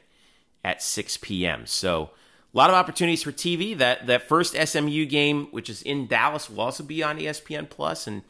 at 0.63 0.83
6 0.83 1.17
p.m. 1.17 1.67
So 1.67 2.11
a 2.53 2.57
lot 2.57 2.69
of 2.69 2.77
opportunities 2.77 3.23
for 3.23 3.33
TV. 3.33 3.77
That 3.77 4.07
that 4.07 4.29
first 4.29 4.55
SMU 4.55 5.07
game, 5.07 5.47
which 5.51 5.71
is 5.71 5.83
in 5.83 6.07
Dallas, 6.07 6.49
will 6.49 6.61
also 6.61 6.85
be 6.85 7.03
on 7.03 7.19
ESPN 7.19 7.69
Plus. 7.69 8.07
And 8.07 8.23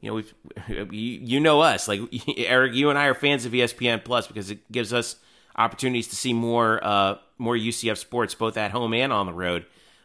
you 0.00 0.10
know, 0.10 0.14
we've 0.14 0.92
you, 0.92 1.40
know 1.40 1.62
us, 1.62 1.88
like 1.88 2.00
Eric, 2.38 2.74
you 2.74 2.90
and 2.90 2.98
I 2.98 3.06
are 3.06 3.14
fans 3.14 3.46
of 3.46 3.52
ESPN 3.52 4.04
Plus 4.04 4.26
because 4.26 4.50
it 4.50 4.70
gives 4.70 4.92
us 4.92 5.16
opportunities 5.56 6.08
to 6.08 6.16
see 6.16 6.34
more 6.34 6.84
uh, 6.84 7.16
more 7.38 7.56
UCF 7.56 7.96
sports, 7.96 8.34
both 8.34 8.58
at 8.58 8.70
home 8.70 8.92
and 8.92 9.12
on 9.12 9.26
the 9.26 9.32
road 9.32 9.64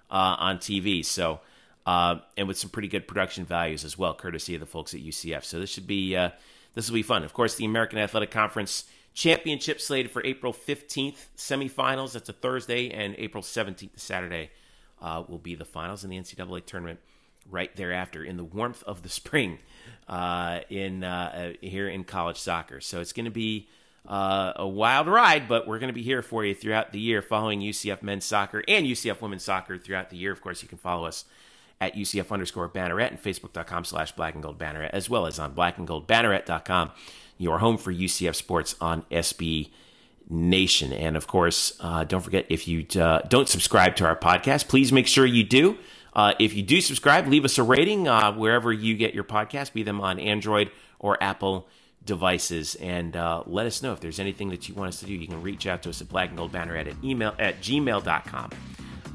uh, 0.10 0.36
on 0.40 0.58
TV. 0.58 1.06
So. 1.06 1.42
Uh, 1.86 2.20
and 2.38 2.48
with 2.48 2.56
some 2.56 2.70
pretty 2.70 2.88
good 2.88 3.08
production 3.08 3.46
values 3.46 3.84
as 3.84 3.98
well, 3.98 4.14
courtesy 4.14 4.54
of 4.54 4.60
the 4.60 4.66
folks 4.68 4.94
at 4.94 5.00
UCF. 5.00 5.44
So 5.44 5.60
this 5.60 5.72
should 5.72 5.88
be 5.88 6.16
uh, 6.16 6.30
this 6.76 6.90
will 6.90 6.96
be 6.96 7.04
fun. 7.04 7.24
Of 7.24 7.34
course, 7.34 7.56
the 7.56 7.66
American 7.66 8.00
Athletic 8.00 8.32
Conference 8.32 8.86
championship 9.14 9.82
slated 9.82 10.12
for 10.12 10.24
April 10.26 10.54
15th 10.54 11.28
semifinals. 11.36 12.14
That's 12.14 12.30
a 12.30 12.34
Thursday, 12.34 12.90
and 12.92 13.16
April 13.18 13.44
17th, 13.44 13.98
Saturday, 13.98 14.52
uh, 15.02 15.24
will 15.28 15.40
be 15.40 15.56
the 15.56 15.66
finals 15.66 16.04
in 16.04 16.10
the 16.10 16.18
NCAA 16.18 16.66
tournament. 16.66 17.00
Right 17.50 17.76
thereafter, 17.76 18.24
in 18.24 18.38
the 18.38 18.44
warmth 18.44 18.84
of 18.84 19.02
the 19.02 19.10
spring, 19.20 19.60
uh, 20.08 20.60
in 20.70 21.04
uh, 21.04 21.54
uh 21.62 21.68
here 21.68 21.88
in 21.88 22.04
college 22.04 22.38
soccer. 22.38 22.80
So 22.80 23.02
it's 23.02 23.14
going 23.14 23.26
to 23.26 23.32
be 23.32 23.68
uh, 24.08 24.54
a 24.56 24.68
wild 24.68 25.08
ride, 25.08 25.48
but 25.48 25.68
we're 25.68 25.80
going 25.80 25.90
to 25.90 25.94
be 25.94 26.04
here 26.04 26.22
for 26.22 26.46
you 26.46 26.54
throughout 26.54 26.92
the 26.92 27.00
year, 27.00 27.22
following 27.22 27.62
UCF 27.62 28.02
men's 28.02 28.26
soccer 28.26 28.64
and 28.68 28.86
UCF 28.86 29.22
women's 29.22 29.44
soccer 29.44 29.78
throughout 29.78 30.10
the 30.10 30.18
year. 30.18 30.32
Of 30.32 30.42
course, 30.42 30.62
you 30.62 30.68
can 30.68 30.78
follow 30.78 31.06
us 31.06 31.26
at 31.82 31.96
UCF 31.96 32.32
underscore 32.32 32.70
Banneret 32.70 33.10
and 33.10 33.22
Facebook.com 33.22 33.86
slash 33.86 34.12
Black 34.12 34.34
and 34.34 34.44
Gold 34.44 34.60
Banneret, 34.60 34.90
as 34.92 35.10
well 35.10 35.26
as 35.26 35.40
on 35.40 35.54
black 35.54 35.78
and 35.78 35.88
gold 35.88 36.08
blackandgoldbanneret.com, 36.08 36.92
your 37.38 37.60
home 37.60 37.78
for 37.78 37.94
UCF 37.94 38.36
sports 38.36 38.76
on 38.82 39.04
SB 39.12 39.70
Nation. 40.30 40.92
And 40.92 41.16
of 41.16 41.28
course, 41.28 41.74
uh, 41.80 42.04
don't 42.04 42.22
forget 42.22 42.46
if 42.50 42.68
you 42.68 42.86
uh, 43.02 43.22
don't 43.22 43.48
subscribe 43.48 43.96
to 43.98 44.06
our 44.06 44.16
podcast, 44.16 44.68
please 44.68 44.92
make 44.92 45.08
sure 45.08 45.26
you 45.26 45.44
do. 45.44 45.78
Uh, 46.14 46.34
if 46.40 46.54
you 46.54 46.64
do 46.64 46.82
subscribe, 46.82 47.28
leave 47.28 47.46
us 47.46 47.58
a 47.58 47.64
rating 47.64 48.08
uh, 48.08 48.34
wherever 48.34 48.74
you 48.74 48.96
get 48.98 49.14
your 49.14 49.24
podcast, 49.24 49.74
be 49.74 49.84
them 49.84 50.02
on 50.02 50.20
Android 50.20 50.72
or 51.00 51.22
Apple 51.24 51.68
devices, 52.04 52.76
and 52.76 53.16
uh, 53.16 53.44
let 53.46 53.66
us 53.66 53.82
know 53.82 53.94
if 53.94 54.00
there's 54.00 54.20
anything 54.20 54.50
that 54.50 54.68
you 54.68 54.76
want 54.76 54.90
us 54.90 55.00
to 55.00 55.06
do. 55.06 55.14
You 55.14 55.28
can 55.28 55.42
reach 55.42 55.66
out 55.66 55.84
to 55.84 55.90
us 55.90 56.02
at 56.02 56.10
blackandgoldbanneret 56.10 56.88
at 56.88 57.04
email 57.04 57.36
at 57.40 57.62
gmail.com 57.62 58.50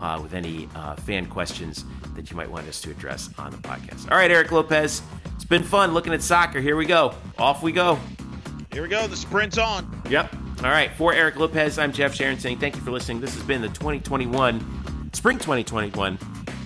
uh, 0.01 0.19
with 0.23 0.35
any 0.35 0.69
uh, 0.75 0.95
fan 0.97 1.27
questions 1.27 1.85
that 2.15 2.31
you 2.31 2.37
might 2.37 2.51
want 2.51 2.69
us 2.69 2.81
to 2.83 2.91
address 2.91 3.31
on 3.39 3.51
the 3.51 3.59
podcast. 3.59 4.11
All 4.11 4.17
right, 4.17 4.31
Eric 4.31 4.53
Lopez, 4.53 5.03
it's 5.35 5.45
been 5.45 5.63
fun 5.63 5.93
looking 5.95 6.13
at 6.13 6.23
soccer. 6.23 6.61
Here 6.61 6.77
we 6.77 6.87
go. 6.87 7.15
Off 7.39 7.63
we 7.63 7.73
go. 7.73 7.99
Here 8.73 8.83
we 8.83 8.89
go. 8.89 9.07
The 9.07 9.17
sprint's 9.17 9.59
on. 9.59 10.03
Yep. 10.09 10.35
All 10.65 10.71
right. 10.71 10.91
For 10.93 11.13
Eric 11.15 11.37
Lopez, 11.37 11.79
I'm 11.79 11.93
Jeff 11.93 12.15
Sharon 12.15 12.39
saying 12.39 12.59
thank 12.59 12.75
you 12.77 12.83
for 12.83 12.91
listening. 12.91 13.21
This 13.21 13.35
has 13.35 13.43
been 13.45 13.61
the 13.61 13.69
2021, 13.69 15.11
Spring 15.13 15.39
2021 15.39 16.19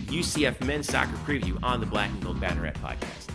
UCF 0.06 0.64
Men's 0.64 0.86
Soccer 0.88 1.16
Preview 1.26 1.58
on 1.62 1.80
the 1.80 1.86
Black 1.86 2.10
and 2.10 2.22
Gold 2.22 2.40
Banneret 2.40 2.74
podcast. 2.74 3.28